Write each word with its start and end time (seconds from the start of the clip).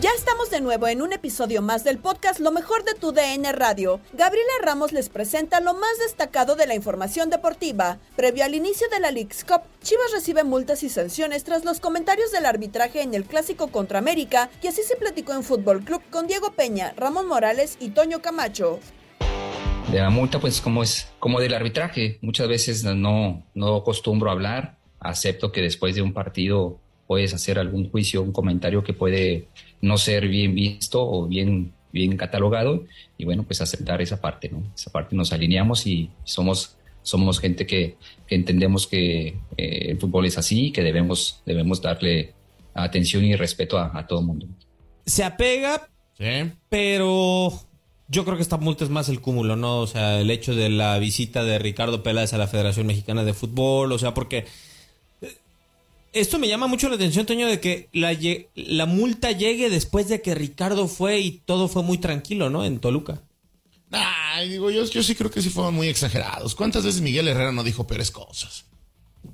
Ya 0.00 0.08
estamos 0.16 0.48
de 0.48 0.62
nuevo 0.62 0.88
en 0.88 1.02
un 1.02 1.12
episodio 1.12 1.60
más 1.60 1.84
del 1.84 1.98
podcast 1.98 2.40
Lo 2.40 2.52
mejor 2.52 2.84
de 2.84 2.94
tu 2.94 3.12
DN 3.12 3.52
Radio. 3.52 4.00
Gabriela 4.14 4.50
Ramos 4.62 4.92
les 4.92 5.10
presenta 5.10 5.60
lo 5.60 5.74
más 5.74 5.98
destacado 5.98 6.56
de 6.56 6.66
la 6.66 6.74
información 6.74 7.28
deportiva. 7.28 7.98
Previo 8.16 8.44
al 8.44 8.54
inicio 8.54 8.88
de 8.88 8.98
la 8.98 9.10
League's 9.10 9.44
Cup, 9.44 9.60
Chivas 9.82 10.10
recibe 10.10 10.42
multas 10.42 10.82
y 10.84 10.88
sanciones 10.88 11.44
tras 11.44 11.66
los 11.66 11.80
comentarios 11.80 12.32
del 12.32 12.46
arbitraje 12.46 13.02
en 13.02 13.12
el 13.12 13.24
clásico 13.24 13.68
contra 13.68 13.98
América, 13.98 14.48
y 14.62 14.68
así 14.68 14.80
se 14.82 14.96
platicó 14.96 15.34
en 15.34 15.42
Fútbol 15.42 15.84
Club 15.84 16.00
con 16.10 16.26
Diego 16.26 16.52
Peña, 16.52 16.94
Ramón 16.96 17.28
Morales 17.28 17.76
y 17.78 17.90
Toño 17.90 18.22
Camacho. 18.22 18.80
De 19.92 19.98
la 19.98 20.08
multa, 20.08 20.40
pues 20.40 20.62
como 20.62 20.82
es 20.82 21.08
como 21.18 21.40
del 21.40 21.52
arbitraje. 21.52 22.18
Muchas 22.22 22.48
veces 22.48 22.84
no, 22.84 23.44
no 23.52 23.76
acostumbro 23.76 24.30
a 24.30 24.32
hablar. 24.32 24.78
Acepto 24.98 25.52
que 25.52 25.60
después 25.60 25.94
de 25.94 26.00
un 26.00 26.14
partido 26.14 26.80
puedes 27.10 27.34
hacer 27.34 27.58
algún 27.58 27.90
juicio, 27.90 28.22
un 28.22 28.30
comentario 28.30 28.84
que 28.84 28.92
puede 28.92 29.48
no 29.82 29.98
ser 29.98 30.28
bien 30.28 30.54
visto 30.54 31.02
o 31.02 31.26
bien, 31.26 31.72
bien 31.90 32.16
catalogado. 32.16 32.84
Y 33.18 33.24
bueno, 33.24 33.42
pues 33.42 33.60
aceptar 33.60 34.00
esa 34.00 34.20
parte, 34.20 34.48
¿no? 34.48 34.62
Esa 34.76 34.92
parte 34.92 35.16
nos 35.16 35.32
alineamos 35.32 35.88
y 35.88 36.08
somos, 36.22 36.76
somos 37.02 37.40
gente 37.40 37.66
que, 37.66 37.96
que 38.28 38.36
entendemos 38.36 38.86
que 38.86 39.26
eh, 39.56 39.86
el 39.88 39.98
fútbol 39.98 40.26
es 40.26 40.38
así, 40.38 40.70
que 40.70 40.84
debemos, 40.84 41.42
debemos 41.44 41.82
darle 41.82 42.32
atención 42.74 43.24
y 43.24 43.34
respeto 43.34 43.76
a, 43.76 43.90
a 43.92 44.06
todo 44.06 44.20
el 44.20 44.26
mundo. 44.26 44.46
Se 45.04 45.24
apega, 45.24 45.88
pero 46.68 47.52
yo 48.06 48.24
creo 48.24 48.36
que 48.36 48.42
esta 48.42 48.56
multa 48.56 48.84
es 48.84 48.90
más 48.90 49.08
el 49.08 49.20
cúmulo, 49.20 49.56
¿no? 49.56 49.80
O 49.80 49.88
sea, 49.88 50.20
el 50.20 50.30
hecho 50.30 50.54
de 50.54 50.68
la 50.68 50.96
visita 51.00 51.42
de 51.42 51.58
Ricardo 51.58 52.04
Peláez 52.04 52.34
a 52.34 52.38
la 52.38 52.46
Federación 52.46 52.86
Mexicana 52.86 53.24
de 53.24 53.34
Fútbol, 53.34 53.90
o 53.90 53.98
sea, 53.98 54.14
porque 54.14 54.46
esto 56.12 56.38
me 56.38 56.48
llama 56.48 56.66
mucho 56.66 56.88
la 56.88 56.94
atención, 56.96 57.26
Toño, 57.26 57.46
de 57.46 57.60
que 57.60 57.88
la, 57.92 58.16
la 58.54 58.86
multa 58.86 59.32
llegue 59.32 59.70
después 59.70 60.08
de 60.08 60.22
que 60.22 60.34
Ricardo 60.34 60.88
fue 60.88 61.20
y 61.20 61.30
todo 61.44 61.68
fue 61.68 61.82
muy 61.82 61.98
tranquilo, 61.98 62.50
¿no? 62.50 62.64
En 62.64 62.80
Toluca. 62.80 63.22
Ay, 63.90 64.48
digo, 64.50 64.70
yo, 64.70 64.84
yo 64.84 65.02
sí 65.02 65.14
creo 65.14 65.30
que 65.30 65.42
sí 65.42 65.50
fueron 65.50 65.74
muy 65.74 65.88
exagerados. 65.88 66.54
¿Cuántas 66.54 66.84
veces 66.84 67.00
Miguel 67.00 67.26
Herrera 67.28 67.52
no 67.52 67.64
dijo 67.64 67.86
peores 67.86 68.10
cosas? 68.10 68.64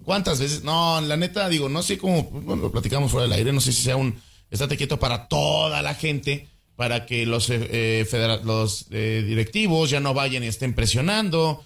¿Cuántas 0.05 0.41
veces? 0.41 0.65
No, 0.65 1.01
la 1.01 1.17
neta, 1.17 1.49
digo, 1.49 1.69
no 1.69 1.83
sé 1.83 1.99
cómo, 1.99 2.25
bueno, 2.25 2.63
lo 2.63 2.73
platicamos 2.73 3.11
fuera 3.11 3.25
del 3.29 3.33
aire, 3.39 3.53
no 3.53 3.61
sé 3.61 3.73
si 3.73 3.83
sea 3.83 3.97
un 3.97 4.21
estate 4.51 4.77
quieto 4.77 4.99
para 4.99 5.29
toda 5.29 5.83
la 5.83 5.95
gente, 5.95 6.49
para 6.75 7.07
que 7.07 7.27
los, 7.27 7.51
eh, 7.51 7.69
eh, 7.71 8.07
federa- 8.11 8.43
los 8.43 8.87
eh, 8.91 9.25
directivos 9.27 9.91
ya 9.91 10.01
no 10.01 10.15
vayan 10.15 10.43
y 10.43 10.47
estén 10.47 10.75
presionando. 10.75 11.65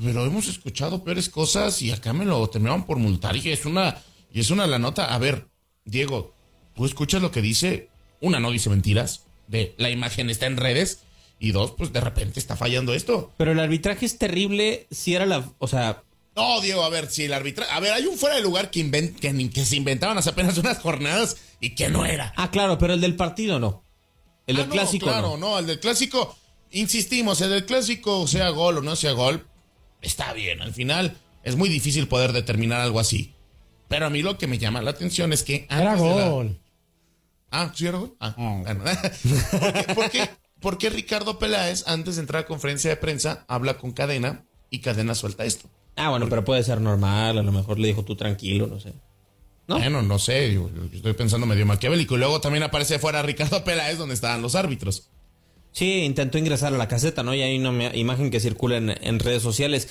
Pero 0.00 0.24
hemos 0.24 0.46
escuchado 0.46 1.02
peores 1.02 1.28
cosas 1.28 1.82
y 1.82 1.90
acá 1.90 2.12
me 2.12 2.24
lo 2.24 2.48
terminaron 2.48 2.86
por 2.86 2.98
multar 2.98 3.36
y 3.36 3.50
es 3.50 3.64
una, 3.66 4.00
y 4.32 4.40
es 4.40 4.50
una 4.50 4.66
la 4.66 4.78
nota. 4.78 5.14
A 5.14 5.18
ver, 5.18 5.46
Diego, 5.84 6.34
tú 6.74 6.84
escuchas 6.86 7.22
lo 7.22 7.30
que 7.30 7.42
dice, 7.42 7.88
una 8.20 8.40
no 8.40 8.50
dice 8.50 8.70
mentiras, 8.70 9.24
de 9.46 9.74
la 9.78 9.90
imagen 9.90 10.30
está 10.30 10.46
en 10.46 10.56
redes, 10.56 11.00
y 11.40 11.52
dos, 11.52 11.72
pues 11.72 11.92
de 11.92 12.00
repente 12.00 12.40
está 12.40 12.56
fallando 12.56 12.94
esto. 12.94 13.32
Pero 13.36 13.52
el 13.52 13.60
arbitraje 13.60 14.04
es 14.06 14.18
terrible 14.18 14.86
si 14.90 15.14
era 15.14 15.24
la... 15.24 15.48
O 15.58 15.68
sea, 15.68 16.02
No, 16.34 16.60
Diego, 16.60 16.82
a 16.82 16.88
ver, 16.88 17.08
si 17.10 17.24
el 17.24 17.32
arbitraje. 17.32 17.70
A 17.72 17.78
ver, 17.80 17.92
hay 17.92 18.06
un 18.06 18.18
fuera 18.18 18.34
de 18.36 18.42
lugar 18.42 18.70
que, 18.70 18.82
se 19.64 19.76
inventaban 19.76 20.18
hace 20.18 20.30
apenas 20.30 20.58
unas 20.58 20.78
jornadas 20.80 21.36
y 21.60 21.74
que 21.76 21.88
no 21.90 22.04
era. 22.06 22.32
ah, 22.36 22.50
claro, 22.50 22.76
pero 22.78 22.94
el 22.94 23.00
del 23.00 23.14
partido 23.16 23.60
no. 23.60 23.84
El 24.48 24.56
Ah, 24.56 24.60
del 24.60 24.68
no, 24.68 24.74
clásico 24.74 25.06
Claro, 25.06 25.36
no. 25.36 25.50
no. 25.50 25.58
el 25.60 25.66
del 25.66 25.78
clásico, 25.78 26.36
insistimos, 26.72 27.40
el 27.40 27.50
del 27.50 27.66
clásico, 27.66 28.26
sea 28.26 28.50
gol 28.50 28.78
o 28.78 28.82
no 28.82 28.96
sea 28.96 29.12
gol, 29.12 29.46
está 30.02 30.32
bien. 30.32 30.60
Al 30.60 30.74
final 30.74 31.16
es 31.44 31.54
muy 31.56 31.68
difícil 31.68 32.08
poder 32.08 32.32
determinar 32.32 32.80
algo 32.80 32.98
así. 32.98 33.32
Pero 33.88 34.06
a 34.06 34.10
mí 34.10 34.22
lo 34.22 34.36
que 34.38 34.46
me 34.46 34.58
llama 34.58 34.82
la 34.82 34.90
atención 34.90 35.32
es 35.32 35.42
que. 35.42 35.66
Era 35.70 35.96
la- 35.96 36.28
gol. 36.28 36.58
Ah, 37.50 37.72
¿sí 37.74 37.86
era 37.86 37.98
gol? 37.98 38.14
Ah, 38.20 38.34
Ah. 38.36 38.62
bueno. 38.64 38.84
¿Por 38.84 39.72
qué, 39.72 39.94
por 39.94 40.10
qué- 40.10 40.30
por 40.60 40.78
qué 40.78 40.90
Ricardo 40.90 41.38
Peláez, 41.38 41.84
antes 41.86 42.16
de 42.16 42.20
entrar 42.22 42.42
a 42.42 42.46
conferencia 42.46 42.90
de 42.90 42.96
prensa, 42.96 43.44
habla 43.48 43.78
con 43.78 43.92
Cadena 43.92 44.44
y 44.70 44.80
Cadena 44.80 45.14
suelta 45.14 45.44
esto? 45.44 45.68
Ah, 45.96 46.10
bueno, 46.10 46.28
pero 46.28 46.44
puede 46.44 46.62
ser 46.62 46.80
normal. 46.80 47.38
A 47.38 47.42
lo 47.42 47.52
mejor 47.52 47.78
le 47.78 47.88
dijo 47.88 48.04
tú 48.04 48.14
tranquilo, 48.16 48.66
no 48.66 48.78
sé. 48.80 48.92
¿No? 49.66 49.78
Bueno, 49.78 50.00
no 50.02 50.18
sé, 50.18 50.52
yo, 50.54 50.70
yo 50.74 50.84
estoy 50.94 51.12
pensando 51.12 51.46
medio 51.46 51.66
maquiavélico. 51.66 52.14
Y 52.14 52.18
luego 52.18 52.40
también 52.40 52.62
aparece 52.62 52.98
fuera 52.98 53.22
Ricardo 53.22 53.64
Peláez 53.64 53.98
donde 53.98 54.14
estaban 54.14 54.40
los 54.42 54.54
árbitros. 54.54 55.08
Sí, 55.72 56.02
intentó 56.04 56.38
ingresar 56.38 56.72
a 56.72 56.78
la 56.78 56.88
caseta, 56.88 57.22
¿no? 57.22 57.34
Y 57.34 57.42
hay 57.42 57.58
una 57.58 57.94
imagen 57.94 58.30
que 58.30 58.40
circula 58.40 58.78
en, 58.78 58.90
en 59.00 59.18
redes 59.18 59.42
sociales. 59.42 59.88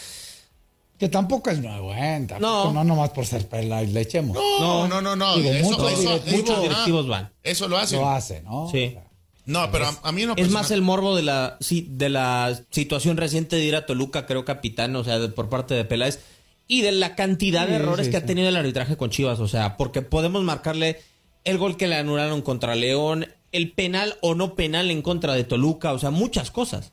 Que 0.97 1.09
tampoco 1.09 1.49
es 1.51 1.59
nuevo, 1.59 1.93
¿eh? 1.93 2.25
Tampoco, 2.27 2.39
No. 2.41 2.73
no. 2.73 2.83
nomás 2.83 3.11
por 3.11 3.25
ser 3.25 3.47
pela 3.47 3.83
y 3.83 3.87
le 3.87 4.01
echemos. 4.01 4.35
No, 4.35 4.87
no, 4.87 4.99
no, 5.01 5.15
no. 5.15 5.35
Digo, 5.37 5.51
eso, 5.51 5.63
muchos 5.69 5.91
eso- 5.91 6.01
directivos- 6.01 6.27
eso- 6.27 6.37
muchos 6.37 6.61
directivos 6.63 7.07
van. 7.07 7.31
Eso 7.43 7.67
lo 7.67 7.77
hacen. 7.77 7.99
Lo 7.99 8.09
hace, 8.09 8.41
¿no? 8.41 8.69
Sí. 8.71 8.95
No, 9.45 9.71
pero 9.71 9.85
a, 9.85 9.95
a 10.03 10.11
mí 10.11 10.25
no 10.25 10.33
Es 10.35 10.49
más 10.49 10.71
el 10.71 10.81
morbo 10.81 11.15
de 11.15 11.21
la, 11.23 11.57
sí, 11.61 11.87
de 11.89 12.09
la 12.09 12.59
situación 12.71 13.15
reciente 13.15 13.55
de 13.55 13.63
ir 13.63 13.75
a 13.75 13.85
Toluca, 13.85 14.25
creo, 14.25 14.43
capitán, 14.43 14.95
o 14.95 15.03
sea, 15.03 15.19
de- 15.19 15.29
por 15.29 15.49
parte 15.49 15.73
de 15.73 15.85
Peláez, 15.85 16.19
y 16.67 16.81
de 16.81 16.91
la 16.91 17.15
cantidad 17.15 17.65
de 17.67 17.75
errores 17.75 18.07
sí, 18.07 18.11
que 18.11 18.17
ha 18.17 18.25
tenido 18.25 18.49
el 18.49 18.55
arbitraje 18.57 18.97
con 18.97 19.09
Chivas, 19.09 19.39
o 19.39 19.47
sea, 19.47 19.77
porque 19.77 20.01
podemos 20.01 20.43
marcarle 20.43 20.99
el 21.45 21.57
gol 21.59 21.77
que 21.77 21.87
le 21.87 21.95
anularon 21.95 22.41
contra 22.41 22.75
León, 22.75 23.27
el 23.53 23.71
penal 23.71 24.15
o 24.21 24.35
no 24.35 24.55
penal 24.55 24.91
en 24.91 25.01
contra 25.01 25.33
de 25.33 25.45
Toluca, 25.45 25.93
o 25.93 25.99
sea, 25.99 26.09
muchas 26.11 26.51
cosas. 26.51 26.91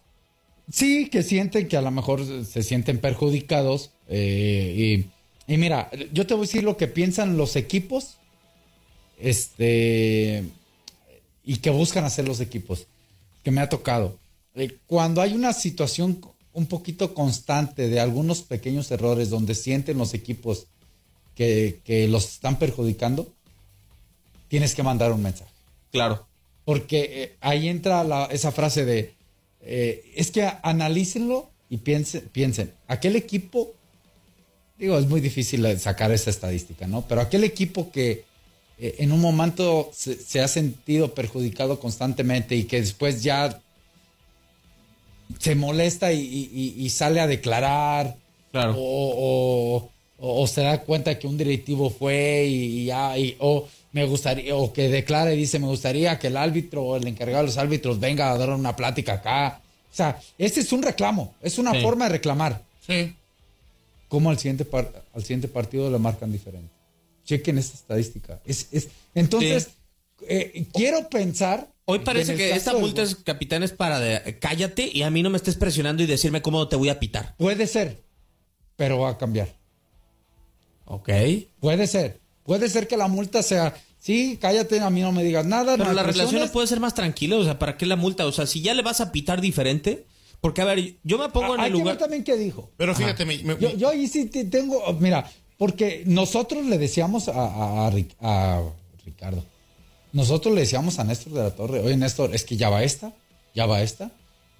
Sí, 0.71 1.09
que 1.11 1.23
sienten 1.23 1.69
que 1.69 1.77
a 1.77 1.83
lo 1.83 1.91
mejor 1.91 2.25
se 2.45 2.63
sienten 2.63 2.99
perjudicados. 2.99 3.91
eh, 4.09 5.05
y, 5.47 5.53
y 5.53 5.57
mira, 5.59 5.91
yo 6.13 6.27
te 6.27 6.35
voy 6.35 6.45
a 6.45 6.47
decir 6.47 6.65
lo 6.65 6.77
que 6.77 6.87
piensan 6.89 7.37
los 7.37 7.57
equipos. 7.57 8.17
Este. 9.21 10.45
Y 11.45 11.57
que 11.57 11.71
buscan 11.71 12.05
hacer 12.05 12.27
los 12.27 12.41
equipos. 12.41 12.87
Que 13.43 13.51
me 13.51 13.61
ha 13.61 13.69
tocado. 13.69 14.17
Eh, 14.55 14.79
cuando 14.87 15.21
hay 15.21 15.35
una 15.35 15.53
situación 15.53 16.21
un 16.53 16.67
poquito 16.67 17.15
constante 17.15 17.89
de 17.89 18.01
algunos 18.01 18.43
pequeños 18.43 18.91
errores 18.91 19.29
donde 19.29 19.55
sienten 19.55 19.99
los 19.99 20.15
equipos 20.15 20.67
que, 21.35 21.81
que 21.85 22.07
los 22.09 22.25
están 22.27 22.59
perjudicando, 22.59 23.33
tienes 24.49 24.75
que 24.75 24.83
mandar 24.85 25.13
un 25.13 25.23
mensaje. 25.23 25.51
Claro. 25.91 26.27
Porque 26.65 27.11
eh, 27.23 27.37
ahí 27.41 27.69
entra 27.69 28.05
la- 28.05 28.27
esa 28.27 28.53
frase 28.53 28.85
de, 28.85 29.15
eh, 29.67 30.13
es 30.15 30.31
que 30.31 30.49
analícenlo 30.63 31.51
y 31.71 31.79
piensen, 31.79 32.29
piensen, 32.33 32.73
aquel 32.89 33.17
equipo, 33.17 33.73
digo, 34.79 34.99
es 34.99 35.07
muy 35.07 35.21
difícil 35.21 35.67
sacar 35.79 36.13
esa 36.13 36.31
estadística, 36.31 36.87
¿no? 36.87 37.03
Pero 37.09 37.21
aquel 37.21 37.45
equipo 37.45 37.91
que 37.91 38.25
eh, 38.79 38.97
en 38.99 39.13
un 39.13 39.21
momento 39.21 39.91
se, 39.95 40.15
se 40.17 40.41
ha 40.41 40.49
sentido 40.49 41.15
perjudicado 41.15 41.79
constantemente 41.81 42.57
y 42.57 42.65
que 42.65 42.81
después 42.81 43.23
ya 43.23 43.61
se 45.39 45.55
molesta 45.55 46.13
y, 46.13 46.21
y- 46.21 46.51
y- 46.53 46.85
y 46.85 46.91
sale 46.91 47.21
a 47.21 47.27
declarar, 47.27 48.17
Claro. 48.53 48.75
o, 48.77 48.79
o- 48.79 49.91
o- 50.19 50.43
o 50.43 50.47
se 50.47 50.61
da 50.63 50.83
cuenta 50.83 51.19
que 51.19 51.27
un 51.27 51.37
directivo 51.39 51.91
fue 51.91 52.45
y, 52.47 52.81
y 52.81 52.85
ya, 52.87 53.19
y- 53.19 53.37
o 53.41 53.67
me 53.95 54.05
gustaría, 54.07 54.55
o 54.55 54.73
que 54.73 54.89
declara 54.89 55.33
y 55.33 55.39
dice, 55.39 55.59
me 55.59 55.67
gustaría 55.69 56.19
que 56.19 56.27
el 56.27 56.37
árbitro 56.37 56.83
o 56.83 56.97
el 56.97 57.07
encargado 57.07 57.43
de 57.43 57.47
los 57.47 57.57
árbitros 57.57 57.99
venga 58.01 58.31
a 58.33 58.37
dar 58.37 58.51
una 58.51 58.75
plática 58.77 59.15
acá. 59.15 59.61
O 59.91 59.97
sea, 59.97 60.21
este 60.37 60.61
es 60.61 60.73
un 60.73 60.83
reclamo, 60.83 61.35
es 61.41 61.57
una 61.59 61.73
Sí. 61.73 61.81
forma 61.81 62.05
de 62.07 62.11
reclamar. 62.11 62.61
Sí. 62.87 63.15
¿Cómo 64.09 64.31
al 64.31 64.39
siguiente, 64.39 64.65
par- 64.65 65.05
al 65.15 65.23
siguiente 65.23 65.49
partido 65.49 65.91
le 65.91 65.99
marcan 65.99 66.31
diferente? 66.33 66.69
Chequen 67.25 67.57
esta 67.57 67.77
estadística. 67.77 68.41
Es, 68.45 68.67
es, 68.73 68.89
entonces, 69.15 69.71
eh, 70.29 70.67
quiero 70.75 71.09
pensar... 71.09 71.69
Hoy 71.87 72.01
parece 72.01 72.35
que 72.35 72.51
esta 72.53 72.73
multa 72.75 73.03
es, 73.03 73.15
capitán, 73.15 73.63
es 73.63 73.71
para 73.73 74.01
de, 74.01 74.39
cállate 74.39 74.91
y 74.93 75.03
a 75.03 75.11
mí 75.11 75.23
no 75.23 75.31
me 75.31 75.37
estés 75.37 75.55
presionando 75.57 76.03
y 76.03 76.07
decirme 76.07 76.43
cómo 76.43 76.67
te 76.67 76.77
voy 76.77 76.89
a 76.89 76.99
pitar. 76.99 77.35
Puede 77.37 77.67
ser, 77.67 77.99
pero 78.77 78.99
va 78.99 79.11
a 79.11 79.19
cambiar. 79.19 79.49
Ok. 80.87 81.11
Puede 81.61 81.87
ser. 81.87 82.21
Puede 82.45 82.69
ser 82.69 82.87
que 82.89 82.97
la 82.97 83.09
multa 83.09 83.43
sea, 83.43 83.75
sí, 83.99 84.39
cállate, 84.41 84.81
a 84.81 84.91
mí 84.91 85.01
no 85.01 85.13
me 85.13 85.25
digas 85.25 85.47
nada. 85.47 85.73
Pero 85.77 85.87
no 85.91 85.93
la 85.95 86.03
relación 86.03 86.41
no 86.41 86.53
puede 86.53 86.67
ser 86.67 86.81
más 86.81 86.95
tranquila, 86.95 87.37
o 87.37 87.45
sea, 87.45 87.59
¿para 87.59 87.77
qué 87.77 87.87
la 87.87 87.97
multa? 87.97 88.27
O 88.27 88.33
sea, 88.33 88.47
si 88.47 88.61
ya 88.61 88.75
le 88.75 88.83
vas 88.83 89.01
a 89.01 89.11
pitar 89.13 89.41
diferente, 89.41 90.05
porque 90.41 90.61
a 90.61 90.67
ver, 90.67 90.97
yo 91.03 91.17
me 91.19 91.29
pongo 91.31 91.55
en 91.55 91.61
Hay 91.63 91.67
el 91.69 91.73
que 91.73 91.77
ver 91.79 91.83
lugar... 91.85 91.97
también 91.99 92.23
qué 92.23 92.37
dijo. 92.37 92.71
Pero 92.77 92.95
fíjate, 92.95 93.25
me- 93.25 93.39
me- 93.43 93.59
Yo, 93.59 93.75
yo 93.77 93.89
ahí 93.89 94.07
sí 94.09 94.27
te- 94.27 94.45
tengo, 94.45 94.81
mira, 95.01 95.31
porque 95.57 96.03
nosotros 96.07 96.67
le 96.67 96.77
decíamos 96.77 97.29
a, 97.29 97.33
a- 97.33 97.87
a 97.87 97.91
Ricardo, 99.07 99.45
nosotros 100.13 100.55
le 100.55 100.61
decíamos 100.61 100.99
a 100.99 101.05
Néstor 101.05 101.33
de 101.33 101.43
la 101.43 101.51
Torre, 101.51 101.81
oye 101.81 101.97
Néstor, 101.97 102.35
es 102.35 102.45
que 102.45 102.57
ya 102.57 102.69
va 102.71 102.83
esta, 102.85 103.13
ya 103.55 103.67
va 103.67 103.81
esta, 103.83 104.11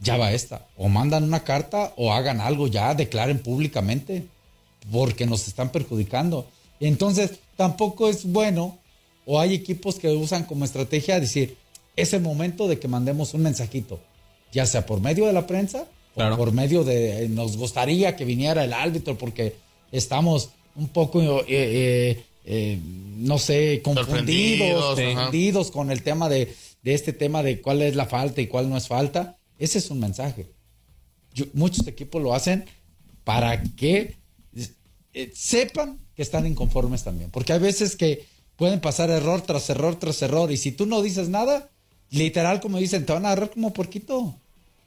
ya 0.01 0.17
va 0.17 0.33
esta. 0.33 0.67
O 0.77 0.89
mandan 0.89 1.23
una 1.25 1.45
carta 1.45 1.93
o 1.97 2.13
hagan 2.13 2.41
algo 2.41 2.67
ya, 2.67 2.95
declaren 2.95 3.39
públicamente, 3.41 4.27
porque 4.91 5.27
nos 5.27 5.47
están 5.49 5.71
perjudicando. 5.71 6.49
Entonces, 6.81 7.33
tampoco 7.57 8.09
es 8.09 8.25
bueno, 8.25 8.79
o 9.27 9.41
hay 9.41 9.55
equipos 9.55 9.97
que 9.97 10.09
usan 10.09 10.45
como 10.45 10.65
estrategia 10.65 11.21
decir, 11.21 11.57
es 11.97 12.13
el 12.13 12.21
momento 12.23 12.67
de 12.69 12.79
que 12.79 12.89
mandemos 12.89 13.35
un 13.35 13.43
mensajito, 13.43 14.01
ya 14.53 14.67
sea 14.67 14.85
por 14.87 15.01
medio 15.01 15.27
de 15.27 15.33
la 15.33 15.47
prensa 15.47 15.87
Claro. 16.15 16.35
o 16.35 16.39
por 16.39 16.53
medio 16.53 16.85
de, 16.85 17.25
eh, 17.25 17.29
nos 17.29 17.57
gustaría 17.57 18.15
que 18.17 18.25
viniera 18.25 18.63
el 18.65 18.73
árbitro 18.73 19.17
porque 19.19 19.57
estamos 19.93 20.51
un 20.77 20.89
poco, 20.89 21.41
eh, 21.43 21.45
eh, 21.49 22.25
eh, 22.45 22.79
no 23.17 23.39
sé, 23.39 23.81
confundidos, 23.83 24.97
confundidos 25.01 25.71
con 25.71 25.91
el 25.91 26.03
tema 26.03 26.29
de, 26.29 26.55
de 26.83 26.95
este 26.95 27.13
tema 27.13 27.43
de 27.43 27.61
cuál 27.61 27.83
es 27.83 27.97
la 27.97 28.07
falta 28.07 28.41
y 28.41 28.47
cuál 28.49 28.69
no 28.69 28.77
es 28.77 28.87
falta. 28.89 29.39
Ese 29.59 29.79
es 29.79 29.91
un 29.91 30.01
mensaje. 30.01 30.47
Yo- 31.33 31.47
muchos 31.55 31.87
equipos 31.87 32.21
lo 32.23 32.35
hacen 32.35 32.65
para 33.25 33.63
que 33.63 34.17
sepan 35.33 35.99
que 36.17 36.23
están 36.23 36.47
inconformes 36.47 37.05
también. 37.05 37.31
Porque 37.31 37.53
hay 37.53 37.61
veces 37.61 37.97
que 37.97 38.27
pueden 38.57 38.81
pasar 38.81 39.11
error 39.11 39.43
tras 39.43 39.69
error 39.71 39.97
tras 39.97 40.21
error. 40.23 40.51
Y 40.53 40.57
si 40.57 40.73
tú 40.73 40.87
no 40.87 41.03
dices 41.03 41.29
nada, 41.29 41.71
literal, 42.11 42.61
como 42.61 42.79
dicen, 42.79 43.07
te 43.07 43.13
van 43.13 43.25
a 43.25 43.33
agarrar 43.33 43.51
como 43.51 43.73
porquito. 43.73 44.37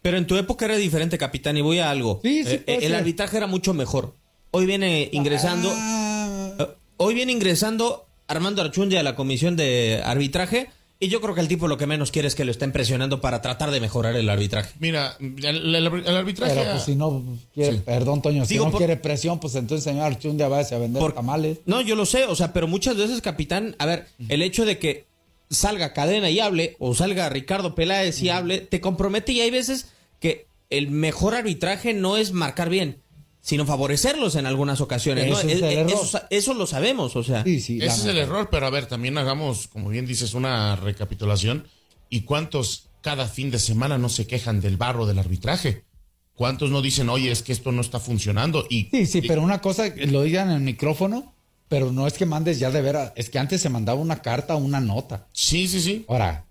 Pero 0.02 0.18
en 0.18 0.28
tu 0.28 0.38
época 0.38 0.66
era 0.66 0.76
diferente, 0.78 1.18
capitán, 1.18 1.58
y 1.58 1.62
voy 1.62 1.80
a 1.80 1.90
algo. 1.90 2.20
Sí, 2.24 2.44
sí, 2.44 2.62
Eh, 2.66 2.80
el 2.84 2.96
arbitraje 2.96 3.38
era 3.38 3.48
mucho 3.48 3.74
mejor. 3.74 4.16
Hoy 4.52 4.66
viene 4.66 5.10
ingresando... 5.12 5.72
Ah, 5.74 6.54
eh, 6.60 6.68
Hoy 7.00 7.14
viene 7.14 7.32
ingresando 7.32 8.08
Armando 8.28 8.64
Archundia 8.64 9.02
a 9.02 9.04
la 9.04 9.16
comisión 9.16 9.56
de 9.56 10.02
arbitraje 10.04 10.70
y 11.00 11.10
yo 11.10 11.22
creo 11.22 11.36
que 11.36 11.42
el 11.42 11.48
tipo 11.48 11.68
lo 11.68 11.78
que 11.78 11.86
menos 11.88 12.12
quiere 12.12 12.28
es 12.28 12.36
que 12.36 12.44
lo 12.46 12.52
estén 12.52 12.72
presionando 12.72 13.22
para 13.22 13.42
tratar 13.42 13.70
de 13.72 13.80
mejorar 13.80 14.16
el 14.16 14.30
arbitraje. 14.30 14.74
Mira, 14.80 15.16
el, 15.20 15.44
el- 15.76 15.76
el 15.76 16.16
arbitraje. 16.18 16.56
pero 16.56 16.72
pues 16.72 16.84
si 16.84 16.96
no 16.96 17.24
quiere, 17.54 17.78
perdón, 17.78 18.22
Toño, 18.22 18.46
si 18.46 18.56
Digo, 18.56 18.66
no 18.66 18.72
por- 18.72 18.80
quiere 18.80 18.98
presión, 18.98 19.40
pues 19.40 19.56
entonces 19.56 19.84
señor 19.84 20.06
Archundia 20.06 20.48
vaya 20.48 20.76
a 20.76 20.80
vender 20.80 21.00
Por- 21.02 21.14
tamales. 21.14 21.60
No, 21.66 21.82
yo 21.82 21.96
lo 21.96 22.06
sé, 22.06 22.26
o 22.26 22.36
sea, 22.36 22.52
pero 22.54 22.68
muchas 22.68 22.98
veces, 22.98 23.22
capitán, 23.22 23.76
a 23.80 23.86
ver, 23.86 24.08
el 24.30 24.42
hecho 24.42 24.66
de 24.66 24.80
que 24.80 25.06
salga 25.50 25.94
Cadena 25.94 26.30
y 26.30 26.40
hable, 26.40 26.76
o 26.80 26.94
salga 26.96 27.30
Ricardo 27.30 27.76
Peláez 27.76 28.22
y 28.22 28.30
hable, 28.30 28.60
te 28.60 28.82
compromete 28.82 29.32
y 29.34 29.42
hay 29.42 29.52
veces 29.52 29.88
que 30.20 30.48
el 30.70 30.90
mejor 30.92 31.36
arbitraje 31.36 31.94
no 31.94 32.18
es 32.18 32.32
marcar 32.34 32.70
bien, 32.70 32.98
sino 33.48 33.66
favorecerlos 33.66 34.36
en 34.36 34.46
algunas 34.46 34.82
ocasiones. 34.82 35.26
¿no? 35.30 35.40
Eso 35.40 35.48
es 35.48 35.62
el 35.62 35.64
error. 35.64 35.92
eso, 36.04 36.22
eso 36.30 36.54
lo 36.54 36.68
sabemos, 36.68 37.16
o 37.16 37.24
sea. 37.24 37.46
Sí, 37.46 37.62
sí. 37.62 37.78
Ese 37.78 38.02
es 38.02 38.06
el 38.08 38.18
error, 38.18 38.50
pero 38.52 38.66
a 38.68 38.70
ver, 38.70 38.88
también 38.88 39.18
hagamos, 39.18 39.68
como 39.70 39.88
bien 39.88 40.06
dices, 40.06 40.34
una 40.34 40.76
recapitulación. 40.76 41.66
¿Y 42.10 42.22
cuántos 42.24 42.90
cada 43.00 43.26
fin 43.26 43.50
de 43.50 43.60
semana 43.60 43.98
no 43.98 44.10
se 44.10 44.28
quejan 44.28 44.60
del 44.60 44.76
barro 44.76 45.06
del 45.06 45.18
arbitraje? 45.18 45.86
¿Cuántos 46.36 46.72
no 46.72 46.82
dicen, 46.82 47.08
oye, 47.08 47.32
es 47.32 47.42
que 47.42 47.54
esto 47.54 47.72
no 47.72 47.80
está 47.80 48.02
funcionando? 48.02 48.66
Y, 48.70 48.90
Sí, 48.92 49.06
sí, 49.06 49.20
y- 49.24 49.28
pero 49.30 49.42
una 49.42 49.62
cosa, 49.62 49.86
lo 49.96 50.24
digan 50.24 50.50
en 50.50 50.56
el 50.58 50.62
micrófono, 50.64 51.34
pero 51.70 51.94
no 51.94 52.06
es 52.06 52.16
que 52.16 52.26
mandes 52.26 52.60
ya 52.60 52.70
de 52.70 52.82
veras, 52.82 53.14
es 53.16 53.30
que 53.30 53.40
antes 53.40 53.62
se 53.62 53.70
mandaba 53.70 54.02
una 54.02 54.22
carta 54.22 54.56
o 54.56 54.58
una 54.58 54.82
nota. 54.82 55.26
Sí, 55.32 55.70
sí, 55.70 55.80
sí. 55.80 56.04
Ahora, 56.10 56.44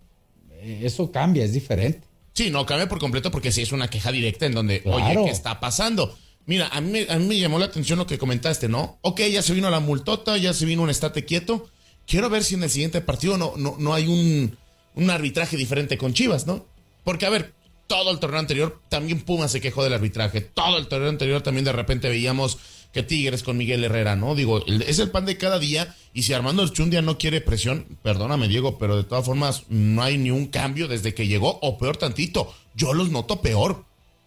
eh, 0.63 0.81
eso 0.85 1.13
cambia, 1.13 1.45
es 1.45 1.53
diferente. 1.53 2.01
Sí, 2.33 2.49
no, 2.49 2.65
cambia 2.65 2.89
por 2.89 2.99
completo 2.99 3.31
porque 3.31 3.53
sí 3.53 3.61
es 3.61 3.73
una 3.73 3.89
queja 3.89 4.11
directa 4.13 4.47
en 4.47 4.53
donde, 4.55 4.81
Claro. 4.83 5.21
oye, 5.21 5.25
¿qué 5.27 5.31
está 5.37 5.61
pasando? 5.61 6.17
Mira, 6.47 6.69
a 6.69 6.81
mí, 6.81 7.05
a 7.09 7.19
mí 7.19 7.27
me 7.27 7.39
llamó 7.39 7.59
la 7.59 7.67
atención 7.67 7.99
lo 7.99 8.07
que 8.07 8.19
comentaste, 8.19 8.69
¿no? 8.69 8.99
Ok, 9.03 9.21
ya 9.33 9.43
se 9.43 9.53
vino 9.53 9.69
la 9.69 9.81
multota, 9.81 10.37
ya 10.37 10.55
se 10.55 10.65
vino 10.65 10.83
un 10.83 10.91
estate 10.91 11.25
quieto. 11.25 11.69
Quiero 12.07 12.31
ver 12.31 12.45
si 12.45 12.55
en 12.55 12.63
el 12.63 12.71
siguiente 12.71 13.01
partido 13.01 13.37
no, 13.37 13.55
no, 13.57 13.75
no 13.79 13.93
hay 13.93 14.07
un, 14.07 14.57
un 14.95 15.11
arbitraje 15.11 15.57
diferente 15.57 15.99
con 15.99 16.15
Chivas, 16.15 16.47
¿no? 16.47 16.65
Porque, 17.03 17.27
a 17.27 17.31
ver, 17.31 17.53
todo 17.87 18.11
el 18.11 18.19
torneo 18.19 18.41
anterior 18.41 18.81
también 18.89 19.21
Puma 19.21 19.49
se 19.49 19.61
quejó 19.61 19.83
del 19.85 19.93
arbitraje. 19.93 20.41
Todo 20.41 20.79
el 20.79 20.89
torneo 20.89 21.09
anterior 21.09 21.43
también 21.43 21.65
de 21.65 21.73
repente 21.73 22.09
veíamos 22.09 22.59
que 22.93 23.03
Tigres 23.03 23.43
con 23.43 23.57
Miguel 23.57 23.85
Herrera, 23.85 24.17
¿no? 24.17 24.35
Digo, 24.35 24.65
es 24.67 24.99
el 24.99 25.11
pan 25.11 25.27
de 25.27 25.37
cada 25.37 25.59
día. 25.59 25.95
Y 26.15 26.23
si 26.23 26.33
Armando 26.33 26.63
Archundia 26.63 27.03
no 27.03 27.19
quiere 27.19 27.41
presión, 27.41 27.99
perdóname, 28.03 28.49
Diego, 28.49 28.79
pero 28.79 28.97
de 28.97 29.05
todas 29.05 29.27
formas 29.27 29.65
no 29.69 30.03
hay 30.03 30.17
ni 30.17 30.31
un 30.31 30.47
cambio 30.47 30.89
desde 30.89 31.13
que 31.13 31.27
llegó, 31.27 31.59
o 31.61 31.77
peor 31.79 31.97
tantito. 31.97 32.55
Yo 32.75 32.95
los 32.95 33.11
noto 33.11 33.43
peor. 33.43 33.85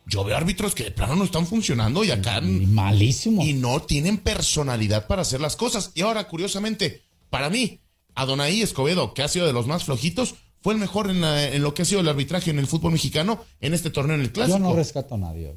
Yo 0.10 0.24
veo 0.24 0.36
árbitros 0.36 0.74
que 0.74 0.86
de 0.86 0.92
plano 0.92 1.16
no 1.16 1.24
están 1.24 1.46
funcionando 1.46 2.04
y 2.04 2.12
acá. 2.12 2.39
Y 2.44 2.66
malísimo. 2.66 3.44
Y 3.44 3.54
no 3.54 3.82
tienen 3.82 4.18
personalidad 4.18 5.06
para 5.08 5.22
hacer 5.22 5.39
las 5.39 5.56
cosas. 5.56 5.92
Y 5.94 6.01
ahora, 6.01 6.28
curiosamente, 6.28 7.04
para 7.30 7.50
mí, 7.50 7.80
Adonai 8.16 8.62
Escobedo, 8.62 9.13
que 9.13 9.22
ha 9.22 9.28
sido 9.28 9.46
de 9.46 9.54
los 9.54 9.68
más 9.68 9.84
flojitos, 9.84 10.36
fue 10.62 10.74
el 10.74 10.80
mejor 10.80 11.10
en, 11.10 11.22
la- 11.22 11.46
en 11.54 11.62
lo 11.62 11.74
que 11.74 11.84
ha 11.84 11.86
sido 11.86 12.01
el 12.01 12.08
arbitraje 12.10 12.50
en 12.50 12.60
el 12.60 12.68
fútbol 12.68 12.92
mexicano 12.94 13.46
en 13.62 13.74
este 13.74 13.89
torneo 13.92 14.16
en 14.16 14.22
el 14.22 14.32
clásico. 14.32 14.58
Yo 14.58 14.63
no 14.63 14.75
rescato 14.75 15.16
a 15.16 15.18
nadie. 15.20 15.56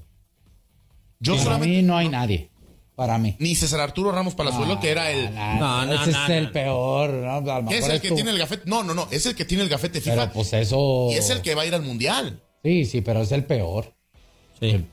Yo 1.18 1.32
Para 1.34 1.44
solamente- 1.44 1.76
mí 1.76 1.82
no 1.82 1.96
hay 1.96 2.08
nadie. 2.08 2.50
Para 2.94 3.16
mí. 3.18 3.34
Ni 3.38 3.54
César 3.54 3.80
Arturo 3.80 4.12
Ramos 4.12 4.34
Palazuelo, 4.34 4.78
que 4.78 4.90
era 4.90 5.10
el. 5.10 5.34
No, 5.34 5.86
no, 5.86 5.94
Ese 5.94 6.12
no, 6.12 6.22
es 6.22 6.28
no, 6.28 6.34
el 6.34 6.44
no. 6.44 6.52
peor. 6.52 7.10
¿no? 7.10 7.50
A 7.52 7.60
lo 7.62 7.68
que 7.68 7.78
es 7.78 7.86
el 7.86 7.92
es 7.92 8.00
que 8.02 8.10
tiene 8.12 8.30
el 8.30 8.38
gafete. 8.38 8.64
No, 8.68 8.84
no, 8.84 8.92
no. 8.92 9.08
Es 9.10 9.24
el 9.24 9.34
que 9.34 9.46
tiene 9.46 9.62
el 9.62 9.70
gafete 9.70 10.00
FIFA. 10.02 10.14
Pero 10.16 10.32
pues 10.32 10.52
eso. 10.52 11.08
Y 11.10 11.14
es 11.14 11.30
el 11.30 11.40
que 11.40 11.54
va 11.54 11.62
a 11.62 11.66
ir 11.66 11.74
al 11.74 11.82
mundial. 11.82 12.42
Sí, 12.62 12.84
sí, 12.84 13.00
pero 13.00 13.22
es 13.22 13.32
el 13.32 13.44
peor. 13.46 13.94
Sí. 14.70 14.84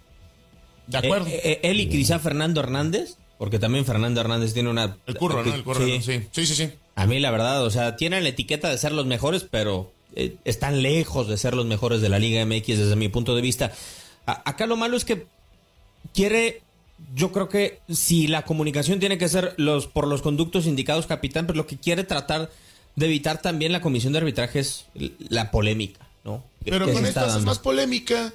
De 0.88 0.98
acuerdo. 0.98 1.28
Eh, 1.28 1.40
eh, 1.44 1.60
él 1.64 1.80
y 1.80 1.88
quizá 1.90 2.20
Fernando 2.20 2.60
Hernández, 2.60 3.16
porque 3.38 3.60
también 3.60 3.86
Fernando 3.86 4.20
Hernández 4.20 4.54
tiene 4.54 4.70
una... 4.70 4.98
el 5.06 5.16
curro, 5.16 5.44
¿no? 5.46 5.54
El 5.54 5.64
curro, 5.64 5.86
Sí. 5.86 5.98
¿no? 5.98 6.02
sí. 6.04 6.28
Sí, 6.32 6.46
sí, 6.46 6.56
sí. 6.56 6.70
A 6.96 7.06
mí 7.06 7.20
la 7.20 7.32
verdad, 7.32 7.64
o 7.64 7.70
sea, 7.70 7.96
tienen 7.96 8.24
la 8.24 8.30
etiqueta 8.30 8.70
de 8.70 8.78
ser 8.78 8.92
los 8.92 9.06
mejores, 9.06 9.46
pero 9.50 9.94
eh, 10.16 10.36
están 10.44 10.82
lejos 10.82 11.28
de 11.28 11.38
ser 11.38 11.54
los 11.54 11.66
mejores 11.66 12.02
de 12.02 12.10
la 12.10 12.20
Liga 12.20 12.44
MX 12.46 12.68
desde 12.68 12.96
mi 12.96 13.08
punto 13.08 13.36
de 13.36 13.42
vista. 13.42 13.72
acá 14.26 14.66
lo 14.66 14.76
malo 14.76 14.98
es 14.98 15.06
que 15.06 15.26
quiere, 16.14 16.62
yo 17.16 17.32
creo 17.32 17.48
que 17.48 17.80
si 17.90 18.28
la 18.28 18.44
comunicación 18.44 19.00
tiene 19.00 19.18
que 19.18 19.30
ser 19.30 19.54
los 19.58 19.88
por 19.88 20.08
los 20.08 20.22
conductos 20.22 20.66
indicados, 20.66 21.08
capitán, 21.08 21.46
pero 21.48 21.58
lo 21.58 21.68
que 21.68 21.78
quiere 21.78 22.04
tratar 22.04 22.50
de 22.96 23.06
evitar 23.06 23.42
también 23.42 23.72
la 23.72 23.82
comisión 23.82 24.12
de 24.14 24.20
arbitraje 24.20 24.60
es 24.60 24.88
la 25.30 25.52
polémica, 25.52 26.06
¿no? 26.26 26.44
Pero 26.66 26.92
con 26.92 27.06
esto 27.06 27.26
es 27.26 27.44
más 27.46 27.60
polémica. 27.60 28.34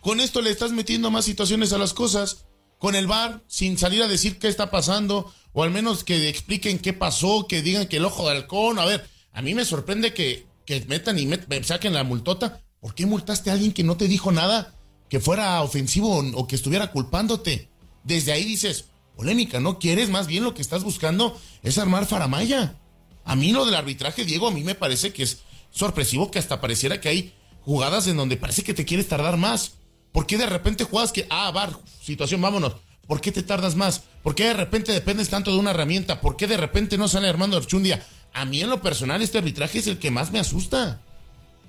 Con 0.00 0.20
esto 0.20 0.40
le 0.40 0.50
estás 0.50 0.72
metiendo 0.72 1.10
más 1.10 1.24
situaciones 1.24 1.72
a 1.72 1.78
las 1.78 1.94
cosas. 1.94 2.46
Con 2.78 2.94
el 2.94 3.08
VAR, 3.08 3.42
sin 3.48 3.76
salir 3.76 4.02
a 4.02 4.08
decir 4.08 4.38
qué 4.38 4.46
está 4.46 4.70
pasando, 4.70 5.32
o 5.52 5.64
al 5.64 5.70
menos 5.70 6.04
que 6.04 6.28
expliquen 6.28 6.78
qué 6.78 6.92
pasó, 6.92 7.46
que 7.48 7.60
digan 7.62 7.88
que 7.88 7.96
el 7.96 8.04
ojo 8.04 8.28
de 8.28 8.36
halcón. 8.36 8.78
A 8.78 8.84
ver, 8.84 9.08
a 9.32 9.42
mí 9.42 9.54
me 9.54 9.64
sorprende 9.64 10.14
que, 10.14 10.46
metan 10.86 11.18
y 11.18 11.26
me 11.26 11.64
saquen 11.64 11.94
la 11.94 12.04
multota. 12.04 12.60
¿Por 12.80 12.94
qué 12.94 13.06
multaste 13.06 13.50
a 13.50 13.54
alguien 13.54 13.72
que 13.72 13.82
no 13.82 13.96
te 13.96 14.06
dijo 14.06 14.30
nada? 14.30 14.74
Que 15.08 15.18
fuera 15.18 15.60
ofensivo 15.62 16.18
o 16.34 16.46
que 16.46 16.54
estuviera 16.54 16.92
culpándote. 16.92 17.68
Desde 18.04 18.32
ahí 18.32 18.44
dices, 18.44 18.86
polémica, 19.16 19.58
¿no 19.58 19.80
quieres? 19.80 20.10
Más 20.10 20.28
bien 20.28 20.44
lo 20.44 20.54
que 20.54 20.62
estás 20.62 20.84
buscando 20.84 21.36
es 21.62 21.78
armar 21.78 22.06
faramaya. 22.06 22.76
A 23.24 23.34
mí 23.34 23.52
lo 23.52 23.64
del 23.64 23.74
arbitraje, 23.74 24.24
Diego, 24.24 24.46
a 24.46 24.52
mí 24.52 24.62
me 24.62 24.76
parece 24.76 25.12
que 25.12 25.24
es 25.24 25.38
sorpresivo 25.70 26.30
que 26.30 26.38
hasta 26.38 26.60
pareciera 26.60 27.00
que 27.00 27.08
hay 27.08 27.34
jugadas 27.62 28.06
en 28.06 28.16
donde 28.16 28.36
parece 28.36 28.62
que 28.62 28.74
te 28.74 28.84
quieres 28.84 29.08
tardar 29.08 29.36
más. 29.36 29.72
¿Por 30.12 30.26
qué 30.26 30.38
de 30.38 30.46
repente 30.46 30.84
juegas 30.84 31.12
que, 31.12 31.26
ah, 31.30 31.50
bar, 31.50 31.78
situación, 32.02 32.40
vámonos? 32.40 32.74
¿Por 33.06 33.20
qué 33.20 33.32
te 33.32 33.42
tardas 33.42 33.74
más? 33.74 34.02
¿Por 34.22 34.34
qué 34.34 34.44
de 34.44 34.54
repente 34.54 34.92
dependes 34.92 35.30
tanto 35.30 35.50
de 35.50 35.58
una 35.58 35.70
herramienta? 35.70 36.20
¿Por 36.20 36.36
qué 36.36 36.46
de 36.46 36.56
repente 36.56 36.98
no 36.98 37.08
sale 37.08 37.28
Armando 37.28 37.56
Archundia? 37.56 38.04
A 38.34 38.44
mí 38.44 38.60
en 38.60 38.68
lo 38.68 38.82
personal 38.82 39.22
este 39.22 39.38
arbitraje 39.38 39.78
es 39.78 39.86
el 39.86 39.98
que 39.98 40.10
más 40.10 40.30
me 40.30 40.38
asusta. 40.38 41.00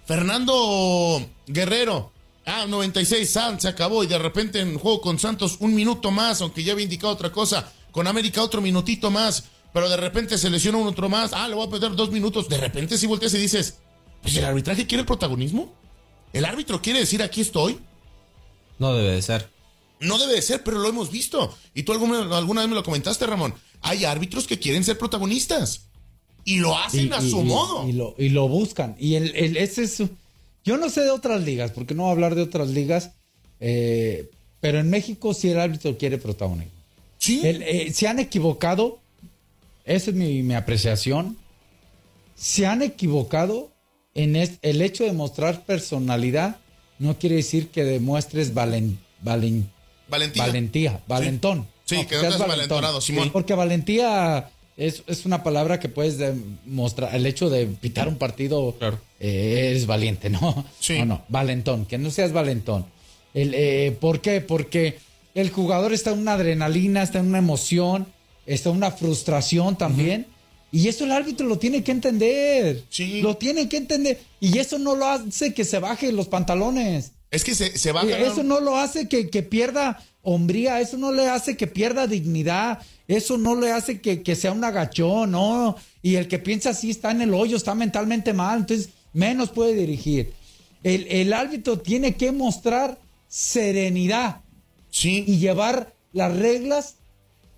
Fernando 0.06 1.26
Guerrero, 1.48 2.12
ah, 2.46 2.66
96, 2.68 3.30
San, 3.30 3.62
se 3.62 3.68
acabó 3.68 4.04
y 4.04 4.08
de 4.08 4.18
repente 4.18 4.60
en 4.60 4.78
juego 4.78 5.02
con 5.02 5.20
Santos 5.20 5.58
un 5.60 5.74
minuto 5.74 6.12
más, 6.12 6.42
aunque 6.42 6.64
ya 6.64 6.74
había 6.74 6.84
indicado 6.84 7.14
otra 7.14 7.32
cosa. 7.32 7.72
Con 7.92 8.08
América 8.08 8.44
otro 8.44 8.62
minutito 8.62 9.10
más, 9.10 9.46
pero 9.72 9.88
de 9.90 9.98
repente 9.98 10.38
se 10.38 10.50
lesiona 10.50 10.78
un 10.78 10.88
otro 10.88 11.10
más. 11.10 11.32
Ah, 11.34 11.48
le 11.48 11.56
voy 11.56 11.68
a 11.68 11.70
perder 11.70 11.96
dos 11.96 12.12
minutos. 12.12 12.50
De 12.50 12.58
repente 12.58 12.98
si 12.98 13.08
volteas 13.08 13.34
y 13.34 13.38
dices, 13.38 13.78
pues 14.22 14.36
el 14.36 14.46
arbitraje 14.46 14.86
quiere 14.88 15.02
el 15.02 15.08
protagonismo. 15.08 15.74
El 16.34 16.46
árbitro 16.46 16.82
quiere 16.82 17.00
decir 17.00 17.24
aquí 17.24 17.42
estoy. 17.42 17.80
No 18.80 18.94
debe 18.94 19.12
de 19.12 19.22
ser. 19.22 19.50
No 20.00 20.18
debe 20.18 20.34
de 20.34 20.42
ser, 20.42 20.64
pero 20.64 20.80
lo 20.80 20.88
hemos 20.88 21.12
visto. 21.12 21.56
Y 21.74 21.84
tú 21.84 21.92
alguna, 21.92 22.38
alguna 22.38 22.62
vez 22.62 22.70
me 22.70 22.76
lo 22.76 22.84
comentaste, 22.84 23.28
Ramón. 23.28 23.54
Hay 23.82 24.06
árbitros 24.06 24.48
que 24.48 24.58
quieren 24.58 24.84
ser 24.84 24.98
protagonistas. 24.98 25.90
Y 26.46 26.58
lo 26.58 26.76
hacen 26.78 27.14
a 27.14 27.22
su 27.22 27.44
modo. 27.44 27.88
Y 27.88 27.92
lo, 27.92 28.16
y 28.18 28.30
lo 28.30 28.48
buscan. 28.48 28.96
Y 28.98 29.16
el, 29.16 29.36
el, 29.36 29.58
ese 29.58 29.84
es. 29.84 30.02
Yo 30.64 30.78
no 30.78 30.90
sé 30.90 31.02
de 31.02 31.12
otras 31.12 31.42
ligas, 31.44 31.72
porque 31.72 31.94
no 31.94 32.04
voy 32.04 32.10
a 32.10 32.14
hablar 32.14 32.36
de 32.36 32.42
otras 32.42 32.70
ligas. 32.70 33.12
Eh, 33.60 34.30
pero 34.62 34.80
en 34.80 34.90
México 34.90 35.34
sí 35.34 35.50
el 35.50 35.60
árbitro 35.60 35.98
quiere 35.98 36.18
protagonismo. 36.18 36.72
Sí. 37.18 37.42
Eh, 37.44 37.92
se 37.94 38.08
han 38.08 38.20
equivocado. 38.20 39.00
Esa 39.84 40.12
es 40.12 40.16
mi, 40.16 40.44
mi 40.44 40.54
apreciación. 40.54 41.38
Se 42.36 42.66
han 42.66 42.82
equivocado 42.82 43.72
en 44.14 44.36
el 44.36 44.82
hecho 44.82 45.04
de 45.04 45.12
mostrar 45.14 45.66
personalidad 45.66 46.58
no 47.00 47.18
quiere 47.18 47.38
decir 47.38 47.70
que 47.70 47.84
demuestres 47.84 48.54
valen, 48.54 49.00
valen, 49.22 49.70
valentía. 50.08 50.44
valentía, 50.46 51.00
valentón. 51.08 51.68
Sí, 51.86 52.06
que 52.06 52.18
no 52.18 52.38
valentonado, 52.38 53.02
Simón. 53.02 53.32
porque 53.32 53.56
valentía 53.56 54.52
es, 54.80 55.26
una 55.26 55.44
palabra 55.44 55.80
que 55.80 55.90
puedes 55.90 56.18
demostrar. 56.18 57.14
El 57.16 57.26
hecho 57.26 57.50
de 57.50 57.66
pitar 57.66 58.08
un 58.08 58.18
partido 58.18 58.76
eh, 59.20 59.74
es 59.76 59.86
valiente, 59.86 60.30
¿no? 60.30 60.66
Sí. 60.80 61.00
No, 61.00 61.06
no, 61.06 61.22
valentón, 61.28 61.86
que 61.86 61.98
no 61.98 62.12
seas 62.12 62.32
valentón. 62.32 62.86
El, 63.34 63.54
eh, 63.54 63.96
¿Por 64.00 64.22
qué? 64.22 64.40
Porque 64.42 65.00
el 65.36 65.50
jugador 65.50 65.94
está 65.94 66.12
en 66.12 66.20
una 66.20 66.34
adrenalina, 66.34 67.04
está 67.04 67.20
en 67.20 67.28
una 67.28 67.40
emoción, 67.40 68.08
está 68.46 68.70
en 68.70 68.78
una 68.78 68.92
frustración 68.92 69.78
también. 69.78 70.28
Y 70.72 70.88
eso 70.88 71.06
el 71.06 71.12
árbitro 71.12 71.48
lo 71.48 71.58
tiene 71.58 71.84
que 71.84 71.92
entender. 71.92 72.84
Sí. 72.90 73.22
Lo 73.22 73.38
tiene 73.38 73.68
que 73.68 73.78
entender. 73.78 74.20
Y 74.40 74.58
eso 74.60 74.78
no 74.78 74.96
lo 74.96 75.08
hace 75.08 75.54
que 75.54 75.66
se 75.66 75.80
baje 75.80 76.12
los 76.12 76.28
pantalones. 76.28 77.12
Es 77.32 77.44
que 77.44 77.56
se, 77.56 77.78
se 77.78 77.92
baja. 77.92 78.18
Eso 78.18 78.44
no 78.44 78.60
lo 78.60 78.78
hace 78.78 79.08
que, 79.08 79.44
pierda 79.44 80.04
hombría. 80.22 80.80
Eso 80.80 80.98
no 80.98 81.12
le 81.12 81.28
hace 81.28 81.58
que 81.58 81.68
pierda 81.68 82.08
dignidad. 82.08 82.80
Eso 83.08 83.38
no 83.38 83.56
le 83.56 83.72
hace 83.72 84.00
que, 84.00 84.36
sea 84.36 84.52
un 84.52 84.64
agachón, 84.64 85.32
¿no? 85.32 85.76
Y 86.04 86.16
el 86.16 86.28
que 86.28 86.38
piensa 86.38 86.70
así 86.70 86.92
está 86.92 87.12
en 87.12 87.22
el 87.22 87.34
hoyo, 87.34 87.58
está 87.58 87.74
mentalmente 87.74 88.34
mal. 88.34 88.60
Entonces, 88.60 88.90
menos 89.14 89.50
puede 89.50 89.74
dirigir. 89.74 90.34
El, 90.84 91.08
el 91.08 91.34
árbitro 91.34 91.80
tiene 91.80 92.16
que 92.16 92.32
mostrar 92.32 93.00
serenidad. 93.28 94.42
Sí. 94.92 95.24
Y 95.28 95.38
llevar 95.38 95.94
las 96.14 96.36
reglas 96.36 96.96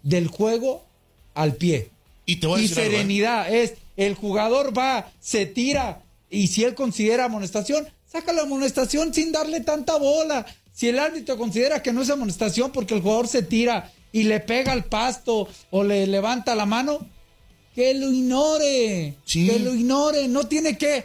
del 0.03 0.27
juego 0.27 0.86
al 1.34 1.56
pie. 1.56 1.90
Y, 2.34 2.68
serenidad 2.68 3.54
es, 3.54 3.74
el 3.98 4.16
jugador 4.16 4.78
va, 4.78 5.12
se 5.20 5.46
tira, 5.46 6.02
y 6.30 6.48
si 6.48 6.64
él 6.64 6.76
considera 6.76 7.26
amonestación, 7.26 7.88
saca 8.12 8.34
la 8.34 8.44
amonestación 8.44 9.14
sin 9.14 9.32
darle 9.32 9.62
tanta 9.62 9.98
bola. 9.98 10.46
Si 10.74 10.88
el 10.88 11.00
árbitro 11.00 11.38
considera 11.38 11.84
que 11.84 11.94
no 11.94 12.02
es 12.02 12.10
amonestación 12.10 12.72
porque 12.72 12.94
el 12.94 13.02
jugador 13.02 13.28
se 13.28 13.44
tira 13.44 13.92
y 14.12 14.24
le 14.24 14.40
pega 14.40 14.72
al 14.72 14.86
pasto 14.86 15.48
o 15.70 15.84
le 15.84 16.08
levanta 16.08 16.56
la 16.56 16.66
mano, 16.66 17.06
que 17.76 17.94
lo 17.94 18.12
ignore. 18.12 19.16
Que 19.26 19.60
lo 19.60 19.74
ignore. 19.74 20.28
No 20.28 20.48
tiene 20.48 20.78
que. 20.78 21.04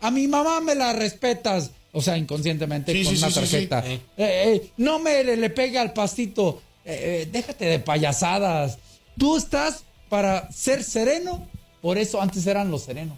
A 0.00 0.10
mi 0.10 0.26
mamá 0.26 0.60
me 0.60 0.74
la 0.74 0.92
respetas. 0.92 1.70
O 1.92 2.02
sea, 2.02 2.16
inconscientemente 2.16 2.92
con 3.04 3.16
una 3.16 3.30
tarjeta. 3.30 3.84
Eh, 3.86 4.02
eh, 4.16 4.70
no 4.76 4.98
me 4.98 5.24
le, 5.24 5.50
pegue 5.50 5.78
al 5.78 5.92
pastito. 5.92 6.62
Eh, 6.84 7.28
déjate 7.30 7.64
de 7.64 7.78
payasadas. 7.78 8.78
Tú 9.18 9.36
estás 9.36 9.84
para 10.08 10.50
ser 10.52 10.82
sereno. 10.82 11.46
Por 11.80 11.98
eso 11.98 12.20
antes 12.20 12.46
eran 12.46 12.70
los 12.70 12.82
serenos. 12.82 13.16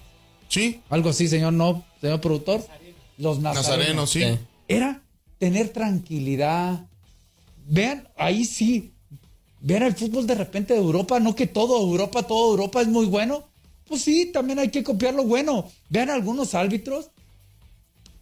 Sí. 0.49 0.81
Algo 0.89 1.11
así, 1.11 1.29
señor, 1.29 1.53
no, 1.53 1.85
señor 2.01 2.21
productor. 2.21 2.65
Los 3.17 3.41
nazarenos. 3.41 4.11
sí. 4.11 4.23
Era 4.67 5.03
tener 5.39 5.71
tranquilidad. 5.71 6.87
Vean, 7.67 8.09
ahí 8.17 8.45
sí. 8.45 8.93
Vean 9.61 9.83
el 9.83 9.95
fútbol 9.95 10.27
de 10.27 10.35
repente 10.35 10.75
de 10.75 10.81
Europa, 10.81 11.19
no 11.21 11.35
que 11.35 11.47
todo 11.47 11.81
Europa, 11.81 12.23
todo 12.25 12.51
Europa 12.51 12.81
es 12.81 12.89
muy 12.89 13.07
bueno. 13.07 13.45
Pues 13.87 14.03
sí, 14.03 14.27
también 14.27 14.59
hay 14.59 14.69
que 14.69 14.85
copiar 14.85 15.15
lo 15.15 15.25
bueno. 15.25 15.71
Vean 15.89 16.11
algunos 16.11 16.55
árbitros. 16.55 17.11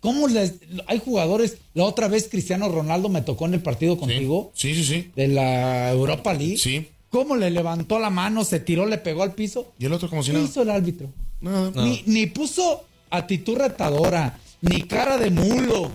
¿Cómo 0.01 0.29
les.? 0.29 0.55
Hay 0.87 1.01
jugadores. 1.01 1.59
La 1.75 1.85
otra 1.85 2.07
vez 2.07 2.29
Cristiano 2.31 2.69
Ronaldo 2.69 3.09
me 3.09 3.23
tocó 3.23 3.47
en 3.47 3.55
el 3.55 3.63
partido 3.63 3.99
contigo. 3.99 4.53
Sí, 4.55 4.75
sí, 4.75 4.85
sí. 4.85 5.11
De 5.17 5.29
la 5.29 5.91
Europa 5.91 6.33
League. 6.33 6.59
Sí 6.59 6.89
cómo 7.17 7.35
le 7.37 7.51
levantó 7.51 7.99
la 7.99 8.11
mano, 8.11 8.45
se 8.45 8.61
tiró, 8.61 8.85
le 8.85 8.99
pegó 8.99 9.23
al 9.23 9.33
piso. 9.33 9.73
Y 9.79 9.87
el 9.87 9.93
otro 9.95 10.11
como 10.11 10.23
si 10.23 10.33
nada. 10.33 10.45
¿Qué 10.45 10.51
hizo 10.51 10.63
el 10.63 10.71
árbitro? 10.71 11.09
Ni, 11.41 12.27
puso 12.27 12.85
actitud 13.09 13.57
retadora, 13.57 14.39
ni 14.61 14.83
cara 14.83 15.17
de 15.17 15.31
mulo, 15.31 15.93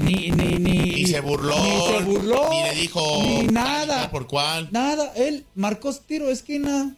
ni, 0.00 0.30
ni, 0.30 0.58
ni. 0.58 1.06
se 1.06 1.20
burló. 1.20 1.54
Ni 1.62 1.96
se 1.96 2.04
burló. 2.04 2.50
Ni 2.50 2.62
le 2.62 2.74
dijo. 2.80 3.00
Ni 3.22 3.46
nada. 3.46 4.10
¿Por 4.10 4.26
cuál? 4.26 4.68
Nada. 4.72 5.12
Él 5.14 5.44
marcó 5.54 5.92
tiro 5.94 6.26
de 6.26 6.32
esquina, 6.32 6.96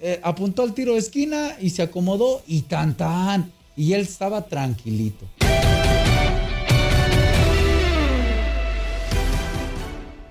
eh, 0.00 0.20
apuntó 0.22 0.62
al 0.62 0.74
tiro 0.74 0.92
de 0.92 0.98
esquina 0.98 1.56
y 1.60 1.70
se 1.70 1.82
acomodó 1.82 2.42
y 2.46 2.62
tan 2.62 2.94
tan. 2.94 3.52
Y 3.74 3.94
él 3.94 4.02
estaba 4.02 4.46
tranquilito. 4.46 5.26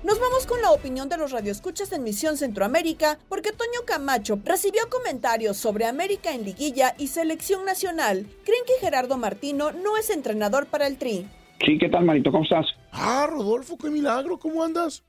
Nos 0.04 0.20
vamos 0.20 0.46
con 0.46 0.60
la 0.60 0.70
opinión 0.70 1.08
de 1.08 1.16
los 1.16 1.32
radioescuchas 1.32 1.90
en 1.94 2.02
Misión 2.02 2.36
Centroamérica, 2.36 3.18
porque 3.30 3.52
Toño 3.52 3.86
Camacho 3.86 4.38
recibió 4.44 4.82
comentarios 4.90 5.56
sobre 5.56 5.86
América 5.86 6.34
en 6.34 6.44
liguilla 6.44 6.92
y 6.98 7.06
selección 7.06 7.64
nacional. 7.64 8.26
¿Creen 8.44 8.64
que 8.66 8.84
Gerardo 8.84 9.16
Martino 9.16 9.72
no 9.72 9.96
es 9.96 10.10
entrenador 10.10 10.66
para 10.66 10.86
el 10.86 10.98
Tri? 10.98 11.24
Sí, 11.64 11.78
¿qué 11.78 11.88
tal, 11.88 12.04
Marito? 12.04 12.30
¿Cómo 12.30 12.44
estás? 12.44 12.66
Ah, 12.92 13.26
Rodolfo, 13.30 13.78
qué 13.78 13.88
milagro, 13.88 14.38
¿cómo 14.38 14.62
andas? 14.62 15.02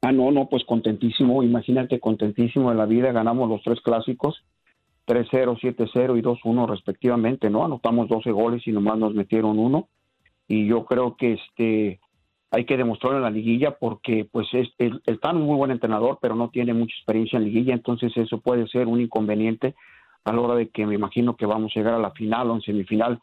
Ah, 0.00 0.10
no, 0.10 0.30
no, 0.30 0.48
pues 0.48 0.64
contentísimo, 0.64 1.42
imagínate, 1.42 2.00
contentísimo 2.00 2.70
de 2.70 2.76
la 2.76 2.86
vida, 2.86 3.12
ganamos 3.12 3.50
los 3.50 3.62
tres 3.62 3.82
clásicos, 3.82 4.42
3-0, 5.06 5.60
7-0 5.60 6.18
y 6.18 6.22
2-1 6.22 6.66
respectivamente, 6.66 7.50
¿no? 7.50 7.62
Anotamos 7.62 8.08
12 8.08 8.30
goles 8.30 8.66
y 8.66 8.72
nomás 8.72 8.96
nos 8.96 9.12
metieron 9.12 9.58
uno. 9.58 9.90
Y 10.48 10.66
yo 10.66 10.86
creo 10.86 11.14
que 11.14 11.34
este 11.34 12.00
hay 12.54 12.64
que 12.66 12.76
demostrarlo 12.76 13.18
en 13.18 13.24
la 13.24 13.30
liguilla 13.30 13.72
porque 13.72 14.28
pues 14.30 14.46
es, 14.52 14.68
el, 14.78 15.02
un 15.32 15.42
muy 15.42 15.56
buen 15.56 15.72
entrenador, 15.72 16.18
pero 16.22 16.36
no 16.36 16.50
tiene 16.50 16.72
mucha 16.72 16.94
experiencia 16.94 17.36
en 17.36 17.46
liguilla, 17.46 17.74
entonces 17.74 18.16
eso 18.16 18.40
puede 18.40 18.68
ser 18.68 18.86
un 18.86 19.00
inconveniente 19.00 19.74
a 20.24 20.32
la 20.32 20.40
hora 20.40 20.54
de 20.54 20.68
que 20.68 20.86
me 20.86 20.94
imagino 20.94 21.36
que 21.36 21.46
vamos 21.46 21.72
a 21.74 21.80
llegar 21.80 21.94
a 21.94 21.98
la 21.98 22.12
final 22.12 22.50
o 22.50 22.54
en 22.54 22.62
semifinal, 22.62 23.20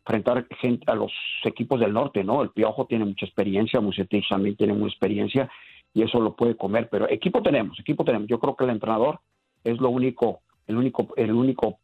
enfrentar 0.00 0.46
gente, 0.60 0.84
a 0.86 0.94
los 0.94 1.10
equipos 1.44 1.80
del 1.80 1.94
norte, 1.94 2.22
¿no? 2.22 2.42
El 2.42 2.50
Piojo 2.50 2.86
tiene 2.86 3.06
mucha 3.06 3.24
experiencia, 3.24 3.80
Musetich 3.80 4.28
también 4.28 4.54
tiene 4.56 4.74
mucha 4.74 4.92
experiencia 4.92 5.50
y 5.94 6.02
eso 6.02 6.20
lo 6.20 6.36
puede 6.36 6.54
comer, 6.54 6.90
pero 6.90 7.08
equipo 7.08 7.42
tenemos, 7.42 7.80
equipo 7.80 8.04
tenemos. 8.04 8.28
Yo 8.28 8.38
creo 8.38 8.54
que 8.54 8.64
el 8.64 8.70
entrenador 8.70 9.20
es 9.64 9.78
lo 9.78 9.88
único, 9.88 10.40
el 10.66 10.76
único, 10.76 11.08
el 11.16 11.32
único 11.32 11.78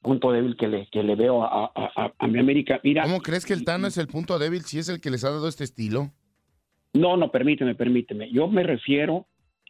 punto 0.00 0.30
débil 0.30 0.56
que 0.56 0.68
le, 0.68 0.86
que 0.86 1.02
le 1.02 1.16
veo 1.16 1.42
a, 1.42 1.72
a, 1.74 2.12
a 2.16 2.26
mi 2.28 2.38
América. 2.38 2.80
Mira, 2.84 3.02
¿Cómo 3.02 3.20
crees 3.20 3.44
que 3.44 3.54
el 3.54 3.64
Tano 3.64 3.88
es 3.88 3.98
el 3.98 4.06
punto 4.06 4.38
débil 4.38 4.62
si 4.62 4.78
es 4.78 4.88
el 4.88 5.00
que 5.00 5.10
les 5.10 5.24
ha 5.24 5.30
dado 5.30 5.48
este 5.48 5.64
estilo? 5.64 6.12
No, 6.94 7.16
no, 7.16 7.30
permíteme, 7.30 7.74
permíteme. 7.74 8.30
Yo 8.30 8.48
me 8.48 8.62
refiero 8.62 9.26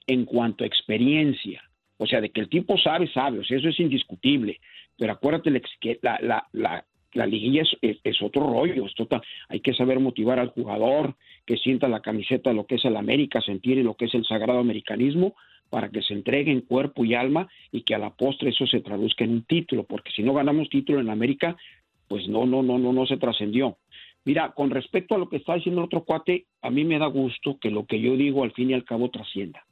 en 0.07 0.25
cuanto 0.25 0.65
a 0.65 0.67
experiencia. 0.67 1.63
O 1.99 2.07
sea, 2.07 2.21
de 2.21 2.31
que 2.31 2.41
el 2.41 2.49
tipo 2.49 2.79
sabe, 2.79 3.11
sabe. 3.13 3.41
O 3.41 3.45
sea, 3.45 3.59
eso 3.59 3.69
es 3.69 3.81
indiscutible. 3.81 4.61
Pero 4.97 5.13
acuérdate 5.13 5.61
que 5.81 5.99
la, 6.03 6.19
la, 6.23 6.47
la, 6.53 6.85
la 7.13 7.27
liguilla 7.27 7.63
es, 7.83 8.23
otro 8.23 8.49
rollo. 8.49 8.87
Es 8.87 8.95
total. 8.95 9.23
Hay 9.49 9.61
que 9.61 9.75
saber 9.75 10.01
motivar 10.01 10.39
al 10.39 10.51
jugador, 10.51 11.17
que 11.45 11.57
sienta 11.57 11.89
la 11.89 12.01
camiseta 12.01 12.51
de 12.51 12.57
lo 12.57 12.67
que 12.67 12.77
es 12.77 12.85
el 12.85 12.97
América, 12.97 13.41
sentir 13.41 13.79
lo 13.79 13.95
que 13.95 14.07
es 14.07 14.15
el 14.15 14.25
sagrado 14.25 14.61
americanismo, 14.61 15.35
para 15.71 15.91
que 15.91 16.03
se 16.03 16.15
entregue 16.15 16.51
en 16.51 16.63
cuerpo 16.63 17.05
y 17.05 17.15
alma 17.15 17.49
y 17.73 17.83
que 17.83 17.95
a 17.95 17.99
la 17.99 18.11
postre 18.11 18.51
eso 18.51 18.67
se 18.67 18.81
traduzca 18.81 19.25
en 19.25 19.33
un 19.33 19.43
título. 19.43 19.85
Porque 19.85 20.13
si 20.13 20.23
no 20.23 20.35
ganamos 20.35 20.71
título 20.71 21.01
en 21.01 21.11
América, 21.11 21.57
pues 22.09 22.27
no, 22.29 22.47
no, 22.47 22.63
no, 22.63 22.79
no, 22.79 22.93
no 22.93 23.07
se 23.07 23.19
trascendió. 23.19 23.77
Mira, 24.29 24.53
con 24.53 24.69
respecto 24.69 25.15
a 25.15 25.19
lo 25.19 25.31
que 25.31 25.39
está 25.39 25.55
diciendo 25.55 25.81
el 25.81 25.87
otro 25.87 26.05
cuate, 26.05 26.45
a 26.61 26.69
mí 26.69 26.85
me 26.85 26.99
da 26.99 27.07
gusto 27.07 27.57
que 27.59 27.71
lo 27.71 27.87
que 27.87 27.99
yo 27.99 28.15
digo 28.15 28.45
al 28.45 28.53
fin 28.53 28.69
y 28.69 28.75
al 28.75 28.85
cabo 28.85 29.09
trascienda. 29.09 29.65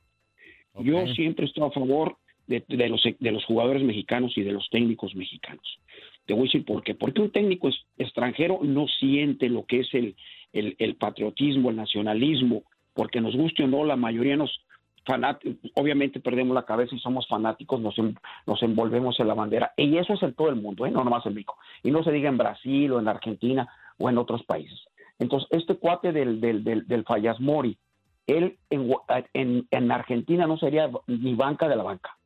Yo 0.79 1.07
siempre 1.09 1.45
estoy 1.45 1.65
a 1.65 1.71
favor 1.71 2.17
de, 2.47 2.65
los, 2.89 3.03
de 3.03 3.33
los 3.33 3.45
jugadores 3.45 3.83
mexicanos 3.83 4.33
y 4.39 4.43
de 4.43 4.53
los 4.53 4.67
técnicos 4.71 5.15
mexicanos. 5.15 5.79
Te 6.25 6.33
voy 6.33 6.45
a 6.45 6.45
decir 6.45 6.65
por 6.65 6.83
qué. 6.83 6.95
Porque 6.95 7.21
un 7.21 7.33
técnico 7.33 7.69
extranjero 7.99 8.61
no 8.63 8.89
siente 8.89 9.51
lo 9.51 9.67
que 9.67 9.81
es 9.81 9.93
el, 9.93 10.17
el, 10.55 10.95
patriotismo, 10.95 11.69
el 11.69 11.77
nacionalismo, 11.77 12.63
porque 12.95 13.21
nos 13.21 13.37
guste 13.37 13.65
o 13.65 13.67
no, 13.67 13.85
la 13.85 13.97
mayoría 13.97 14.39
nos, 14.39 14.65
obviamente 15.75 16.19
perdemos 16.19 16.55
la 16.55 16.65
cabeza 16.65 16.95
y 16.95 17.01
somos 17.01 17.29
fanáticos, 17.29 17.79
nos, 17.79 17.95
nos 18.47 18.63
envolvemos 18.63 19.21
en 19.21 19.29
la 19.29 19.35
bandera. 19.35 19.75
Y 19.77 19.99
eso 19.99 20.15
es 20.15 20.23
en 20.23 20.33
todo 20.33 20.49
el 20.49 20.57
mundo, 20.57 20.87
¿eh? 20.87 20.91
no 20.91 21.05
nomás 21.05 21.27
en 21.27 21.35
México. 21.35 21.59
Y 21.83 21.91
no 21.91 22.03
se 22.03 22.11
diga 22.11 22.31
en 22.31 22.39
Brasil 22.39 22.91
o 22.93 23.01
en 23.01 23.09
Argentina 23.09 23.69
o 23.99 24.09
en 24.09 24.19
otros 24.19 24.45
países. 24.45 24.79
Entonces, 25.19 25.49
este 25.51 25.77
cuate 25.77 26.13
del, 26.13 26.41
del, 26.41 26.65
del, 26.65 26.87
del 26.87 27.05
Fallas 27.05 27.41
Mori, 27.41 27.79
él 28.27 28.59
en, 28.71 29.67
en, 29.71 29.93
Argentina 29.93 30.47
no 30.47 30.59
sería 30.59 30.91
ni 31.07 31.35
banca 31.35 31.69
de 31.69 31.77
la 31.77 31.85
banca. 31.85 32.17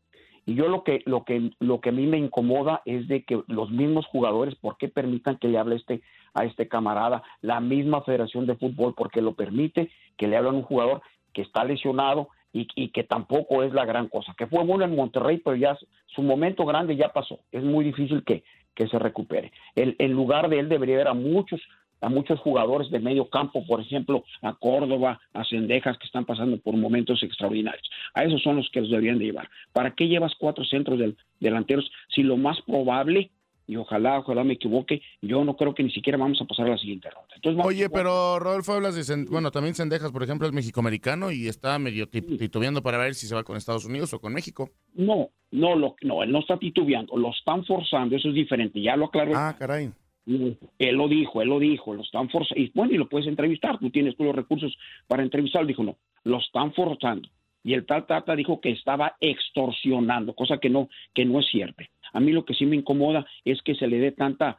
Y 0.46 0.54
yo 0.54 0.68
lo 0.68 0.82
que, 0.82 1.02
lo 1.04 1.24
que, 1.24 1.50
lo 1.60 1.80
que 1.80 1.90
a 1.90 1.92
mí 1.92 2.06
me 2.06 2.18
incomoda 2.18 2.82
es 2.86 3.06
de 3.06 3.24
que 3.24 3.42
los 3.46 3.70
mismos 3.70 4.06
jugadores, 4.06 4.54
¿por 4.56 4.78
qué 4.78 4.88
permitan 4.88 5.36
que 5.36 5.48
le 5.48 5.58
hable 5.58 5.76
este, 5.76 6.00
a 6.34 6.44
este 6.44 6.66
camarada? 6.66 7.22
La 7.42 7.60
misma 7.60 8.02
Federación 8.02 8.46
de 8.46 8.56
Fútbol, 8.56 8.94
porque 8.96 9.20
lo 9.20 9.34
permite 9.34 9.90
que 10.16 10.26
le 10.26 10.36
hable 10.36 10.48
a 10.48 10.54
un 10.54 10.62
jugador 10.62 11.02
que 11.32 11.42
está 11.42 11.64
lesionado 11.64 12.28
y, 12.52 12.88
que 12.88 13.04
tampoco 13.04 13.62
es 13.62 13.72
la 13.72 13.84
gran 13.84 14.08
cosa. 14.08 14.34
Que 14.36 14.46
fue 14.46 14.64
bueno 14.64 14.84
en 14.84 14.96
Monterrey, 14.96 15.38
pero 15.38 15.56
ya 15.56 15.78
su 16.06 16.22
momento 16.22 16.64
grande 16.64 16.96
ya 16.96 17.10
pasó. 17.10 17.40
Es 17.52 17.62
muy 17.62 17.84
difícil 17.84 18.24
que, 18.24 18.42
que 18.74 18.88
se 18.88 18.98
recupere. 18.98 19.52
El, 19.74 19.96
en 19.98 20.12
lugar 20.12 20.48
de 20.48 20.58
él 20.60 20.68
debería 20.68 20.96
haber 20.96 21.08
a 21.08 21.14
muchos 21.14 21.60
a 22.00 22.08
muchos 22.08 22.40
jugadores 22.40 22.90
de 22.90 22.98
medio 22.98 23.28
campo, 23.28 23.62
por 23.66 23.80
ejemplo, 23.80 24.24
a 24.40 24.54
Córdoba, 24.54 25.20
a 25.34 25.44
Cendejas, 25.44 25.98
que 25.98 26.06
están 26.06 26.24
pasando 26.24 26.58
por 26.58 26.74
momentos 26.74 27.22
extraordinarios. 27.22 27.88
A 28.14 28.24
esos 28.24 28.42
son 28.42 28.56
los 28.56 28.70
que 28.70 28.80
los 28.80 28.90
deberían 28.90 29.18
de 29.18 29.26
llevar. 29.26 29.50
¿Para 29.72 29.94
qué 29.94 30.08
llevas 30.08 30.34
cuatro 30.38 30.64
centros 30.64 30.98
del, 30.98 31.16
delanteros 31.40 31.90
si 32.08 32.22
lo 32.22 32.36
más 32.36 32.60
probable, 32.62 33.30
y 33.70 33.76
ojalá, 33.76 34.18
ojalá 34.18 34.42
me 34.42 34.54
equivoque, 34.54 35.00
yo 35.22 35.44
no 35.44 35.56
creo 35.56 35.72
que 35.74 35.84
ni 35.84 35.92
siquiera 35.92 36.18
vamos 36.18 36.40
a 36.42 36.44
pasar 36.44 36.66
a 36.66 36.70
la 36.70 36.78
siguiente 36.78 37.08
ronda. 37.08 37.64
Oye, 37.64 37.88
pero 37.88 38.40
Rodolfo 38.40 38.72
hablas 38.72 38.96
de, 38.96 39.24
bueno, 39.30 39.52
también 39.52 39.76
Cendejas, 39.76 40.10
por 40.10 40.24
ejemplo, 40.24 40.48
es 40.48 40.52
mexicoamericano 40.52 41.30
y 41.30 41.46
está 41.46 41.78
medio 41.78 42.08
titubeando 42.08 42.82
para 42.82 42.98
ver 42.98 43.14
si 43.14 43.28
se 43.28 43.34
va 43.36 43.44
con 43.44 43.56
Estados 43.56 43.84
Unidos 43.84 44.12
o 44.12 44.20
con 44.20 44.32
México. 44.32 44.70
No, 44.94 45.30
no, 45.52 45.76
lo, 45.76 45.94
no, 46.02 46.24
él 46.24 46.32
no 46.32 46.40
está 46.40 46.58
titubeando, 46.58 47.16
lo 47.16 47.30
están 47.30 47.64
forzando, 47.64 48.16
eso 48.16 48.30
es 48.30 48.34
diferente, 48.34 48.82
ya 48.82 48.96
lo 48.96 49.04
aclaró. 49.04 49.34
Ah, 49.36 49.54
caray. 49.56 49.92
Él 50.26 50.96
lo 50.96 51.06
dijo, 51.06 51.40
él 51.40 51.48
lo 51.48 51.60
dijo, 51.60 51.94
lo 51.94 52.02
están 52.02 52.28
forzando. 52.28 52.60
Y 52.60 52.72
bueno, 52.74 52.92
y 52.92 52.98
lo 52.98 53.08
puedes 53.08 53.28
entrevistar, 53.28 53.78
tú 53.78 53.90
tienes 53.90 54.16
todos 54.16 54.26
los 54.26 54.36
recursos 54.36 54.76
para 55.06 55.22
entrevistarlo. 55.22 55.68
Dijo, 55.68 55.84
no, 55.84 55.96
lo 56.24 56.38
están 56.38 56.72
forzando. 56.72 57.28
Y 57.62 57.74
el 57.74 57.86
tal 57.86 58.06
Tata 58.06 58.34
dijo 58.34 58.60
que 58.60 58.70
estaba 58.70 59.16
extorsionando, 59.20 60.34
cosa 60.34 60.58
que 60.58 60.70
no, 60.70 60.88
que 61.14 61.24
no 61.24 61.40
es 61.40 61.46
cierta. 61.48 61.84
A 62.12 62.20
mí 62.20 62.32
lo 62.32 62.44
que 62.44 62.54
sí 62.54 62.66
me 62.66 62.76
incomoda 62.76 63.26
es 63.44 63.60
que 63.62 63.75
se 63.75 63.86
le 63.86 63.99
dé 63.99 64.12
tanta, 64.12 64.58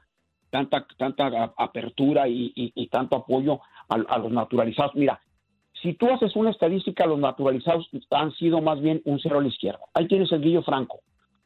tanta, 0.49 0.85
tanta 0.97 1.53
apertura 1.57 2.27
y, 2.27 2.87
tanto 2.91 3.15
apoyo 3.17 3.59
a, 3.89 4.17
los 4.17 4.31
naturalizados. 4.31 4.95
Mira, 4.95 5.19
si 5.81 5.93
tú 5.93 6.09
haces 6.09 6.35
una 6.35 6.51
estadística, 6.51 7.05
los 7.05 7.19
naturalizados 7.19 7.89
han 8.11 8.31
sido 8.33 8.61
más 8.61 8.81
bien 8.81 9.01
un 9.05 9.19
cero 9.19 9.39
a 9.39 9.41
la 9.41 9.47
izquierda. 9.47 9.81
Ahí 9.93 10.07
tienes 10.07 10.31
el 10.31 10.41
Guillo 10.41 10.61
Franco 10.63 11.01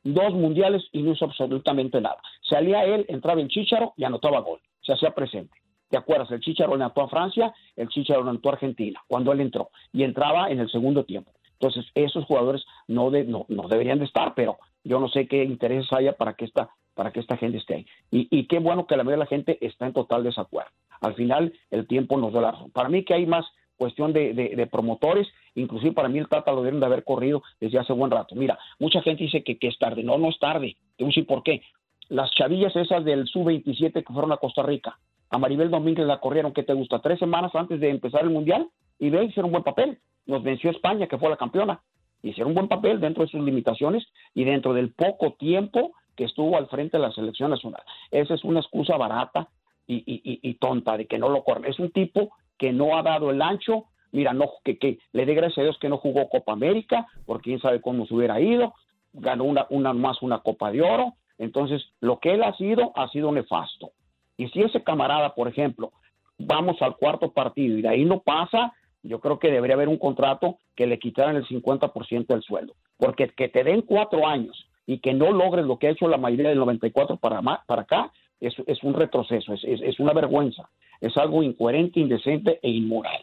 dos 0.05 0.33
mundiales 0.33 0.83
y 0.91 1.01
no 1.01 1.11
hizo 1.11 1.25
absolutamente 1.25 1.99
nada. 1.99 2.17
Salía 2.47 2.85
él, 2.85 3.05
entraba 3.09 3.41
el 3.41 3.49
Chicharo 3.49 3.93
y 3.97 4.03
anotaba 4.03 4.39
gol, 4.39 4.59
se 4.81 4.93
hacía 4.93 5.11
presente. 5.11 5.57
¿Te 5.89 5.97
acuerdas? 5.97 6.31
El 6.31 6.39
Chicharo 6.39 6.75
anotó 6.75 7.01
a 7.01 7.09
Francia, 7.09 7.53
el 7.75 7.89
Chicharo 7.89 8.21
anotó 8.21 8.49
a 8.49 8.53
Argentina, 8.53 9.01
cuando 9.07 9.33
él 9.33 9.41
entró, 9.41 9.69
y 9.91 10.03
entraba 10.03 10.49
en 10.49 10.59
el 10.59 10.69
segundo 10.69 11.03
tiempo. 11.05 11.31
Entonces, 11.53 11.85
esos 11.95 12.23
jugadores 12.25 12.63
no, 12.87 13.09
no, 13.09 13.67
deberían 13.67 13.99
de 13.99 14.05
estar, 14.05 14.33
pero 14.35 14.57
yo 14.85 14.99
no 14.99 15.09
sé 15.09 15.27
qué 15.27 15.43
intereses 15.43 15.91
haya 15.91 16.13
para 16.13 16.35
que 16.35 16.45
esta, 16.45 16.69
para 16.93 17.11
que 17.11 17.19
esta 17.19 17.35
gente 17.35 17.57
esté 17.57 17.75
ahí. 17.75 17.85
Y, 18.11 18.27
y 18.31 18.47
qué 18.47 18.59
bueno 18.59 18.87
que 18.87 18.95
la 18.95 19.03
mayoría 19.03 19.25
de 19.25 19.25
la 19.25 19.35
gente 19.37 19.57
está 19.65 19.85
en 19.85 19.93
total 19.93 20.23
desacuerdo. 20.23 20.71
Al 21.01 21.15
final, 21.15 21.53
el 21.71 21.87
tiempo 21.87 22.17
nos 22.17 22.31
da 22.31 22.41
la 22.41 22.51
razón. 22.51 22.71
Para 22.71 22.89
mí 22.89 23.03
que 23.03 23.13
hay 23.13 23.25
más 23.25 23.45
cuestión 23.75 24.13
de, 24.13 24.33
de, 24.33 24.67
promotores, 24.67 25.27
inclusive 25.53 25.91
para 25.91 26.07
mí 26.07 26.17
el 26.17 26.29
Tata 26.29 26.53
lo 26.53 26.63
deben 26.63 26.79
de 26.79 26.85
haber 26.85 27.03
corrido 27.03 27.43
desde 27.59 27.77
hace 27.77 27.91
buen 27.91 28.09
rato. 28.09 28.33
Mira, 28.33 28.57
mucha 28.79 29.01
gente 29.01 29.23
dice 29.23 29.43
que, 29.43 29.57
que 29.57 29.67
es 29.67 29.77
tarde, 29.77 30.01
no, 30.01 30.17
no 30.17 30.29
es 30.29 30.39
tarde, 30.39 30.77
te 30.95 31.03
voy 31.03 31.09
a 31.09 31.11
decir 31.11 31.27
por 31.27 31.43
qué. 31.43 31.61
Las 32.07 32.31
chavillas 32.31 32.73
esas 32.75 33.03
del 33.03 33.27
Sub-27 33.27 33.91
que 34.05 34.13
fueron 34.13 34.31
a 34.31 34.37
Costa 34.37 34.63
Rica, 34.63 34.97
a 35.29 35.37
Maribel 35.37 35.71
Domínguez 35.71 36.05
la 36.05 36.19
corrieron, 36.19 36.53
¿qué 36.53 36.63
te 36.63 36.73
gusta? 36.73 36.99
Tres 36.99 37.19
semanas 37.19 37.53
antes 37.55 37.79
de 37.79 37.89
empezar 37.89 38.23
el 38.23 38.29
Mundial, 38.29 38.69
y 38.99 39.09
ve, 39.09 39.25
hicieron 39.25 39.45
un 39.45 39.53
buen 39.53 39.63
papel. 39.63 39.99
Nos 40.25 40.43
venció 40.43 40.69
España, 40.71 41.07
que 41.07 41.17
fue 41.17 41.29
la 41.29 41.37
campeona. 41.37 41.81
Hicieron 42.29 42.51
un 42.51 42.55
buen 42.55 42.67
papel 42.67 42.99
dentro 42.99 43.23
de 43.23 43.29
sus 43.29 43.43
limitaciones 43.43 44.05
y 44.33 44.45
dentro 44.45 44.73
del 44.73 44.91
poco 44.91 45.33
tiempo 45.33 45.91
que 46.15 46.23
estuvo 46.23 46.57
al 46.57 46.67
frente 46.67 46.97
de 46.97 47.03
la 47.03 47.11
selección 47.11 47.51
nacional. 47.51 47.83
Esa 48.09 48.33
es 48.33 48.43
una 48.43 48.61
excusa 48.61 48.97
barata 48.97 49.49
y, 49.85 49.97
y, 49.97 50.39
y, 50.41 50.53
tonta 50.55 50.97
de 50.97 51.05
que 51.05 51.19
no 51.19 51.29
lo 51.29 51.43
corren. 51.43 51.65
Es 51.65 51.79
un 51.79 51.91
tipo 51.91 52.31
que 52.57 52.73
no 52.73 52.97
ha 52.97 53.03
dado 53.03 53.29
el 53.29 53.41
ancho. 53.41 53.85
Mira, 54.11 54.33
no, 54.33 54.49
que, 54.63 54.79
que 54.79 54.97
le 55.11 55.25
dé 55.25 55.35
gracias 55.35 55.59
a 55.59 55.63
Dios 55.63 55.77
que 55.79 55.89
no 55.89 55.97
jugó 55.97 56.29
Copa 56.29 56.53
América, 56.53 57.05
porque 57.25 57.51
quién 57.51 57.59
sabe 57.59 57.81
cómo 57.81 58.07
se 58.07 58.15
hubiera 58.15 58.39
ido. 58.41 58.73
Ganó 59.13 59.43
una, 59.43 59.67
una 59.69 59.93
más 59.93 60.21
una 60.21 60.39
Copa 60.39 60.71
de 60.71 60.81
Oro. 60.81 61.13
Entonces, 61.37 61.83
lo 61.99 62.19
que 62.19 62.33
él 62.33 62.43
ha 62.43 62.55
sido, 62.55 62.91
ha 62.95 63.07
sido 63.09 63.31
nefasto. 63.31 63.91
Y 64.37 64.47
si 64.49 64.61
ese 64.61 64.83
camarada, 64.83 65.35
por 65.35 65.47
ejemplo, 65.47 65.91
vamos 66.37 66.81
al 66.81 66.95
cuarto 66.95 67.31
partido 67.31 67.77
y 67.77 67.81
de 67.81 67.89
ahí 67.89 68.05
no 68.05 68.21
pasa, 68.21 68.73
yo 69.07 69.19
creo 69.19 69.39
que 69.39 69.51
debería 69.51 69.75
haber 69.75 69.89
un 69.89 69.97
contrato 69.97 70.57
que 70.75 70.87
le 70.87 70.99
quitaran 70.99 71.35
el 71.35 71.45
50% 71.45 72.27
del 72.27 72.41
sueldo. 72.41 72.75
Porque 72.97 73.29
que 73.29 73.49
te 73.49 73.63
den 73.63 73.81
cuatro 73.81 74.27
años 74.27 74.67
y 74.85 74.99
que 74.99 75.13
no 75.13 75.31
logres 75.31 75.65
lo 75.65 75.77
que 75.77 75.87
ha 75.87 75.91
hecho 75.91 76.07
la 76.07 76.17
mayoría 76.17 76.49
del 76.49 76.59
94 76.59 77.17
para, 77.17 77.41
para 77.41 77.81
acá, 77.81 78.11
es, 78.39 78.53
es 78.67 78.83
un 78.83 78.93
retroceso, 78.93 79.53
es, 79.53 79.63
es, 79.63 79.81
es 79.81 79.99
una 79.99 80.13
vergüenza 80.13 80.69
es 81.01 81.15
algo 81.17 81.43
incoherente, 81.43 81.99
indecente 81.99 82.59
e 82.61 82.69
inmoral. 82.69 83.21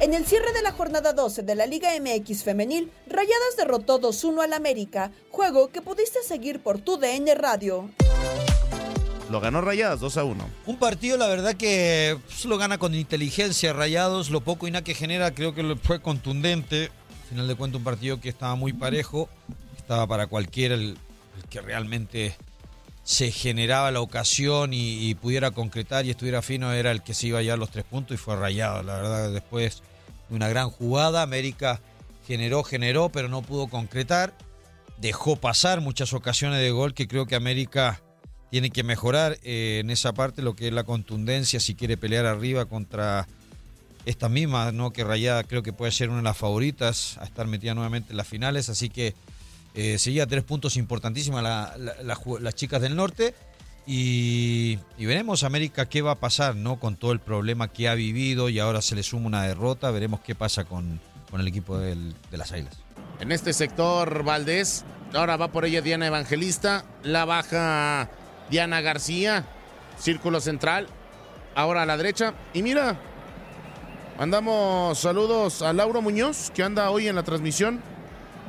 En 0.00 0.14
el 0.14 0.24
cierre 0.24 0.52
de 0.52 0.62
la 0.62 0.72
jornada 0.72 1.12
12 1.12 1.42
de 1.42 1.54
la 1.54 1.66
Liga 1.66 1.88
MX 1.98 2.44
femenil, 2.44 2.90
Rayadas 3.08 3.56
derrotó 3.56 3.98
2-1 3.98 4.44
al 4.44 4.52
América, 4.52 5.10
juego 5.30 5.68
que 5.68 5.80
pudiste 5.80 6.20
seguir 6.22 6.62
por 6.62 6.78
tu 6.78 6.98
DN 6.98 7.34
Radio. 7.34 7.88
Lo 9.30 9.40
ganó 9.40 9.60
Rayadas 9.60 10.00
2 10.00 10.16
a 10.18 10.24
1. 10.24 10.50
Un 10.66 10.78
partido, 10.78 11.16
la 11.16 11.26
verdad, 11.26 11.54
que 11.54 12.16
pues, 12.26 12.44
lo 12.44 12.58
gana 12.58 12.78
con 12.78 12.94
inteligencia. 12.94 13.72
Rayados, 13.72 14.30
lo 14.30 14.40
poco 14.40 14.68
y 14.68 14.70
nada 14.70 14.84
que 14.84 14.94
genera, 14.94 15.34
creo 15.34 15.54
que 15.54 15.76
fue 15.82 16.00
contundente. 16.00 16.90
Al 17.22 17.28
final 17.28 17.48
de 17.48 17.54
cuentas, 17.56 17.78
un 17.78 17.84
partido 17.84 18.20
que 18.20 18.28
estaba 18.28 18.54
muy 18.54 18.72
parejo. 18.72 19.28
Estaba 19.76 20.06
para 20.06 20.28
cualquiera 20.28 20.74
el 20.74 20.96
que 21.50 21.60
realmente 21.60 22.36
se 23.02 23.30
generaba 23.30 23.90
la 23.90 24.00
ocasión 24.00 24.70
y, 24.72 25.14
pudiera 25.14 25.50
concretar 25.52 26.06
y 26.06 26.10
estuviera 26.10 26.42
fino, 26.42 26.72
era 26.72 26.90
el 26.90 27.02
que 27.02 27.14
se 27.14 27.28
iba 27.28 27.38
a 27.38 27.56
los 27.56 27.70
tres 27.70 27.84
puntos 27.84 28.14
y 28.14 28.18
fue 28.18 28.36
rayado. 28.36 28.82
La 28.82 28.96
verdad, 28.96 29.30
después 29.32 29.82
de 30.28 30.36
una 30.36 30.48
gran 30.48 30.70
jugada, 30.70 31.22
América 31.22 31.80
generó, 32.26 32.64
generó, 32.64 33.08
pero 33.08 33.28
no 33.28 33.42
pudo 33.42 33.68
concretar. 33.68 34.34
Dejó 34.98 35.36
pasar 35.36 35.80
muchas 35.80 36.12
ocasiones 36.14 36.60
de 36.60 36.70
gol 36.70 36.94
que 36.94 37.06
creo 37.06 37.26
que 37.26 37.36
América 37.36 38.00
tiene 38.56 38.70
que 38.70 38.84
mejorar 38.84 39.36
eh, 39.42 39.80
en 39.82 39.90
esa 39.90 40.14
parte, 40.14 40.40
lo 40.40 40.56
que 40.56 40.68
es 40.68 40.72
la 40.72 40.84
contundencia, 40.84 41.60
si 41.60 41.74
quiere 41.74 41.98
pelear 41.98 42.24
arriba 42.24 42.64
contra 42.64 43.28
esta 44.06 44.30
misma, 44.30 44.72
¿no? 44.72 44.94
que 44.94 45.04
Rayada 45.04 45.44
creo 45.44 45.62
que 45.62 45.74
puede 45.74 45.92
ser 45.92 46.08
una 46.08 46.20
de 46.20 46.24
las 46.24 46.38
favoritas 46.38 47.18
a 47.18 47.24
estar 47.24 47.46
metida 47.46 47.74
nuevamente 47.74 48.12
en 48.12 48.16
las 48.16 48.26
finales, 48.26 48.70
así 48.70 48.88
que 48.88 49.12
eh, 49.74 49.98
seguía 49.98 50.26
tres 50.26 50.42
puntos 50.42 50.78
importantísimas 50.78 51.44
las 52.00 52.54
chicas 52.54 52.80
del 52.80 52.96
norte. 52.96 53.34
Y, 53.86 54.78
veremos 54.98 55.44
América 55.44 55.84
qué 55.84 56.00
va 56.00 56.12
a 56.12 56.18
pasar, 56.18 56.56
¿no? 56.56 56.80
Con 56.80 56.96
todo 56.96 57.12
el 57.12 57.20
problema 57.20 57.68
que 57.68 57.90
ha 57.90 57.94
vivido 57.94 58.48
y 58.48 58.58
ahora 58.58 58.80
se 58.80 58.96
le 58.96 59.02
suma 59.02 59.26
una 59.26 59.42
derrota. 59.42 59.90
Veremos 59.90 60.20
qué 60.20 60.34
pasa 60.34 60.64
con, 60.64 60.98
el 61.38 61.46
equipo 61.46 61.76
de 61.76 62.14
las 62.30 62.52
Islas. 62.52 62.74
en 63.20 63.32
este 63.32 63.52
sector 63.52 64.24
Valdés. 64.24 64.86
Ahora 65.12 65.36
va 65.36 65.52
por 65.52 65.66
ella 65.66 65.82
Diana 65.82 66.06
Evangelista. 66.06 66.86
La 67.02 67.26
baja 67.26 68.08
Diana 68.50 68.80
García. 68.80 69.44
Círculo 69.98 70.40
central. 70.40 70.88
Ahora 71.54 71.82
a 71.82 71.86
la 71.86 71.96
derecha. 71.96 72.34
Y 72.52 72.62
mira, 72.62 72.96
mandamos 74.18 74.98
saludos 74.98 75.62
a 75.62 75.72
Lauro 75.72 76.02
Muñoz, 76.02 76.50
que 76.54 76.62
anda 76.62 76.90
hoy 76.90 77.08
en 77.08 77.16
la 77.16 77.22
transmisión. 77.22 77.80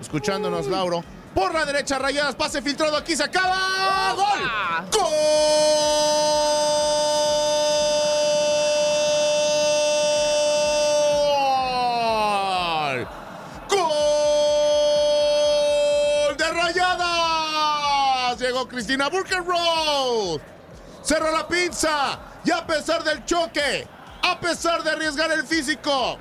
Escuchándonos, 0.02 0.68
Lauro. 0.68 1.04
Por 1.34 1.54
la 1.54 1.66
derecha, 1.66 2.00
rayadas, 2.00 2.36
pase 2.36 2.62
filtrado, 2.62 2.98
aquí 2.98 3.16
se 3.16 3.24
acaba. 3.24 4.14
¡Gol! 4.16 4.40
¡Gol! 4.92 6.87
Cristina 18.78 19.10
Burkenroth. 19.10 20.40
Cerró 21.02 21.32
la 21.32 21.48
pinza. 21.48 22.20
Y 22.46 22.52
a 22.52 22.63
pesar 22.68 23.04
del 23.04 23.26
choque, 23.26 23.88
a 24.22 24.40
pesar 24.40 24.84
de 24.84 24.92
arriesgar 24.92 25.32
el 25.32 25.48
físico, 25.48 26.20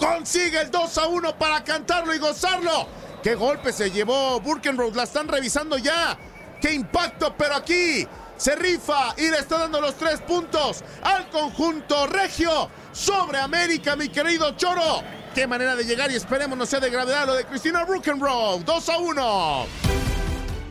consigue 0.00 0.60
el 0.60 0.72
2 0.72 0.98
a 0.98 1.06
1 1.06 1.38
para 1.38 1.62
cantarlo 1.62 2.12
y 2.12 2.18
gozarlo. 2.18 2.88
¡Qué 3.22 3.36
golpe 3.36 3.72
se 3.72 3.92
llevó 3.92 4.40
Burkenroth! 4.40 4.96
La 4.96 5.04
están 5.04 5.28
revisando 5.28 5.78
ya. 5.78 6.18
¡Qué 6.60 6.72
impacto! 6.72 7.32
Pero 7.38 7.54
aquí 7.54 8.04
se 8.36 8.56
rifa 8.56 9.14
y 9.16 9.30
le 9.30 9.38
está 9.38 9.58
dando 9.58 9.80
los 9.80 9.94
tres 9.94 10.20
puntos 10.22 10.82
al 11.02 11.30
conjunto 11.30 12.08
regio 12.08 12.68
sobre 12.90 13.38
América, 13.38 13.94
mi 13.94 14.08
querido 14.08 14.50
Choro. 14.56 15.04
¡Qué 15.32 15.46
manera 15.46 15.76
de 15.76 15.84
llegar! 15.84 16.10
Y 16.10 16.16
esperemos 16.16 16.58
no 16.58 16.66
sea 16.66 16.80
de 16.80 16.90
gravedad 16.90 17.24
lo 17.24 17.34
de 17.34 17.44
Cristina 17.44 17.84
Burkenroth. 17.84 18.64
2 18.64 18.88
a 18.88 18.98
1. 18.98 19.66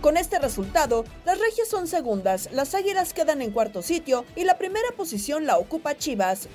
Con 0.07 0.15
este 0.15 0.39
resultado, 0.39 1.03
las 1.25 1.37
regias 1.37 1.67
son 1.67 1.85
segundas, 1.85 2.47
las 2.53 2.73
águilas 2.73 3.11
quedan 3.11 3.41
en 3.41 3.51
cuarto 3.51 3.81
sitio 3.81 4.23
y 4.37 4.45
la 4.45 4.57
primera 4.57 4.87
posición 4.95 5.45
la 5.45 5.57
ocupa 5.57 5.97
Chivas. 5.97 6.47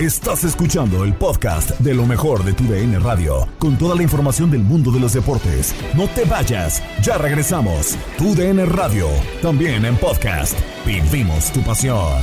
Estás 0.00 0.44
escuchando 0.44 1.04
el 1.04 1.12
podcast 1.12 1.78
de 1.80 1.92
lo 1.92 2.06
mejor 2.06 2.44
de 2.44 2.54
tu 2.54 2.64
DN 2.64 2.98
Radio, 3.00 3.46
con 3.58 3.76
toda 3.76 3.94
la 3.94 4.02
información 4.02 4.50
del 4.50 4.62
mundo 4.62 4.90
de 4.90 5.00
los 5.00 5.12
deportes. 5.12 5.74
No 5.94 6.08
te 6.08 6.24
vayas, 6.24 6.82
ya 7.02 7.18
regresamos. 7.18 7.98
Tu 8.16 8.34
DN 8.34 8.64
Radio, 8.64 9.10
también 9.42 9.84
en 9.84 9.98
podcast. 9.98 10.58
Vivimos 10.86 11.52
tu 11.52 11.60
pasión. 11.60 12.22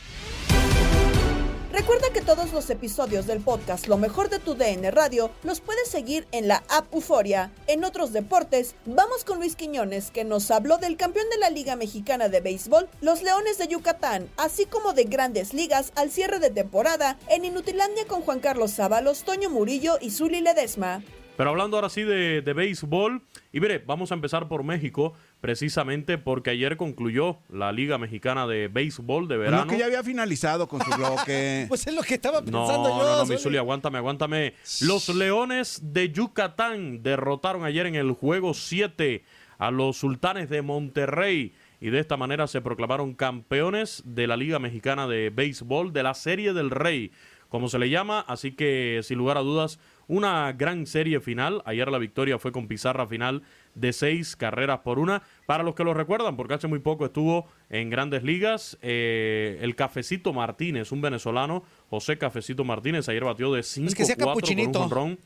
Recuerda 1.71 2.13
que 2.13 2.21
todos 2.21 2.53
los 2.53 2.69
episodios 2.69 3.27
del 3.27 3.39
podcast 3.39 3.87
Lo 3.87 3.97
mejor 3.97 4.29
de 4.29 4.39
tu 4.39 4.55
DN 4.55 4.91
Radio 4.91 5.31
los 5.43 5.61
puedes 5.61 5.87
seguir 5.87 6.27
en 6.31 6.47
la 6.47 6.63
app 6.69 6.93
Euforia. 6.93 7.51
En 7.67 7.83
otros 7.83 8.13
deportes, 8.13 8.75
vamos 8.85 9.25
con 9.25 9.39
Luis 9.39 9.55
Quiñones, 9.55 10.11
que 10.11 10.23
nos 10.23 10.51
habló 10.51 10.77
del 10.77 10.97
campeón 10.97 11.25
de 11.31 11.39
la 11.39 11.49
Liga 11.49 11.75
Mexicana 11.75 12.29
de 12.29 12.41
Béisbol, 12.41 12.87
los 13.01 13.23
Leones 13.23 13.57
de 13.57 13.67
Yucatán, 13.67 14.29
así 14.37 14.65
como 14.65 14.93
de 14.93 15.05
grandes 15.05 15.53
ligas 15.53 15.91
al 15.95 16.11
cierre 16.11 16.39
de 16.39 16.51
temporada 16.51 17.17
en 17.29 17.45
Inutilandia 17.45 18.05
con 18.05 18.21
Juan 18.21 18.41
Carlos 18.41 18.71
Sábalos, 18.71 19.23
Toño 19.23 19.49
Murillo 19.49 19.97
y 19.99 20.11
Zuli 20.11 20.41
Ledesma. 20.41 21.01
Pero 21.37 21.49
hablando 21.49 21.77
ahora 21.77 21.89
sí 21.89 22.03
de, 22.03 22.41
de 22.41 22.53
béisbol, 22.53 23.23
y 23.51 23.59
mire, 23.59 23.79
vamos 23.79 24.11
a 24.11 24.15
empezar 24.15 24.47
por 24.47 24.63
México, 24.63 25.13
precisamente 25.41 26.17
porque 26.17 26.51
ayer 26.51 26.77
concluyó 26.77 27.39
la 27.49 27.71
Liga 27.71 27.97
Mexicana 27.97 28.47
de 28.47 28.67
Béisbol 28.67 29.27
de 29.27 29.37
verano. 29.37 29.65
No, 29.65 29.71
que 29.71 29.77
ya 29.77 29.87
había 29.87 30.03
finalizado 30.03 30.67
con 30.67 30.81
su 30.81 30.91
bloque. 30.91 31.65
pues 31.69 31.85
es 31.87 31.93
lo 31.93 32.03
que 32.03 32.13
estaba 32.13 32.39
No, 32.41 32.45
pensando 32.45 32.89
yo. 32.89 33.03
no, 33.03 33.17
no. 33.17 33.25
Misuli, 33.25 33.57
aguántame, 33.57 33.97
aguántame. 33.97 34.53
Los 34.81 35.09
Leones 35.09 35.81
de 35.83 36.11
Yucatán 36.11 37.01
derrotaron 37.03 37.65
ayer 37.65 37.87
en 37.87 37.95
el 37.95 38.11
juego 38.11 38.53
7 38.53 39.23
a 39.57 39.71
los 39.71 39.97
Sultanes 39.97 40.49
de 40.49 40.61
Monterrey 40.61 41.53
y 41.79 41.89
de 41.89 41.99
esta 41.99 42.15
manera 42.17 42.45
se 42.47 42.61
proclamaron 42.61 43.15
campeones 43.15 44.03
de 44.05 44.27
la 44.27 44.37
Liga 44.37 44.59
Mexicana 44.59 45.07
de 45.07 45.31
Béisbol 45.31 45.91
de 45.91 46.03
la 46.03 46.13
Serie 46.13 46.53
del 46.53 46.69
Rey, 46.69 47.11
como 47.49 47.67
se 47.67 47.79
le 47.79 47.89
llama, 47.89 48.21
así 48.27 48.51
que 48.51 49.01
sin 49.03 49.17
lugar 49.17 49.37
a 49.37 49.41
dudas 49.41 49.79
una 50.07 50.51
gran 50.53 50.85
serie 50.85 51.19
final. 51.19 51.61
Ayer 51.65 51.89
la 51.91 51.97
victoria 51.97 52.37
fue 52.37 52.51
con 52.51 52.67
pizarra 52.67 53.07
final 53.07 53.41
de 53.75 53.93
seis 53.93 54.35
carreras 54.35 54.79
por 54.79 54.99
una. 54.99 55.23
Para 55.45 55.63
los 55.63 55.75
que 55.75 55.83
lo 55.83 55.93
recuerdan, 55.93 56.37
porque 56.37 56.53
hace 56.53 56.67
muy 56.67 56.79
poco 56.79 57.05
estuvo 57.05 57.47
en 57.69 57.89
grandes 57.89 58.23
ligas, 58.23 58.77
eh, 58.81 59.59
el 59.61 59.75
Cafecito 59.75 60.33
Martínez, 60.33 60.91
un 60.91 61.01
venezolano, 61.01 61.63
José 61.89 62.17
Cafecito 62.17 62.63
Martínez, 62.63 63.07
ayer 63.09 63.23
batió 63.23 63.51
de 63.53 63.61
5-4 63.61 63.95
que 63.95 64.05
sea 64.05 64.15
con 64.15 64.27
un 64.27 64.73
jonrón 64.73 65.19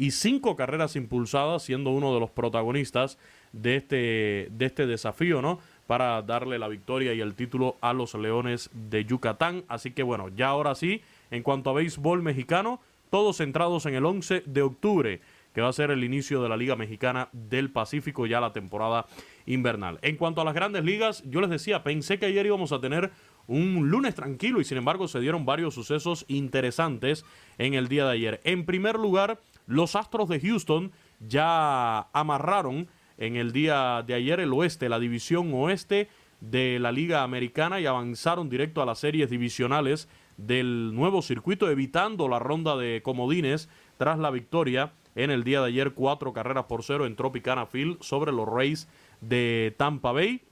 y 0.00 0.12
cinco 0.12 0.56
carreras 0.56 0.96
impulsadas, 0.96 1.62
siendo 1.62 1.90
uno 1.90 2.14
de 2.14 2.20
los 2.20 2.30
protagonistas 2.30 3.18
de 3.52 3.76
este, 3.76 4.48
de 4.50 4.64
este 4.64 4.86
desafío, 4.86 5.42
¿no? 5.42 5.58
Para 5.86 6.22
darle 6.22 6.58
la 6.58 6.68
victoria 6.68 7.12
y 7.12 7.20
el 7.20 7.34
título 7.34 7.76
a 7.82 7.92
los 7.92 8.14
Leones 8.14 8.70
de 8.72 9.04
Yucatán. 9.04 9.64
Así 9.68 9.90
que 9.90 10.02
bueno, 10.02 10.30
ya 10.30 10.48
ahora 10.48 10.74
sí, 10.74 11.02
en 11.30 11.42
cuanto 11.42 11.68
a 11.68 11.74
béisbol 11.74 12.22
mexicano, 12.22 12.80
todos 13.10 13.38
centrados 13.38 13.84
en 13.84 13.94
el 13.94 14.06
11 14.06 14.44
de 14.46 14.62
octubre, 14.62 15.20
que 15.52 15.60
va 15.60 15.68
a 15.68 15.72
ser 15.72 15.90
el 15.90 16.04
inicio 16.04 16.42
de 16.42 16.48
la 16.48 16.56
Liga 16.56 16.76
Mexicana 16.76 17.28
del 17.32 17.70
Pacífico, 17.70 18.26
ya 18.26 18.40
la 18.40 18.52
temporada 18.52 19.06
invernal. 19.46 19.98
En 20.02 20.16
cuanto 20.16 20.40
a 20.40 20.44
las 20.44 20.54
grandes 20.54 20.84
ligas, 20.84 21.22
yo 21.26 21.40
les 21.40 21.50
decía, 21.50 21.82
pensé 21.82 22.18
que 22.18 22.26
ayer 22.26 22.46
íbamos 22.46 22.72
a 22.72 22.80
tener 22.80 23.10
un 23.46 23.90
lunes 23.90 24.14
tranquilo 24.14 24.60
y 24.60 24.64
sin 24.64 24.78
embargo 24.78 25.08
se 25.08 25.20
dieron 25.20 25.44
varios 25.44 25.74
sucesos 25.74 26.24
interesantes 26.28 27.24
en 27.58 27.74
el 27.74 27.88
día 27.88 28.04
de 28.04 28.12
ayer. 28.12 28.40
En 28.44 28.64
primer 28.64 28.96
lugar, 28.96 29.40
los 29.66 29.96
Astros 29.96 30.28
de 30.28 30.40
Houston 30.40 30.92
ya 31.18 32.00
amarraron 32.12 32.88
en 33.18 33.36
el 33.36 33.52
día 33.52 34.02
de 34.06 34.14
ayer 34.14 34.40
el 34.40 34.52
oeste, 34.52 34.88
la 34.88 34.98
división 34.98 35.52
oeste 35.52 36.08
de 36.40 36.78
la 36.78 36.92
Liga 36.92 37.22
Americana 37.22 37.80
y 37.80 37.86
avanzaron 37.86 38.48
directo 38.48 38.82
a 38.82 38.86
las 38.86 38.98
series 38.98 39.28
divisionales 39.28 40.08
del 40.36 40.94
nuevo 40.94 41.20
circuito, 41.20 41.68
evitando 41.68 42.28
la 42.28 42.38
ronda 42.38 42.76
de 42.76 43.02
comodines 43.02 43.68
tras 43.98 44.18
la 44.18 44.30
victoria 44.30 44.92
en 45.14 45.30
el 45.30 45.44
día 45.44 45.60
de 45.60 45.68
ayer, 45.68 45.92
cuatro 45.92 46.32
carreras 46.32 46.64
por 46.64 46.82
cero 46.82 47.06
en 47.06 47.16
Tropicana 47.16 47.66
Field 47.66 48.00
sobre 48.00 48.32
los 48.32 48.48
Rays 48.48 48.88
de 49.20 49.74
Tampa 49.76 50.12
Bay. 50.12 50.42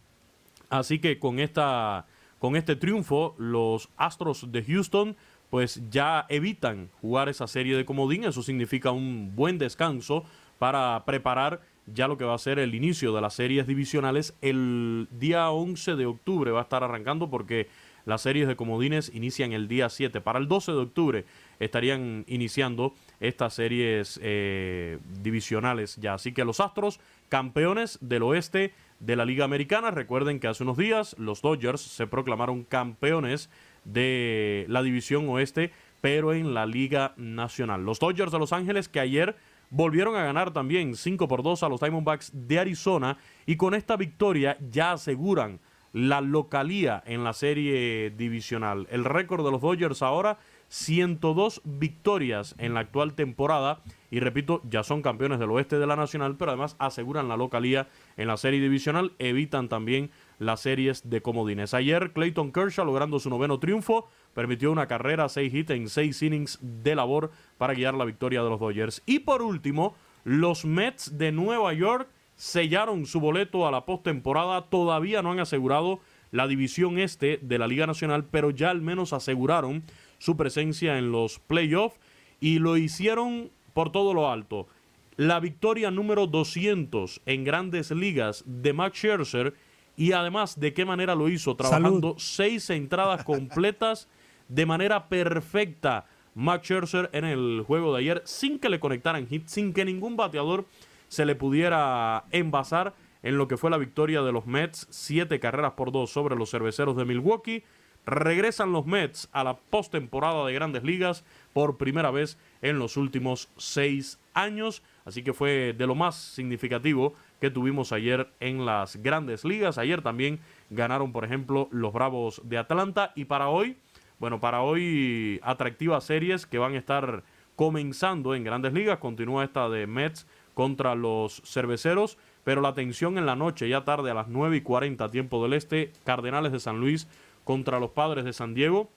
Así 0.70 0.98
que 0.98 1.18
con 1.18 1.38
esta 1.38 2.06
con 2.38 2.54
este 2.54 2.76
triunfo, 2.76 3.34
los 3.38 3.88
Astros 3.96 4.52
de 4.52 4.62
Houston 4.62 5.16
pues 5.50 5.82
ya 5.90 6.26
evitan 6.28 6.90
jugar 7.00 7.28
esa 7.28 7.46
serie 7.46 7.76
de 7.76 7.84
comodín. 7.84 8.24
Eso 8.24 8.42
significa 8.42 8.90
un 8.90 9.32
buen 9.34 9.58
descanso 9.58 10.24
para 10.58 11.04
preparar 11.04 11.62
ya 11.86 12.06
lo 12.06 12.18
que 12.18 12.24
va 12.24 12.34
a 12.34 12.38
ser 12.38 12.58
el 12.58 12.74
inicio 12.74 13.14
de 13.14 13.20
las 13.20 13.34
series 13.34 13.66
divisionales. 13.66 14.36
El 14.42 15.08
día 15.10 15.50
11 15.50 15.96
de 15.96 16.06
octubre 16.06 16.50
va 16.50 16.60
a 16.60 16.62
estar 16.62 16.84
arrancando 16.84 17.30
porque 17.30 17.68
las 18.04 18.22
series 18.22 18.46
de 18.46 18.56
comodines 18.56 19.10
inician 19.14 19.52
el 19.52 19.68
día 19.68 19.88
7. 19.88 20.20
Para 20.20 20.38
el 20.38 20.48
12 20.48 20.72
de 20.72 20.78
octubre 20.78 21.24
estarían 21.60 22.24
iniciando 22.26 22.94
estas 23.20 23.54
series 23.54 24.18
eh, 24.22 24.98
divisionales 25.22 25.96
ya. 25.96 26.14
Así 26.14 26.32
que 26.32 26.44
los 26.44 26.60
Astros, 26.60 27.00
campeones 27.28 27.98
del 28.00 28.22
oeste 28.22 28.72
de 29.00 29.16
la 29.16 29.24
Liga 29.24 29.44
Americana. 29.44 29.90
Recuerden 29.90 30.40
que 30.40 30.48
hace 30.48 30.62
unos 30.62 30.76
días 30.76 31.16
los 31.18 31.42
Dodgers 31.42 31.80
se 31.80 32.06
proclamaron 32.06 32.64
campeones 32.64 33.50
de 33.84 34.66
la 34.68 34.82
división 34.82 35.28
oeste, 35.28 35.72
pero 36.00 36.32
en 36.32 36.54
la 36.54 36.66
Liga 36.66 37.14
Nacional. 37.16 37.84
Los 37.84 37.98
Dodgers 37.98 38.32
de 38.32 38.38
Los 38.38 38.52
Ángeles 38.52 38.88
que 38.88 39.00
ayer 39.00 39.36
volvieron 39.70 40.16
a 40.16 40.22
ganar 40.22 40.52
también 40.52 40.94
5 40.94 41.28
por 41.28 41.42
2 41.42 41.62
a 41.62 41.68
los 41.68 41.80
Diamondbacks 41.80 42.30
de 42.32 42.58
Arizona 42.58 43.18
y 43.46 43.56
con 43.56 43.74
esta 43.74 43.96
victoria 43.96 44.56
ya 44.70 44.92
aseguran 44.92 45.60
la 45.92 46.20
localía 46.20 47.02
en 47.06 47.24
la 47.24 47.32
serie 47.32 48.10
divisional. 48.10 48.86
El 48.90 49.04
récord 49.04 49.44
de 49.44 49.50
los 49.50 49.60
Dodgers 49.60 50.02
ahora 50.02 50.38
102 50.68 51.62
victorias 51.64 52.54
en 52.58 52.74
la 52.74 52.80
actual 52.80 53.14
temporada 53.14 53.80
y 54.10 54.20
repito, 54.20 54.62
ya 54.68 54.82
son 54.82 55.02
campeones 55.02 55.38
del 55.38 55.50
oeste 55.50 55.78
de 55.78 55.86
la 55.86 55.96
nacional, 55.96 56.36
pero 56.36 56.52
además 56.52 56.76
aseguran 56.78 57.28
la 57.28 57.36
localía 57.36 57.88
en 58.16 58.28
la 58.28 58.36
serie 58.36 58.60
divisional, 58.60 59.12
evitan 59.18 59.68
también 59.68 60.10
las 60.38 60.60
series 60.60 61.08
de 61.10 61.20
comodines. 61.20 61.74
Ayer 61.74 62.12
Clayton 62.12 62.52
Kershaw 62.52 62.86
logrando 62.86 63.18
su 63.18 63.28
noveno 63.28 63.58
triunfo, 63.58 64.08
permitió 64.34 64.72
una 64.72 64.86
carrera, 64.86 65.28
seis 65.28 65.52
hits 65.52 65.70
en 65.70 65.88
seis 65.88 66.22
innings 66.22 66.58
de 66.62 66.94
labor 66.94 67.30
para 67.58 67.74
guiar 67.74 67.94
la 67.94 68.06
victoria 68.06 68.42
de 68.42 68.48
los 68.48 68.60
Dodgers. 68.60 69.02
Y 69.04 69.20
por 69.20 69.42
último, 69.42 69.94
los 70.24 70.64
Mets 70.64 71.18
de 71.18 71.32
Nueva 71.32 71.74
York 71.74 72.08
sellaron 72.38 73.04
su 73.04 73.20
boleto 73.20 73.66
a 73.66 73.70
la 73.72 73.84
postemporada, 73.84 74.62
todavía 74.70 75.22
no 75.22 75.32
han 75.32 75.40
asegurado 75.40 75.98
la 76.30 76.46
división 76.46 76.98
este 76.98 77.38
de 77.42 77.58
la 77.58 77.66
Liga 77.66 77.86
Nacional, 77.86 78.24
pero 78.30 78.50
ya 78.50 78.70
al 78.70 78.80
menos 78.80 79.12
aseguraron 79.12 79.82
su 80.18 80.36
presencia 80.36 80.98
en 80.98 81.10
los 81.10 81.40
playoffs 81.40 81.98
y 82.40 82.60
lo 82.60 82.76
hicieron 82.76 83.50
por 83.74 83.90
todo 83.90 84.14
lo 84.14 84.30
alto. 84.30 84.68
La 85.16 85.40
victoria 85.40 85.90
número 85.90 86.28
200 86.28 87.22
en 87.26 87.42
grandes 87.42 87.90
ligas 87.90 88.44
de 88.46 88.72
Max 88.72 88.98
Scherzer 88.98 89.54
y 89.96 90.12
además 90.12 90.60
de 90.60 90.72
qué 90.72 90.84
manera 90.84 91.16
lo 91.16 91.28
hizo, 91.28 91.56
trabajando 91.56 92.14
seis 92.18 92.70
entradas 92.70 93.24
completas 93.24 94.08
de 94.46 94.64
manera 94.64 95.08
perfecta. 95.08 96.06
Max 96.36 96.68
Scherzer 96.68 97.10
en 97.12 97.24
el 97.24 97.64
juego 97.66 97.92
de 97.92 97.98
ayer 97.98 98.22
sin 98.24 98.60
que 98.60 98.68
le 98.68 98.78
conectaran 98.78 99.26
hit, 99.26 99.48
sin 99.48 99.72
que 99.72 99.84
ningún 99.84 100.16
bateador 100.16 100.66
se 101.08 101.24
le 101.24 101.34
pudiera 101.34 102.24
envasar 102.30 102.94
en 103.22 103.36
lo 103.36 103.48
que 103.48 103.56
fue 103.56 103.70
la 103.70 103.78
victoria 103.78 104.22
de 104.22 104.32
los 104.32 104.46
Mets, 104.46 104.86
siete 104.90 105.40
carreras 105.40 105.72
por 105.72 105.92
dos 105.92 106.10
sobre 106.10 106.36
los 106.36 106.50
cerveceros 106.50 106.96
de 106.96 107.04
Milwaukee. 107.04 107.64
Regresan 108.06 108.72
los 108.72 108.86
Mets 108.86 109.28
a 109.32 109.44
la 109.44 109.56
postemporada 109.56 110.46
de 110.46 110.54
grandes 110.54 110.82
ligas 110.82 111.24
por 111.52 111.76
primera 111.76 112.10
vez 112.10 112.38
en 112.62 112.78
los 112.78 112.96
últimos 112.96 113.50
seis 113.58 114.18
años. 114.32 114.82
Así 115.04 115.22
que 115.22 115.34
fue 115.34 115.74
de 115.76 115.86
lo 115.86 115.94
más 115.94 116.14
significativo 116.14 117.14
que 117.40 117.50
tuvimos 117.50 117.92
ayer 117.92 118.30
en 118.40 118.64
las 118.64 118.96
grandes 118.96 119.44
ligas. 119.44 119.78
Ayer 119.78 120.00
también 120.00 120.40
ganaron, 120.70 121.12
por 121.12 121.24
ejemplo, 121.24 121.68
los 121.70 121.92
Bravos 121.92 122.40
de 122.44 122.56
Atlanta. 122.56 123.12
Y 123.14 123.26
para 123.26 123.48
hoy, 123.48 123.76
bueno, 124.18 124.40
para 124.40 124.62
hoy 124.62 125.40
atractivas 125.42 126.04
series 126.04 126.46
que 126.46 126.58
van 126.58 126.74
a 126.74 126.78
estar 126.78 127.24
comenzando 127.56 128.34
en 128.34 128.44
grandes 128.44 128.72
ligas. 128.72 128.98
Continúa 128.98 129.44
esta 129.44 129.68
de 129.68 129.86
Mets 129.86 130.26
contra 130.58 130.96
los 130.96 131.40
cerveceros. 131.44 132.18
Pero 132.42 132.60
la 132.60 132.74
tensión 132.74 133.16
en 133.16 133.26
la 133.26 133.36
noche, 133.36 133.68
ya 133.68 133.84
tarde 133.84 134.10
a 134.10 134.14
las 134.14 134.26
9 134.26 134.56
y 134.56 134.60
40 134.60 135.08
tiempo 135.08 135.40
del 135.40 135.52
este, 135.52 135.92
Cardenales 136.02 136.50
de 136.50 136.58
San 136.58 136.80
Luis 136.80 137.06
contra 137.44 137.78
los 137.78 137.90
Padres 137.90 138.24
de 138.24 138.32
San 138.32 138.54
Diego 138.54 138.90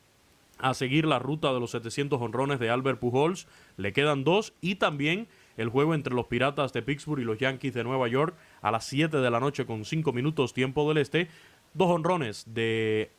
a 0.57 0.73
seguir 0.73 1.05
la 1.05 1.19
ruta 1.19 1.53
de 1.53 1.59
los 1.59 1.69
700 1.69 2.19
honrones 2.19 2.59
de 2.59 2.71
Albert 2.71 2.97
Pujols. 2.99 3.47
Le 3.77 3.93
quedan 3.93 4.23
dos 4.23 4.55
y 4.59 4.75
también 4.75 5.27
el 5.55 5.69
juego 5.69 5.93
entre 5.93 6.15
los 6.15 6.25
Piratas 6.25 6.73
de 6.73 6.81
Pittsburgh 6.81 7.21
y 7.21 7.25
los 7.25 7.37
Yankees 7.37 7.75
de 7.75 7.83
Nueva 7.83 8.07
York 8.07 8.35
a 8.63 8.71
las 8.71 8.85
7 8.85 9.17
de 9.17 9.29
la 9.29 9.39
noche 9.39 9.67
con 9.67 9.85
5 9.85 10.11
minutos 10.13 10.55
tiempo 10.55 10.87
del 10.89 10.97
este. 10.97 11.27
Dos 11.75 11.91
honrones 11.91 12.45
de 12.47 13.11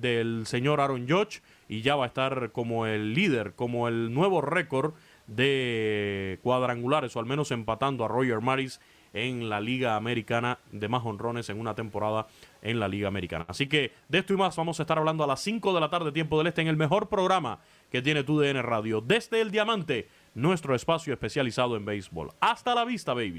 del 0.00 0.46
señor 0.46 0.80
Aaron 0.80 1.06
Judge 1.06 1.42
y 1.68 1.82
ya 1.82 1.94
va 1.94 2.04
a 2.04 2.08
estar 2.08 2.52
como 2.52 2.86
el 2.86 3.12
líder, 3.12 3.52
como 3.54 3.86
el 3.86 4.14
nuevo 4.14 4.40
récord 4.40 4.94
de 5.26 6.38
cuadrangulares 6.42 7.14
o 7.16 7.20
al 7.20 7.26
menos 7.26 7.50
empatando 7.50 8.04
a 8.04 8.08
Roger 8.08 8.40
Maris 8.40 8.80
en 9.14 9.48
la 9.48 9.60
Liga 9.60 9.96
Americana 9.96 10.58
de 10.70 10.88
más 10.88 11.04
honrones 11.04 11.48
en 11.50 11.60
una 11.60 11.74
temporada 11.74 12.26
en 12.62 12.80
la 12.80 12.88
Liga 12.88 13.08
Americana. 13.08 13.44
Así 13.48 13.68
que 13.68 13.92
de 14.08 14.18
esto 14.18 14.32
y 14.32 14.36
más 14.36 14.56
vamos 14.56 14.80
a 14.80 14.84
estar 14.84 14.98
hablando 14.98 15.24
a 15.24 15.26
las 15.26 15.40
5 15.40 15.74
de 15.74 15.80
la 15.80 15.90
tarde, 15.90 16.12
tiempo 16.12 16.38
del 16.38 16.46
este, 16.46 16.62
en 16.62 16.68
el 16.68 16.76
mejor 16.76 17.08
programa 17.08 17.60
que 17.90 18.02
tiene 18.02 18.24
tu 18.24 18.38
DN 18.38 18.62
Radio, 18.62 19.00
desde 19.00 19.40
el 19.40 19.50
Diamante, 19.50 20.08
nuestro 20.34 20.74
espacio 20.74 21.12
especializado 21.12 21.76
en 21.76 21.84
béisbol. 21.84 22.30
Hasta 22.40 22.74
la 22.74 22.84
vista, 22.84 23.12
baby. 23.12 23.38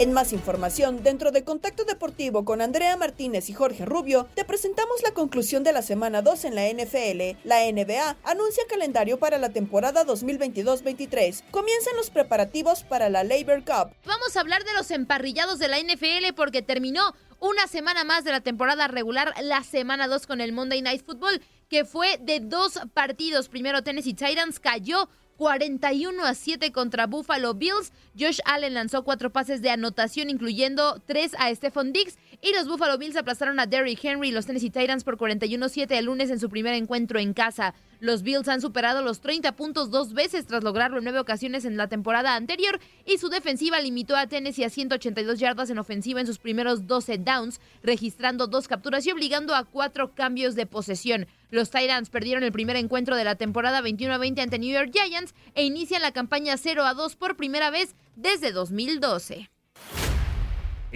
En 0.00 0.12
más 0.12 0.32
información, 0.32 1.04
dentro 1.04 1.30
de 1.30 1.44
Contacto 1.44 1.84
Deportivo 1.84 2.44
con 2.44 2.60
Andrea 2.60 2.96
Martínez 2.96 3.48
y 3.48 3.52
Jorge 3.52 3.84
Rubio, 3.84 4.26
te 4.34 4.44
presentamos 4.44 5.00
la 5.04 5.12
conclusión 5.12 5.62
de 5.62 5.72
la 5.72 5.82
semana 5.82 6.20
2 6.20 6.46
en 6.46 6.56
la 6.56 6.68
NFL. 6.68 7.38
La 7.44 7.60
NBA 7.70 8.16
anuncia 8.24 8.64
calendario 8.68 9.20
para 9.20 9.38
la 9.38 9.50
temporada 9.50 10.04
2022-23. 10.04 11.44
Comienzan 11.52 11.96
los 11.96 12.10
preparativos 12.10 12.82
para 12.82 13.08
la 13.08 13.22
Labor 13.22 13.62
Cup. 13.62 13.94
Vamos 14.04 14.36
a 14.36 14.40
hablar 14.40 14.64
de 14.64 14.72
los 14.72 14.90
emparrillados 14.90 15.60
de 15.60 15.68
la 15.68 15.78
NFL 15.78 16.34
porque 16.34 16.60
terminó 16.60 17.14
una 17.38 17.68
semana 17.68 18.02
más 18.02 18.24
de 18.24 18.32
la 18.32 18.40
temporada 18.40 18.88
regular, 18.88 19.32
la 19.42 19.62
semana 19.62 20.08
2 20.08 20.26
con 20.26 20.40
el 20.40 20.52
Monday 20.52 20.82
Night 20.82 21.04
Football, 21.06 21.40
que 21.68 21.84
fue 21.84 22.18
de 22.20 22.40
dos 22.40 22.80
partidos. 22.94 23.48
Primero 23.48 23.84
Tennessee 23.84 24.14
Titans 24.14 24.58
cayó 24.58 25.08
41 25.36 26.24
a 26.24 26.34
7 26.34 26.72
contra 26.72 27.06
Buffalo 27.06 27.54
Bills. 27.54 27.92
Josh 28.18 28.38
Allen 28.44 28.74
lanzó 28.74 29.04
cuatro 29.04 29.30
pases 29.30 29.62
de 29.62 29.70
anotación, 29.70 30.30
incluyendo 30.30 31.00
tres 31.06 31.32
a 31.38 31.54
Stephon 31.54 31.92
Diggs. 31.92 32.18
Y 32.40 32.52
los 32.54 32.68
Buffalo 32.68 32.98
Bills 32.98 33.16
aplazaron 33.16 33.58
a 33.58 33.66
Derrick 33.66 34.04
Henry 34.04 34.28
y 34.28 34.32
los 34.32 34.46
Tennessee 34.46 34.70
Titans 34.70 35.04
por 35.04 35.16
41-7 35.16 35.90
el 35.92 36.06
lunes 36.06 36.30
en 36.30 36.38
su 36.38 36.48
primer 36.48 36.74
encuentro 36.74 37.18
en 37.18 37.32
casa. 37.32 37.74
Los 38.00 38.22
Bills 38.22 38.48
han 38.48 38.60
superado 38.60 39.02
los 39.02 39.20
30 39.20 39.56
puntos 39.56 39.90
dos 39.90 40.12
veces 40.12 40.46
tras 40.46 40.64
lograrlo 40.64 40.98
en 40.98 41.04
nueve 41.04 41.20
ocasiones 41.20 41.64
en 41.64 41.76
la 41.76 41.88
temporada 41.88 42.34
anterior 42.34 42.80
y 43.06 43.18
su 43.18 43.28
defensiva 43.28 43.80
limitó 43.80 44.16
a 44.16 44.26
Tennessee 44.26 44.64
a 44.64 44.70
182 44.70 45.38
yardas 45.38 45.70
en 45.70 45.78
ofensiva 45.78 46.20
en 46.20 46.26
sus 46.26 46.38
primeros 46.38 46.86
12 46.86 47.18
downs, 47.18 47.60
registrando 47.82 48.46
dos 48.46 48.68
capturas 48.68 49.06
y 49.06 49.12
obligando 49.12 49.54
a 49.54 49.64
cuatro 49.64 50.14
cambios 50.14 50.54
de 50.54 50.66
posesión. 50.66 51.26
Los 51.50 51.70
Titans 51.70 52.10
perdieron 52.10 52.42
el 52.42 52.52
primer 52.52 52.76
encuentro 52.76 53.16
de 53.16 53.24
la 53.24 53.36
temporada 53.36 53.80
21 53.80 54.18
20 54.18 54.40
ante 54.42 54.58
New 54.58 54.72
York 54.72 54.90
Giants 54.92 55.34
e 55.54 55.64
inician 55.64 56.02
la 56.02 56.12
campaña 56.12 56.56
0 56.56 56.84
a 56.84 56.94
2 56.94 57.16
por 57.16 57.36
primera 57.36 57.70
vez 57.70 57.94
desde 58.16 58.52
2012. 58.52 59.53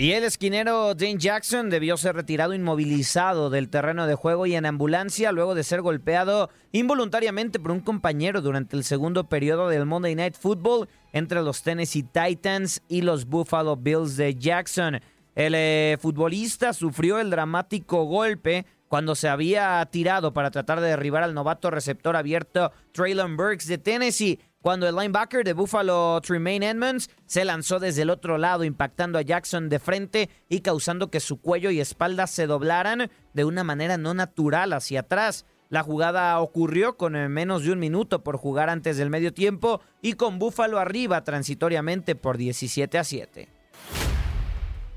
Y 0.00 0.12
el 0.12 0.22
esquinero 0.22 0.94
Dane 0.94 1.18
Jackson 1.18 1.70
debió 1.70 1.96
ser 1.96 2.14
retirado 2.14 2.54
inmovilizado 2.54 3.50
del 3.50 3.68
terreno 3.68 4.06
de 4.06 4.14
juego 4.14 4.46
y 4.46 4.54
en 4.54 4.64
ambulancia 4.64 5.32
luego 5.32 5.56
de 5.56 5.64
ser 5.64 5.82
golpeado 5.82 6.50
involuntariamente 6.70 7.58
por 7.58 7.72
un 7.72 7.80
compañero 7.80 8.40
durante 8.40 8.76
el 8.76 8.84
segundo 8.84 9.28
periodo 9.28 9.68
del 9.68 9.86
Monday 9.86 10.14
Night 10.14 10.36
Football 10.36 10.88
entre 11.12 11.42
los 11.42 11.64
Tennessee 11.64 12.04
Titans 12.04 12.80
y 12.86 13.02
los 13.02 13.24
Buffalo 13.24 13.74
Bills 13.74 14.16
de 14.16 14.36
Jackson. 14.36 15.00
El 15.34 15.54
eh, 15.56 15.98
futbolista 16.00 16.72
sufrió 16.74 17.18
el 17.18 17.30
dramático 17.30 18.04
golpe 18.04 18.66
cuando 18.86 19.16
se 19.16 19.28
había 19.28 19.84
tirado 19.90 20.32
para 20.32 20.52
tratar 20.52 20.80
de 20.80 20.90
derribar 20.90 21.24
al 21.24 21.34
novato 21.34 21.72
receptor 21.72 22.14
abierto 22.14 22.70
Traylon 22.92 23.36
Burks 23.36 23.66
de 23.66 23.78
Tennessee, 23.78 24.38
cuando 24.62 24.88
el 24.88 24.96
linebacker 24.96 25.44
de 25.44 25.52
Buffalo 25.52 26.20
Tremaine 26.20 26.68
Edmonds 26.70 27.10
se 27.26 27.44
lanzó 27.44 27.78
desde 27.78 28.02
el 28.02 28.10
otro 28.10 28.38
lado 28.38 28.64
impactando 28.64 29.18
a 29.18 29.22
Jackson 29.22 29.68
de 29.68 29.78
frente 29.78 30.30
y 30.48 30.60
causando 30.60 31.10
que 31.10 31.20
su 31.20 31.40
cuello 31.40 31.70
y 31.70 31.80
espalda 31.80 32.26
se 32.26 32.46
doblaran 32.46 33.10
de 33.34 33.44
una 33.44 33.64
manera 33.64 33.96
no 33.98 34.14
natural 34.14 34.72
hacia 34.72 35.00
atrás. 35.00 35.46
La 35.70 35.82
jugada 35.82 36.40
ocurrió 36.40 36.96
con 36.96 37.12
menos 37.30 37.62
de 37.62 37.72
un 37.72 37.78
minuto 37.78 38.24
por 38.24 38.36
jugar 38.36 38.70
antes 38.70 38.96
del 38.96 39.10
medio 39.10 39.32
tiempo 39.32 39.80
y 40.00 40.14
con 40.14 40.38
Buffalo 40.38 40.78
arriba 40.78 41.24
transitoriamente 41.24 42.14
por 42.14 42.36
17 42.36 42.98
a 42.98 43.04
7. 43.04 43.57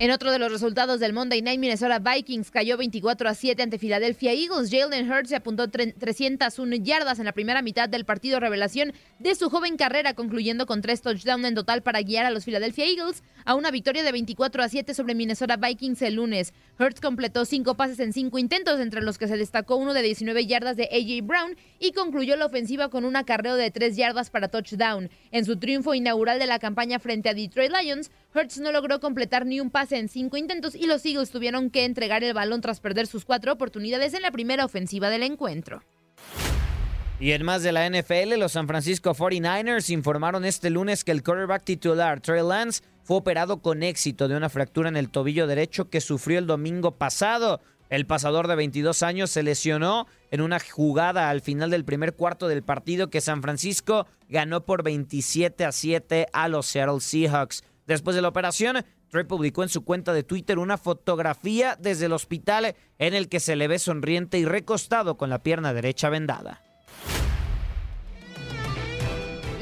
En 0.02 0.10
otro 0.10 0.32
de 0.32 0.40
los 0.40 0.52
resultados 0.52 1.00
del 1.00 1.14
Monday 1.14 1.44
Night, 1.44 1.60
Minnesota 1.60 2.00
Vikings 2.00 2.50
cayó 2.50 2.76
24 2.76 3.30
a 3.30 3.36
7 3.36 3.62
ante 3.62 3.78
Philadelphia 3.78 4.34
Eagles. 4.34 4.72
Jalen 4.72 5.08
Hurts 5.08 5.30
se 5.30 5.36
apuntó 5.36 5.70
301 5.70 6.76
yardas 6.78 7.20
en 7.20 7.26
la 7.26 7.34
primera 7.34 7.62
mitad 7.62 7.88
del 7.88 8.04
partido 8.04 8.40
revelación 8.40 8.94
de 9.20 9.36
su 9.36 9.52
joven 9.52 9.78
carrera, 9.78 10.16
concluyendo 10.16 10.66
con 10.66 10.82
tres 10.82 11.04
touchdowns 11.04 11.46
en 11.46 11.54
total 11.54 11.84
para 11.84 12.02
guiar 12.02 12.26
a 12.26 12.32
los 12.32 12.46
Philadelphia 12.46 12.86
Eagles 12.86 13.22
a 13.46 13.54
una 13.54 13.70
victoria 13.70 14.02
de 14.02 14.12
24 14.12 14.64
a 14.64 14.70
7 14.70 14.92
sobre 14.96 15.14
Minnesota 15.14 15.58
Vikings 15.58 16.02
el 16.02 16.16
lunes. 16.16 16.56
Hurts 16.80 17.00
completó 17.00 17.46
cinco 17.46 17.76
pases 17.76 18.00
en 18.00 18.12
cinco 18.12 18.40
intentos, 18.40 18.80
entre 18.80 19.04
los 19.04 19.20
que 19.20 19.28
se 19.28 19.38
destacó 19.38 19.76
uno 19.76 19.94
de 19.94 20.02
19 20.02 20.48
yardas 20.48 20.78
de 20.78 20.86
AJ 20.86 21.28
Brown 21.28 21.56
y 21.80 21.92
concluyó 21.92 22.38
la 22.38 22.48
ofensiva 22.48 22.90
con 22.90 23.06
un 23.06 23.18
acarreo 23.18 23.56
de 23.56 23.70
3 23.70 23.96
yardas 23.96 24.32
para 24.32 24.48
touchdown. 24.48 25.12
En 25.30 25.46
su 25.46 25.58
triunfo 25.58 25.94
inaugural 25.94 26.40
de 26.40 26.48
la 26.48 26.58
campaña 26.58 26.98
frente 26.98 27.30
a 27.30 27.36
Detroit 27.36 27.72
Lions, 27.72 28.10
Hurts 28.34 28.60
no 28.60 28.72
logró 28.72 29.00
completar 29.00 29.46
ni 29.46 29.60
un 29.60 29.70
pase 29.70 29.98
en 29.98 30.08
cinco 30.08 30.38
intentos 30.38 30.74
y 30.76 30.88
los 30.88 31.06
Eagles 31.06 31.32
tuvieron 31.32 31.70
que 31.70 31.86
entregar 31.86 32.24
el 32.24 32.34
balón 32.34 32.62
tras 32.62 32.80
perder 32.80 33.08
sus 33.08 33.26
cuatro 33.26 33.52
oportunidades 33.52 34.14
en 34.14 34.22
la 34.22 34.32
primera 34.32 34.64
ofensiva 34.64 35.10
del 35.10 35.24
encuentro. 35.24 35.84
Y 37.20 37.34
en 37.34 37.44
más 37.44 37.62
de 37.62 37.72
la 37.72 37.88
NFL, 37.88 38.40
los 38.40 38.54
San 38.54 38.68
Francisco 38.68 39.14
49ers 39.14 39.92
informaron 39.92 40.44
este 40.44 40.72
lunes 40.72 41.04
que 41.04 41.12
el 41.12 41.24
quarterback 41.24 41.64
titular 41.64 42.20
Trey 42.20 42.42
Lance 42.42 42.82
fue 43.04 43.18
operado 43.18 43.62
con 43.62 43.84
éxito 43.84 44.28
de 44.28 44.36
una 44.36 44.50
fractura 44.50 44.90
en 44.90 44.98
el 44.98 45.10
tobillo 45.10 45.46
derecho 45.46 45.90
que 45.90 46.02
sufrió 46.02 46.40
el 46.40 46.48
domingo 46.48 46.92
pasado. 46.92 47.62
El 47.90 48.08
pasador 48.08 48.48
de 48.48 48.56
22 48.56 49.04
años 49.04 49.30
se 49.30 49.44
lesionó 49.44 50.08
en 50.32 50.42
una 50.42 50.60
jugada 50.60 51.30
al 51.30 51.42
final 51.42 51.70
del 51.70 51.84
primer 51.84 52.14
cuarto 52.14 52.48
del 52.48 52.64
partido 52.64 53.10
que 53.10 53.20
San 53.20 53.42
Francisco 53.42 54.08
ganó 54.30 54.64
por 54.66 54.82
27 54.82 55.66
a 55.66 55.72
7 55.72 56.28
a 56.32 56.48
los 56.48 56.66
Seattle 56.66 57.02
Seahawks. 57.02 57.64
Después 57.88 58.16
de 58.16 58.22
la 58.22 58.30
operación, 58.30 58.86
Trey 59.10 59.26
publicó 59.26 59.64
en 59.64 59.70
su 59.70 59.84
cuenta 59.84 60.14
de 60.14 60.24
Twitter 60.24 60.60
una 60.60 60.78
fotografía 60.78 61.78
desde 61.80 62.06
el 62.06 62.14
hospital 62.14 62.76
en 62.98 63.14
el 63.14 63.28
que 63.28 63.40
se 63.40 63.56
le 63.56 63.68
ve 63.68 63.80
sonriente 63.80 64.38
y 64.40 64.46
recostado 64.46 65.18
con 65.18 65.30
la 65.30 65.44
pierna 65.44 65.74
derecha 65.74 66.10
vendada. 66.10 66.62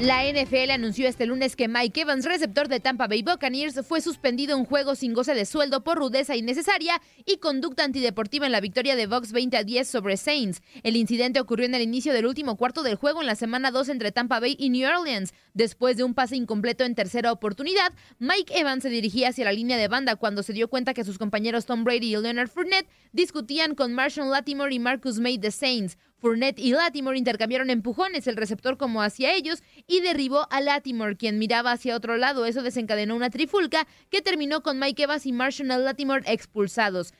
La 0.00 0.24
NFL 0.24 0.70
anunció 0.70 1.06
este 1.06 1.26
lunes 1.26 1.56
que 1.56 1.68
Mike 1.68 2.00
Evans, 2.00 2.24
receptor 2.24 2.68
de 2.68 2.80
Tampa 2.80 3.06
Bay 3.06 3.22
Buccaneers, 3.22 3.86
fue 3.86 4.00
suspendido 4.00 4.56
en 4.56 4.64
juego 4.64 4.94
sin 4.94 5.12
goce 5.12 5.34
de 5.34 5.44
sueldo 5.44 5.84
por 5.84 5.98
rudeza 5.98 6.36
innecesaria 6.36 7.02
y 7.26 7.36
conducta 7.36 7.84
antideportiva 7.84 8.46
en 8.46 8.52
la 8.52 8.62
victoria 8.62 8.96
de 8.96 9.06
Bucks 9.06 9.32
20 9.32 9.58
a 9.58 9.62
10 9.62 9.86
sobre 9.86 10.16
Saints. 10.16 10.62
El 10.84 10.96
incidente 10.96 11.38
ocurrió 11.38 11.66
en 11.66 11.74
el 11.74 11.82
inicio 11.82 12.14
del 12.14 12.24
último 12.24 12.56
cuarto 12.56 12.82
del 12.82 12.94
juego 12.94 13.20
en 13.20 13.26
la 13.26 13.34
semana 13.34 13.70
2 13.70 13.90
entre 13.90 14.10
Tampa 14.10 14.40
Bay 14.40 14.56
y 14.58 14.70
New 14.70 14.88
Orleans. 14.88 15.34
Después 15.52 15.98
de 15.98 16.04
un 16.04 16.14
pase 16.14 16.34
incompleto 16.34 16.84
en 16.84 16.94
tercera 16.94 17.30
oportunidad, 17.30 17.92
Mike 18.18 18.58
Evans 18.58 18.82
se 18.82 18.88
dirigía 18.88 19.28
hacia 19.28 19.44
la 19.44 19.52
línea 19.52 19.76
de 19.76 19.88
banda 19.88 20.16
cuando 20.16 20.42
se 20.42 20.54
dio 20.54 20.68
cuenta 20.68 20.94
que 20.94 21.04
sus 21.04 21.18
compañeros 21.18 21.66
Tom 21.66 21.84
Brady 21.84 22.14
y 22.14 22.16
Leonard 22.16 22.48
Fournette 22.48 22.88
discutían 23.12 23.74
con 23.74 23.92
Marshall 23.92 24.30
Latimore 24.30 24.74
y 24.74 24.78
Marcus 24.78 25.18
May 25.18 25.36
de 25.36 25.50
Saints. 25.50 25.98
Fournette 26.20 26.58
y 26.58 26.72
Latimore 26.72 27.18
intercambiaron 27.18 27.70
empujones, 27.70 28.26
el 28.26 28.36
receptor 28.36 28.76
como 28.76 29.02
hacia 29.02 29.32
ellos, 29.32 29.62
y 29.86 30.00
derribó 30.00 30.46
a 30.50 30.60
Latimore, 30.60 31.16
quien 31.16 31.38
miraba 31.38 31.72
hacia 31.72 31.96
otro 31.96 32.16
lado. 32.16 32.46
Eso 32.46 32.62
desencadenó 32.62 33.16
una 33.16 33.30
trifulca 33.30 33.86
que 34.10 34.20
terminó 34.20 34.62
con 34.62 34.78
Mike 34.78 35.04
Evans 35.04 35.26
y 35.26 35.32
Marshall 35.32 35.68
Latimore 35.68 36.30
expulsados. 36.30 37.14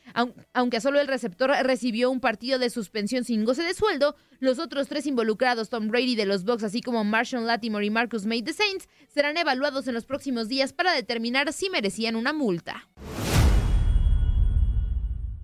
Aunque 0.53 0.81
solo 0.81 1.01
el 1.01 1.09
receptor 1.09 1.51
recibió 1.63 2.11
un 2.11 2.21
partido 2.21 2.59
de 2.59 2.71
suspensión 2.71 3.25
sin 3.25 3.45
goce 3.45 3.63
de 3.63 3.75
sueldo, 3.75 4.17
los 4.39 4.59
otros 4.59 4.89
tres 4.89 5.07
involucrados, 5.07 5.71
Tom 5.71 5.89
Brady 5.89 6.17
de 6.17 6.27
los 6.27 6.45
Bucks, 6.45 6.65
así 6.65 6.81
como 6.81 7.05
Marshall 7.05 7.47
Latimore 7.47 7.87
y 7.87 7.91
Marcus 7.91 8.27
May 8.27 8.43
de 8.43 8.53
Saints, 8.53 8.89
serán 9.09 9.37
evaluados 9.37 9.89
en 9.89 9.95
los 9.95 10.05
próximos 10.05 10.49
días 10.49 10.73
para 10.73 10.93
determinar 10.93 11.53
si 11.53 11.71
merecían 11.71 12.17
una 12.17 12.33
multa. 12.33 12.89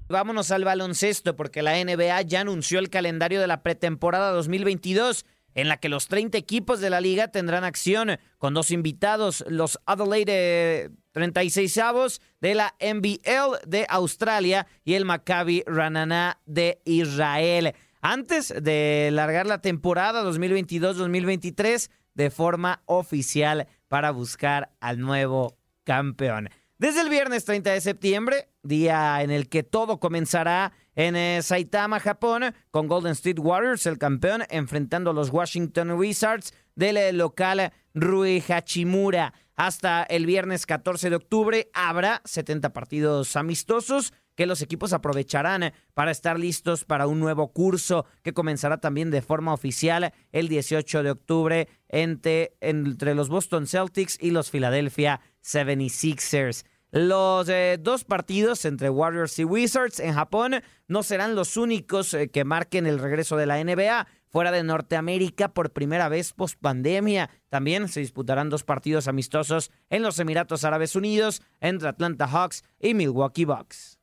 Vámonos 0.08 0.52
al 0.52 0.64
baloncesto 0.64 1.34
porque 1.34 1.62
la 1.62 1.82
NBA 1.82 2.22
ya 2.22 2.40
anunció 2.40 2.78
el 2.78 2.90
calendario 2.90 3.40
de 3.40 3.48
la 3.48 3.62
pretemporada 3.62 4.30
2022 4.30 5.26
en 5.56 5.68
la 5.68 5.78
que 5.78 5.88
los 5.88 6.06
30 6.06 6.38
equipos 6.38 6.80
de 6.80 6.90
la 6.90 7.00
liga 7.00 7.28
tendrán 7.28 7.64
acción 7.64 8.18
con 8.38 8.54
dos 8.54 8.70
invitados, 8.70 9.44
los 9.48 9.80
Adelaide 9.84 10.90
36 11.12 11.78
avos 11.78 12.20
de 12.40 12.54
la 12.54 12.74
NBL 12.78 13.66
de 13.66 13.86
Australia 13.88 14.68
y 14.84 14.94
el 14.94 15.06
Maccabi 15.06 15.64
Ranana 15.66 16.38
de 16.46 16.80
Israel. 16.84 17.74
Antes 18.00 18.54
de 18.62 19.08
largar 19.12 19.46
la 19.46 19.60
temporada 19.60 20.22
2022-2023 20.22 21.90
de 22.14 22.30
forma 22.30 22.82
oficial 22.84 23.66
para 23.88 24.12
buscar 24.12 24.70
al 24.78 25.00
nuevo 25.00 25.56
campeón. 25.84 26.50
Desde 26.78 27.00
el 27.00 27.08
viernes 27.08 27.46
30 27.46 27.72
de 27.72 27.80
septiembre, 27.80 28.50
día 28.62 29.22
en 29.22 29.30
el 29.30 29.48
que 29.48 29.62
todo 29.62 29.98
comenzará 29.98 30.74
en 30.94 31.16
eh, 31.16 31.40
Saitama, 31.42 32.00
Japón, 32.00 32.54
con 32.70 32.86
Golden 32.86 33.12
State 33.12 33.40
Warriors, 33.40 33.86
el 33.86 33.96
campeón, 33.96 34.42
enfrentando 34.50 35.10
a 35.10 35.14
los 35.14 35.30
Washington 35.30 35.92
Wizards 35.92 36.52
del 36.74 36.98
eh, 36.98 37.14
local 37.14 37.72
Rui 37.94 38.44
Hachimura. 38.46 39.32
Hasta 39.54 40.02
el 40.02 40.26
viernes 40.26 40.66
14 40.66 41.08
de 41.08 41.16
octubre 41.16 41.70
habrá 41.72 42.20
70 42.26 42.74
partidos 42.74 43.36
amistosos 43.36 44.12
que 44.34 44.44
los 44.44 44.60
equipos 44.60 44.92
aprovecharán 44.92 45.72
para 45.94 46.10
estar 46.10 46.38
listos 46.38 46.84
para 46.84 47.06
un 47.06 47.18
nuevo 47.18 47.54
curso 47.54 48.04
que 48.22 48.34
comenzará 48.34 48.78
también 48.78 49.10
de 49.10 49.22
forma 49.22 49.54
oficial 49.54 50.12
el 50.30 50.48
18 50.48 51.02
de 51.02 51.10
octubre 51.10 51.68
entre, 51.88 52.54
entre 52.60 53.14
los 53.14 53.30
Boston 53.30 53.66
Celtics 53.66 54.18
y 54.20 54.30
los 54.30 54.50
Philadelphia 54.50 55.20
76ers. 55.46 56.64
Los 56.92 57.48
eh, 57.48 57.78
dos 57.80 58.04
partidos 58.04 58.64
entre 58.64 58.90
Warriors 58.90 59.38
y 59.38 59.44
Wizards 59.44 60.00
en 60.00 60.14
Japón 60.14 60.62
no 60.88 61.02
serán 61.02 61.34
los 61.34 61.56
únicos 61.56 62.14
eh, 62.14 62.28
que 62.28 62.44
marquen 62.44 62.86
el 62.86 62.98
regreso 62.98 63.36
de 63.36 63.46
la 63.46 63.62
NBA 63.62 64.06
fuera 64.28 64.50
de 64.50 64.62
Norteamérica 64.62 65.48
por 65.48 65.72
primera 65.72 66.08
vez 66.08 66.32
post 66.32 66.58
pandemia. 66.60 67.30
También 67.48 67.88
se 67.88 68.00
disputarán 68.00 68.50
dos 68.50 68.64
partidos 68.64 69.08
amistosos 69.08 69.70
en 69.90 70.02
los 70.02 70.18
Emiratos 70.18 70.64
Árabes 70.64 70.96
Unidos 70.96 71.42
entre 71.60 71.88
Atlanta 71.88 72.26
Hawks 72.26 72.62
y 72.78 72.94
Milwaukee 72.94 73.44
Bucks. 73.44 73.95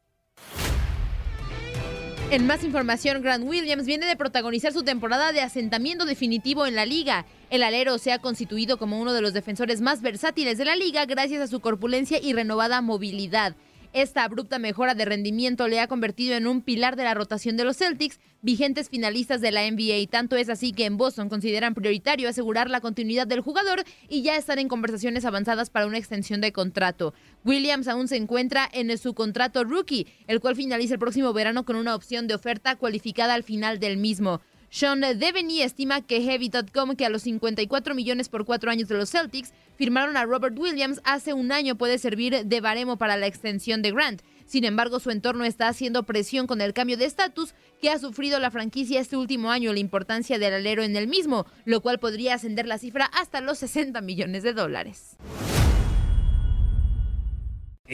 En 2.31 2.47
más 2.47 2.63
información, 2.63 3.21
Grant 3.21 3.47
Williams 3.47 3.85
viene 3.85 4.07
de 4.07 4.15
protagonizar 4.15 4.73
su 4.73 4.83
temporada 4.83 5.31
de 5.31 5.41
asentamiento 5.41 6.05
definitivo 6.05 6.65
en 6.65 6.73
la 6.73 6.85
liga. 6.85 7.25
El 7.51 7.61
alero 7.61 7.99
se 7.99 8.11
ha 8.11 8.19
constituido 8.19 8.77
como 8.77 8.99
uno 8.99 9.13
de 9.13 9.21
los 9.21 9.33
defensores 9.33 9.81
más 9.81 10.01
versátiles 10.01 10.57
de 10.57 10.65
la 10.65 10.75
liga 10.75 11.05
gracias 11.05 11.41
a 11.41 11.47
su 11.47 11.59
corpulencia 11.59 12.19
y 12.19 12.33
renovada 12.33 12.81
movilidad. 12.81 13.55
Esta 13.93 14.23
abrupta 14.23 14.57
mejora 14.57 14.95
de 14.95 15.05
rendimiento 15.05 15.67
le 15.67 15.79
ha 15.79 15.87
convertido 15.87 16.35
en 16.35 16.47
un 16.47 16.63
pilar 16.63 16.95
de 16.95 17.03
la 17.03 17.13
rotación 17.13 17.57
de 17.57 17.63
los 17.63 17.77
Celtics, 17.77 18.19
vigentes 18.41 18.89
finalistas 18.89 19.39
de 19.39 19.51
la 19.51 19.69
NBA. 19.69 20.09
Tanto 20.09 20.35
es 20.35 20.49
así 20.49 20.71
que 20.71 20.85
en 20.85 20.97
Boston 20.97 21.29
consideran 21.29 21.75
prioritario 21.75 22.27
asegurar 22.27 22.71
la 22.71 22.81
continuidad 22.81 23.27
del 23.27 23.41
jugador 23.41 23.83
y 24.09 24.23
ya 24.23 24.35
están 24.35 24.57
en 24.57 24.67
conversaciones 24.67 25.25
avanzadas 25.25 25.69
para 25.69 25.85
una 25.85 25.99
extensión 25.99 26.41
de 26.41 26.51
contrato. 26.51 27.13
Williams 27.45 27.87
aún 27.87 28.07
se 28.07 28.17
encuentra 28.17 28.67
en 28.73 28.97
su 28.97 29.13
contrato 29.13 29.63
rookie, 29.63 30.07
el 30.25 30.39
cual 30.39 30.55
finaliza 30.55 30.95
el 30.95 30.99
próximo 30.99 31.31
verano 31.31 31.63
con 31.63 31.75
una 31.75 31.93
opción 31.93 32.25
de 32.25 32.33
oferta 32.33 32.75
cualificada 32.75 33.35
al 33.35 33.43
final 33.43 33.79
del 33.79 33.97
mismo. 33.97 34.41
Sean 34.73 35.01
Deveney 35.01 35.61
estima 35.61 36.01
que 36.01 36.19
Heavy.com, 36.19 36.95
que 36.95 37.05
a 37.05 37.09
los 37.09 37.21
54 37.21 37.93
millones 37.93 38.27
por 38.27 38.43
cuatro 38.43 38.71
años 38.71 38.87
de 38.89 38.97
los 38.97 39.11
Celtics 39.11 39.53
firmaron 39.75 40.17
a 40.17 40.25
Robert 40.25 40.57
Williams 40.57 40.99
hace 41.03 41.31
un 41.31 41.51
año, 41.51 41.75
puede 41.75 41.99
servir 41.99 42.47
de 42.47 42.59
baremo 42.59 42.97
para 42.97 43.15
la 43.15 43.27
extensión 43.27 43.83
de 43.83 43.91
Grant. 43.91 44.23
Sin 44.47 44.65
embargo, 44.65 44.99
su 44.99 45.11
entorno 45.11 45.45
está 45.45 45.67
haciendo 45.67 46.01
presión 46.01 46.47
con 46.47 46.59
el 46.59 46.73
cambio 46.73 46.97
de 46.97 47.05
estatus 47.05 47.53
que 47.83 47.91
ha 47.91 47.99
sufrido 47.99 48.39
la 48.39 48.49
franquicia 48.49 48.99
este 48.99 49.15
último 49.15 49.51
año, 49.51 49.71
la 49.73 49.79
importancia 49.79 50.39
del 50.39 50.55
alero 50.55 50.81
en 50.81 50.95
el 50.95 51.07
mismo, 51.07 51.45
lo 51.65 51.81
cual 51.81 51.99
podría 51.99 52.33
ascender 52.33 52.65
la 52.65 52.79
cifra 52.79 53.05
hasta 53.05 53.41
los 53.41 53.59
60 53.59 54.01
millones 54.01 54.41
de 54.41 54.53
dólares. 54.53 55.17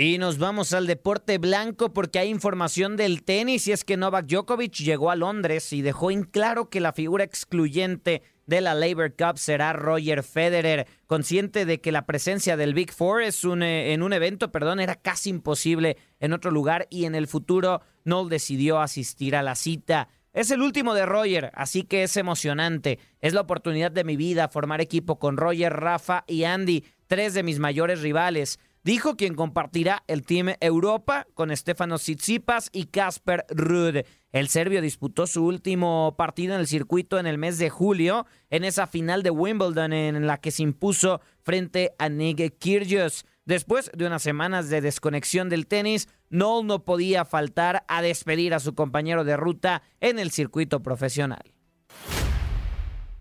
Y 0.01 0.17
nos 0.17 0.37
vamos 0.37 0.71
al 0.71 0.87
deporte 0.87 1.39
blanco 1.39 1.91
porque 1.91 2.19
hay 2.19 2.29
información 2.29 2.95
del 2.95 3.21
tenis 3.21 3.67
y 3.67 3.73
es 3.73 3.83
que 3.83 3.97
Novak 3.97 4.27
Djokovic 4.27 4.75
llegó 4.75 5.11
a 5.11 5.17
Londres 5.17 5.73
y 5.73 5.81
dejó 5.81 6.09
en 6.09 6.23
claro 6.23 6.69
que 6.69 6.79
la 6.79 6.93
figura 6.93 7.25
excluyente 7.25 8.21
de 8.45 8.61
la 8.61 8.75
Labor 8.75 9.13
Cup 9.17 9.37
será 9.37 9.73
Roger 9.73 10.23
Federer, 10.23 10.87
consciente 11.05 11.65
de 11.65 11.81
que 11.81 11.91
la 11.91 12.05
presencia 12.05 12.55
del 12.55 12.73
Big 12.73 12.93
Four 12.93 13.23
es 13.23 13.43
eh, 13.43 13.91
en 13.91 14.01
un 14.01 14.13
evento, 14.13 14.53
perdón, 14.53 14.79
era 14.79 14.95
casi 14.95 15.31
imposible 15.31 15.97
en 16.21 16.31
otro 16.31 16.49
lugar 16.49 16.87
y 16.89 17.03
en 17.03 17.13
el 17.13 17.27
futuro 17.27 17.81
no 18.05 18.23
decidió 18.23 18.79
asistir 18.79 19.35
a 19.35 19.43
la 19.43 19.55
cita. 19.55 20.07
Es 20.31 20.49
el 20.49 20.61
último 20.61 20.93
de 20.93 21.05
Roger, 21.05 21.51
así 21.55 21.83
que 21.83 22.03
es 22.03 22.15
emocionante. 22.15 22.99
Es 23.19 23.33
la 23.33 23.41
oportunidad 23.41 23.91
de 23.91 24.05
mi 24.05 24.15
vida 24.15 24.47
formar 24.47 24.79
equipo 24.79 25.19
con 25.19 25.35
Roger, 25.35 25.73
Rafa 25.73 26.23
y 26.25 26.45
Andy, 26.45 26.85
tres 27.07 27.33
de 27.33 27.43
mis 27.43 27.59
mayores 27.59 28.01
rivales 28.01 28.59
dijo 28.83 29.15
quien 29.15 29.35
compartirá 29.35 30.03
el 30.07 30.25
Team 30.25 30.55
Europa 30.59 31.27
con 31.33 31.55
Stefano 31.55 31.97
Tsitsipas 31.97 32.69
y 32.71 32.85
Casper 32.85 33.45
Ruud. 33.49 34.03
El 34.31 34.47
serbio 34.47 34.81
disputó 34.81 35.27
su 35.27 35.45
último 35.45 36.15
partido 36.17 36.53
en 36.53 36.61
el 36.61 36.67
circuito 36.67 37.19
en 37.19 37.27
el 37.27 37.37
mes 37.37 37.57
de 37.57 37.69
julio, 37.69 38.25
en 38.49 38.63
esa 38.63 38.87
final 38.87 39.23
de 39.23 39.31
Wimbledon 39.31 39.93
en 39.93 40.27
la 40.27 40.37
que 40.37 40.51
se 40.51 40.63
impuso 40.63 41.21
frente 41.41 41.93
a 41.97 42.09
Nick 42.09 42.57
Kyrgios. 42.59 43.25
Después 43.45 43.89
de 43.95 44.05
unas 44.05 44.21
semanas 44.21 44.69
de 44.69 44.81
desconexión 44.81 45.49
del 45.49 45.65
tenis, 45.65 46.07
Noel 46.29 46.67
no 46.67 46.85
podía 46.85 47.25
faltar 47.25 47.83
a 47.87 48.03
despedir 48.03 48.53
a 48.53 48.59
su 48.59 48.75
compañero 48.75 49.23
de 49.23 49.35
ruta 49.35 49.81
en 49.99 50.19
el 50.19 50.29
circuito 50.29 50.83
profesional. 50.83 51.51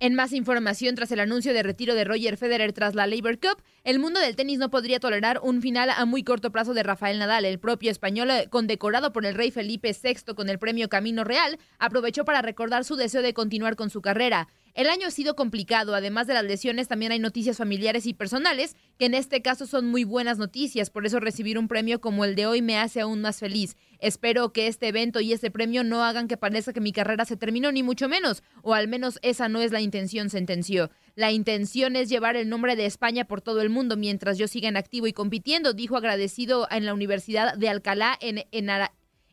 En 0.01 0.15
más 0.15 0.33
información, 0.33 0.95
tras 0.95 1.11
el 1.11 1.19
anuncio 1.19 1.53
de 1.53 1.65
retiro 1.65 1.97
de 1.97 2.05
Roger 2.05 2.37
Federer 2.37 2.73
tras 2.73 2.95
la 2.95 3.09
Labor 3.09 3.41
Cup, 3.41 3.61
el 3.83 3.99
mundo 3.99 4.21
del 4.21 4.37
tenis 4.37 4.61
no 4.61 4.71
podría 4.71 5.01
tolerar 5.01 5.41
un 5.43 5.61
final 5.61 5.91
a 5.91 6.05
muy 6.05 6.23
corto 6.23 6.53
plazo 6.53 6.73
de 6.73 6.85
Rafael 6.85 7.19
Nadal. 7.19 7.45
El 7.45 7.59
propio 7.59 7.91
español, 7.91 8.31
eh, 8.31 8.47
condecorado 8.49 9.13
por 9.13 9.27
el 9.27 9.35
rey 9.35 9.51
Felipe 9.51 9.91
VI 10.01 10.35
con 10.37 10.51
el 10.51 10.61
premio 10.61 10.89
Camino 10.89 11.25
Real, 11.25 11.59
aprovechó 11.81 12.25
para 12.25 12.43
recordar 12.43 12.85
su 12.85 12.95
deseo 12.95 13.23
de 13.23 13.35
continuar 13.35 13.75
con 13.75 13.91
su 13.91 14.01
carrera. 14.01 14.47
El 14.79 14.89
año 14.91 15.09
ha 15.09 15.11
sido 15.11 15.35
complicado, 15.35 15.93
además 15.97 16.29
de 16.29 16.35
las 16.35 16.45
lesiones 16.45 16.87
también 16.87 17.11
hay 17.11 17.19
noticias 17.19 17.57
familiares 17.57 18.07
y 18.07 18.15
personales, 18.15 18.77
que 18.97 19.07
en 19.07 19.15
este 19.15 19.43
caso 19.43 19.67
son 19.67 19.87
muy 19.87 20.05
buenas 20.05 20.39
noticias, 20.39 20.89
por 20.89 21.05
eso 21.05 21.19
recibir 21.19 21.59
un 21.59 21.67
premio 21.67 22.01
como 22.01 22.25
el 22.25 22.37
de 22.37 22.47
hoy 22.47 22.63
me 22.63 22.79
hace 22.79 23.01
aún 23.01 23.21
más 23.21 23.41
feliz. 23.41 23.77
Espero 23.99 24.53
que 24.53 24.69
este 24.69 24.87
evento 24.87 25.19
y 25.19 25.33
este 25.33 25.51
premio 25.51 25.83
no 25.83 26.05
hagan 26.05 26.29
que 26.29 26.37
parezca 26.37 26.73
que 26.73 26.81
mi 26.81 26.93
carrera 26.93 27.25
se 27.25 27.37
terminó, 27.37 27.73
ni 27.73 27.83
mucho 27.83 28.09
menos, 28.09 28.45
o 28.63 28.73
al 28.73 28.87
menos 28.87 29.19
esa 29.23 29.49
no 29.49 29.63
es 29.63 29.73
la 29.73 29.81
intención, 29.81 30.31
sentenció. 30.31 30.93
La 31.17 31.33
intención 31.33 31.97
es 31.97 32.09
llevar 32.09 32.37
el 32.37 32.49
nombre 32.49 32.77
de 32.77 32.87
España 32.87 33.25
por 33.25 33.41
todo 33.41 33.63
el 33.63 33.71
mundo 33.71 33.97
mientras 33.97 34.39
yo 34.39 34.47
siga 34.47 34.69
en 34.69 34.77
activo 34.77 35.09
y 35.09 35.13
compitiendo, 35.13 35.73
dijo 35.73 35.97
agradecido 35.97 36.69
en 36.71 36.87
la 36.87 36.95
Universidad 36.95 37.57
de 37.57 37.69
Alcalá 37.69 38.17
en, 38.21 38.45
en, 38.53 38.71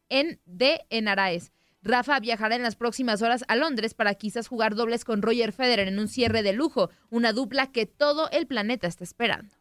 en 0.09 0.39
de 0.47 0.81
Enaraes. 0.89 1.51
Rafa 1.85 2.19
viajará 2.19 2.55
en 2.55 2.63
las 2.63 2.75
próximas 2.75 3.21
horas 3.21 3.45
a 3.47 3.55
Londres 3.55 3.93
para 3.93 4.15
quizás 4.15 4.47
jugar 4.47 4.73
dobles 4.73 5.05
con 5.05 5.21
Roger 5.21 5.51
Federer 5.51 5.87
en 5.87 5.99
un 5.99 6.07
cierre 6.07 6.41
de 6.41 6.51
lujo, 6.51 6.89
una 7.11 7.31
dupla 7.31 7.71
que 7.71 7.85
todo 7.85 8.27
el 8.31 8.47
planeta 8.47 8.87
está 8.87 9.03
esperando. 9.03 9.55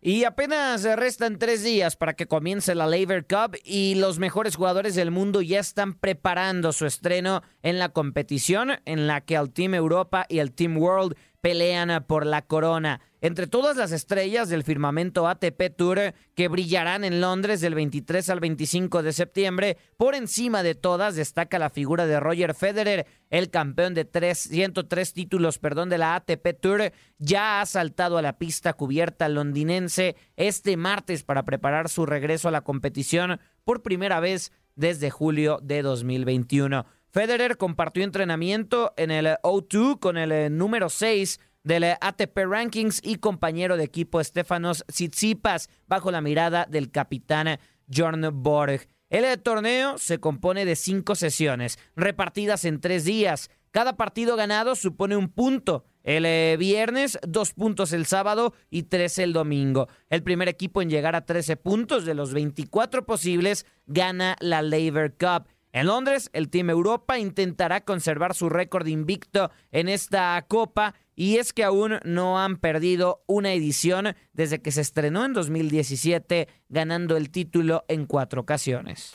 Y 0.00 0.24
apenas 0.24 0.82
restan 0.82 1.38
tres 1.38 1.62
días 1.62 1.96
para 1.96 2.14
que 2.14 2.26
comience 2.26 2.74
la 2.74 2.86
Labor 2.86 3.24
Cup 3.26 3.56
y 3.64 3.94
los 3.94 4.18
mejores 4.18 4.56
jugadores 4.56 4.96
del 4.96 5.12
mundo 5.12 5.40
ya 5.40 5.60
están 5.60 5.94
preparando 5.94 6.72
su 6.72 6.84
estreno 6.84 7.42
en 7.62 7.78
la 7.78 7.90
competición 7.90 8.72
en 8.84 9.06
la 9.06 9.22
que 9.22 9.36
el 9.36 9.50
Team 9.50 9.72
Europa 9.74 10.26
y 10.28 10.40
el 10.40 10.52
Team 10.52 10.76
World 10.76 11.16
pelean 11.40 12.04
por 12.06 12.26
la 12.26 12.42
corona. 12.42 13.00
Entre 13.24 13.46
todas 13.46 13.78
las 13.78 13.90
estrellas 13.90 14.50
del 14.50 14.64
firmamento 14.64 15.26
ATP 15.26 15.74
Tour 15.74 16.12
que 16.34 16.48
brillarán 16.48 17.04
en 17.04 17.22
Londres 17.22 17.62
del 17.62 17.74
23 17.74 18.28
al 18.28 18.38
25 18.38 19.02
de 19.02 19.14
septiembre, 19.14 19.78
por 19.96 20.14
encima 20.14 20.62
de 20.62 20.74
todas 20.74 21.16
destaca 21.16 21.58
la 21.58 21.70
figura 21.70 22.04
de 22.04 22.20
Roger 22.20 22.54
Federer, 22.54 23.06
el 23.30 23.48
campeón 23.48 23.94
de 23.94 24.04
103 24.34 25.14
títulos 25.14 25.58
perdón, 25.58 25.88
de 25.88 25.96
la 25.96 26.16
ATP 26.16 26.60
Tour, 26.60 26.92
ya 27.16 27.62
ha 27.62 27.64
saltado 27.64 28.18
a 28.18 28.22
la 28.22 28.36
pista 28.36 28.74
cubierta 28.74 29.30
londinense 29.30 30.16
este 30.36 30.76
martes 30.76 31.24
para 31.24 31.46
preparar 31.46 31.88
su 31.88 32.04
regreso 32.04 32.48
a 32.48 32.50
la 32.50 32.60
competición 32.60 33.40
por 33.64 33.82
primera 33.82 34.20
vez 34.20 34.52
desde 34.76 35.08
julio 35.08 35.60
de 35.62 35.80
2021. 35.80 36.84
Federer 37.10 37.56
compartió 37.56 38.04
entrenamiento 38.04 38.92
en 38.98 39.10
el 39.10 39.26
O2 39.42 39.98
con 39.98 40.18
el 40.18 40.30
eh, 40.30 40.50
número 40.50 40.90
6 40.90 41.40
del 41.64 41.84
eh, 41.84 41.96
ATP 42.00 42.38
Rankings 42.46 43.00
y 43.02 43.16
compañero 43.16 43.76
de 43.76 43.84
equipo 43.84 44.22
Stefanos 44.22 44.84
Tsitsipas 44.86 45.68
bajo 45.88 46.10
la 46.10 46.20
mirada 46.20 46.66
del 46.70 46.90
capitán 46.90 47.58
Jorn 47.92 48.30
Borg. 48.32 48.86
El 49.10 49.24
eh, 49.24 49.36
torneo 49.36 49.98
se 49.98 50.20
compone 50.20 50.64
de 50.64 50.76
cinco 50.76 51.14
sesiones 51.14 51.78
repartidas 51.96 52.64
en 52.64 52.80
tres 52.80 53.04
días. 53.04 53.50
Cada 53.70 53.96
partido 53.96 54.36
ganado 54.36 54.76
supone 54.76 55.16
un 55.16 55.28
punto. 55.28 55.84
El 56.04 56.58
viernes, 56.58 57.18
dos 57.26 57.54
puntos 57.54 57.92
el 57.92 58.04
sábado 58.04 58.54
y 58.70 58.84
tres 58.84 59.18
el 59.18 59.32
domingo. 59.32 59.88
El 60.10 60.22
primer 60.22 60.48
equipo 60.48 60.82
en 60.82 60.90
llegar 60.90 61.16
a 61.16 61.24
13 61.24 61.56
puntos 61.56 62.04
de 62.04 62.14
los 62.14 62.34
24 62.34 63.06
posibles 63.06 63.64
gana 63.86 64.36
la 64.40 64.60
Labor 64.60 65.14
Cup. 65.18 65.48
En 65.74 65.88
Londres, 65.88 66.30
el 66.32 66.50
Team 66.50 66.70
Europa 66.70 67.18
intentará 67.18 67.84
conservar 67.84 68.34
su 68.34 68.48
récord 68.48 68.86
invicto 68.86 69.50
en 69.72 69.88
esta 69.88 70.40
copa 70.46 70.94
y 71.16 71.36
es 71.36 71.52
que 71.52 71.64
aún 71.64 71.98
no 72.04 72.40
han 72.40 72.56
perdido 72.56 73.22
una 73.26 73.52
edición 73.52 74.14
desde 74.32 74.60
que 74.60 74.72
se 74.72 74.80
estrenó 74.80 75.24
en 75.24 75.32
2017, 75.32 76.48
ganando 76.68 77.16
el 77.16 77.30
título 77.30 77.84
en 77.88 78.06
cuatro 78.06 78.40
ocasiones. 78.40 79.14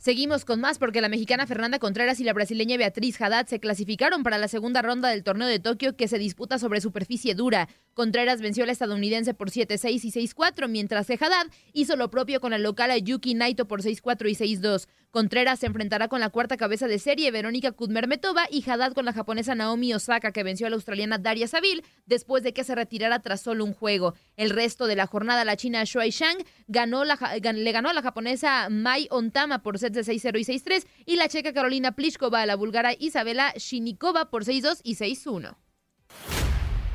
Seguimos 0.00 0.46
con 0.46 0.62
más 0.62 0.78
porque 0.78 1.02
la 1.02 1.10
mexicana 1.10 1.46
Fernanda 1.46 1.78
Contreras 1.78 2.20
y 2.20 2.24
la 2.24 2.32
brasileña 2.32 2.78
Beatriz 2.78 3.20
Haddad 3.20 3.46
se 3.48 3.60
clasificaron 3.60 4.22
para 4.22 4.38
la 4.38 4.48
segunda 4.48 4.80
ronda 4.80 5.10
del 5.10 5.22
torneo 5.22 5.46
de 5.46 5.58
Tokio 5.58 5.94
que 5.94 6.08
se 6.08 6.18
disputa 6.18 6.58
sobre 6.58 6.80
superficie 6.80 7.34
dura. 7.34 7.68
Contreras 7.94 8.40
venció 8.40 8.64
a 8.64 8.66
la 8.66 8.72
estadounidense 8.72 9.34
por 9.34 9.50
7-6 9.50 10.04
y 10.04 10.28
6-4, 10.28 10.68
mientras 10.68 11.06
que 11.06 11.18
Haddad 11.20 11.46
hizo 11.72 11.96
lo 11.96 12.10
propio 12.10 12.40
con 12.40 12.52
la 12.52 12.58
local 12.58 12.90
Yuki 13.02 13.34
Naito 13.34 13.66
por 13.66 13.82
6-4 13.82 14.30
y 14.30 14.56
6-2. 14.56 14.86
Contreras 15.10 15.58
se 15.58 15.66
enfrentará 15.66 16.06
con 16.06 16.20
la 16.20 16.30
cuarta 16.30 16.56
cabeza 16.56 16.86
de 16.86 17.00
serie 17.00 17.32
Verónica 17.32 17.72
Kudmermetova 17.72 18.44
y 18.48 18.62
Haddad 18.68 18.92
con 18.92 19.04
la 19.04 19.12
japonesa 19.12 19.56
Naomi 19.56 19.92
Osaka 19.92 20.30
que 20.30 20.44
venció 20.44 20.68
a 20.68 20.70
la 20.70 20.76
australiana 20.76 21.18
Daria 21.18 21.48
Saville 21.48 21.82
después 22.06 22.44
de 22.44 22.52
que 22.52 22.62
se 22.62 22.76
retirara 22.76 23.18
tras 23.18 23.40
solo 23.40 23.64
un 23.64 23.74
juego. 23.74 24.14
El 24.36 24.50
resto 24.50 24.86
de 24.86 24.94
la 24.94 25.08
jornada 25.08 25.44
la 25.44 25.56
china 25.56 25.82
Shuai 25.84 26.10
Shang 26.10 26.38
ganó 26.68 27.04
le 27.04 27.72
ganó 27.72 27.88
a 27.88 27.94
la 27.94 28.02
japonesa 28.02 28.68
Mai 28.70 29.08
Ontama 29.10 29.62
por 29.62 29.80
7 29.80 30.04
de 30.04 30.12
6-0 30.12 30.38
y 30.38 30.44
6-3 30.44 30.86
y 31.06 31.16
la 31.16 31.28
checa 31.28 31.52
Carolina 31.52 31.92
Pliskova 31.92 32.42
a 32.42 32.46
la 32.46 32.54
búlgara 32.54 32.94
Isabela 32.98 33.52
Shinikova 33.56 34.30
por 34.30 34.44
6-2 34.44 34.80
y 34.84 34.94
6-1. 34.94 35.56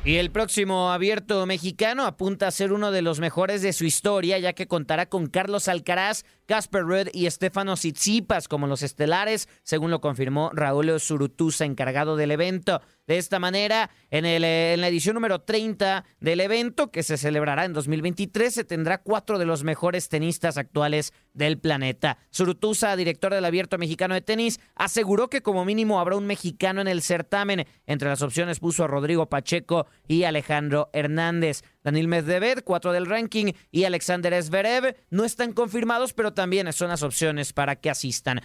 Y 0.05 0.17
el 0.17 0.29
próximo 0.29 0.91
abierto 0.91 1.47
mexicano 1.47 2.05
apunta 2.05 2.45
a 2.45 2.51
ser 2.51 2.71
uno 2.73 2.91
de 2.91 3.01
los 3.01 3.19
mejores 3.19 3.63
de 3.63 3.73
su 3.73 3.85
historia, 3.85 4.37
ya 4.37 4.53
que 4.53 4.67
contará 4.67 5.07
con 5.07 5.25
Carlos 5.25 5.67
Alcaraz, 5.67 6.25
Casper 6.45 6.83
Ruud 6.83 7.07
y 7.11 7.25
Estefano 7.25 7.73
Tsitsipas 7.73 8.47
como 8.47 8.67
los 8.67 8.83
estelares, 8.83 9.49
según 9.63 9.89
lo 9.89 10.01
confirmó 10.01 10.51
Raúl 10.53 10.99
Surutusa, 10.99 11.65
encargado 11.65 12.17
del 12.17 12.29
evento. 12.29 12.83
De 13.07 13.17
esta 13.19 13.37
manera, 13.37 13.91
en, 14.09 14.25
el, 14.25 14.43
eh, 14.43 14.73
en 14.73 14.81
la 14.81 14.87
edición 14.87 15.13
número 15.13 15.41
30 15.41 16.03
del 16.19 16.39
evento, 16.39 16.89
que 16.89 17.03
se 17.03 17.17
celebrará 17.17 17.65
en 17.65 17.73
2023, 17.73 18.53
se 18.53 18.63
tendrá 18.63 19.03
cuatro 19.03 19.37
de 19.37 19.45
los 19.45 19.63
mejores 19.63 20.09
tenistas 20.09 20.57
actuales 20.57 21.13
del 21.33 21.59
planeta. 21.59 22.17
Surutusa, 22.31 22.95
director 22.95 23.33
del 23.33 23.45
Abierto 23.45 23.77
Mexicano 23.77 24.15
de 24.15 24.21
Tenis, 24.21 24.59
aseguró 24.73 25.29
que 25.29 25.41
como 25.41 25.65
mínimo 25.65 25.99
habrá 25.99 26.15
un 26.15 26.25
mexicano 26.25 26.81
en 26.81 26.87
el 26.87 27.03
certamen. 27.03 27.67
Entre 27.85 28.09
las 28.09 28.23
opciones 28.23 28.59
puso 28.59 28.83
a 28.83 28.87
Rodrigo 28.87 29.29
Pacheco 29.29 29.85
y 30.07 30.23
Alejandro 30.23 30.89
Hernández. 30.91 31.61
Daniel 31.83 32.07
Medvedev, 32.07 32.63
cuatro 32.63 32.91
del 32.91 33.05
ranking, 33.05 33.53
y 33.71 33.83
Alexander 33.83 34.41
Zverev 34.41 34.95
no 35.11 35.25
están 35.25 35.53
confirmados, 35.53 36.13
pero 36.13 36.33
también 36.33 36.71
son 36.73 36.89
las 36.89 37.03
opciones 37.03 37.53
para 37.53 37.75
que 37.75 37.91
asistan. 37.91 38.41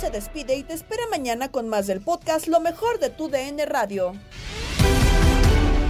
Se 0.00 0.10
despide 0.10 0.56
y 0.56 0.62
te 0.62 0.72
espera 0.72 1.02
mañana 1.10 1.50
con 1.50 1.68
más 1.68 1.86
del 1.86 2.00
podcast 2.00 2.46
Lo 2.46 2.58
mejor 2.58 2.98
de 2.98 3.10
tu 3.10 3.28
DN 3.28 3.66
Radio. 3.66 4.14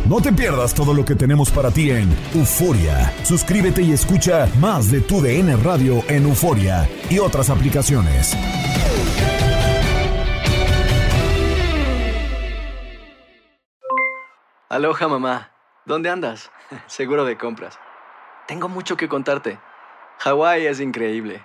No 0.08 0.20
te 0.20 0.32
pierdas 0.32 0.74
todo 0.74 0.92
lo 0.92 1.04
que 1.04 1.14
tenemos 1.14 1.50
para 1.50 1.70
ti 1.70 1.92
en 1.92 2.10
Euforia. 2.34 3.12
Suscríbete 3.22 3.82
y 3.82 3.92
escucha 3.92 4.48
más 4.58 4.90
de 4.90 5.00
tu 5.00 5.20
DN 5.20 5.54
Radio 5.58 6.02
en 6.08 6.24
Euforia 6.24 6.88
y 7.08 7.20
otras 7.20 7.50
aplicaciones. 7.50 8.36
Aloha 14.68 15.06
mamá, 15.06 15.52
¿dónde 15.84 16.10
andas? 16.10 16.50
Seguro 16.88 17.24
de 17.24 17.38
compras. 17.38 17.78
Tengo 18.48 18.68
mucho 18.68 18.96
que 18.96 19.08
contarte. 19.08 19.60
Hawái 20.18 20.66
es 20.66 20.80
increíble. 20.80 21.44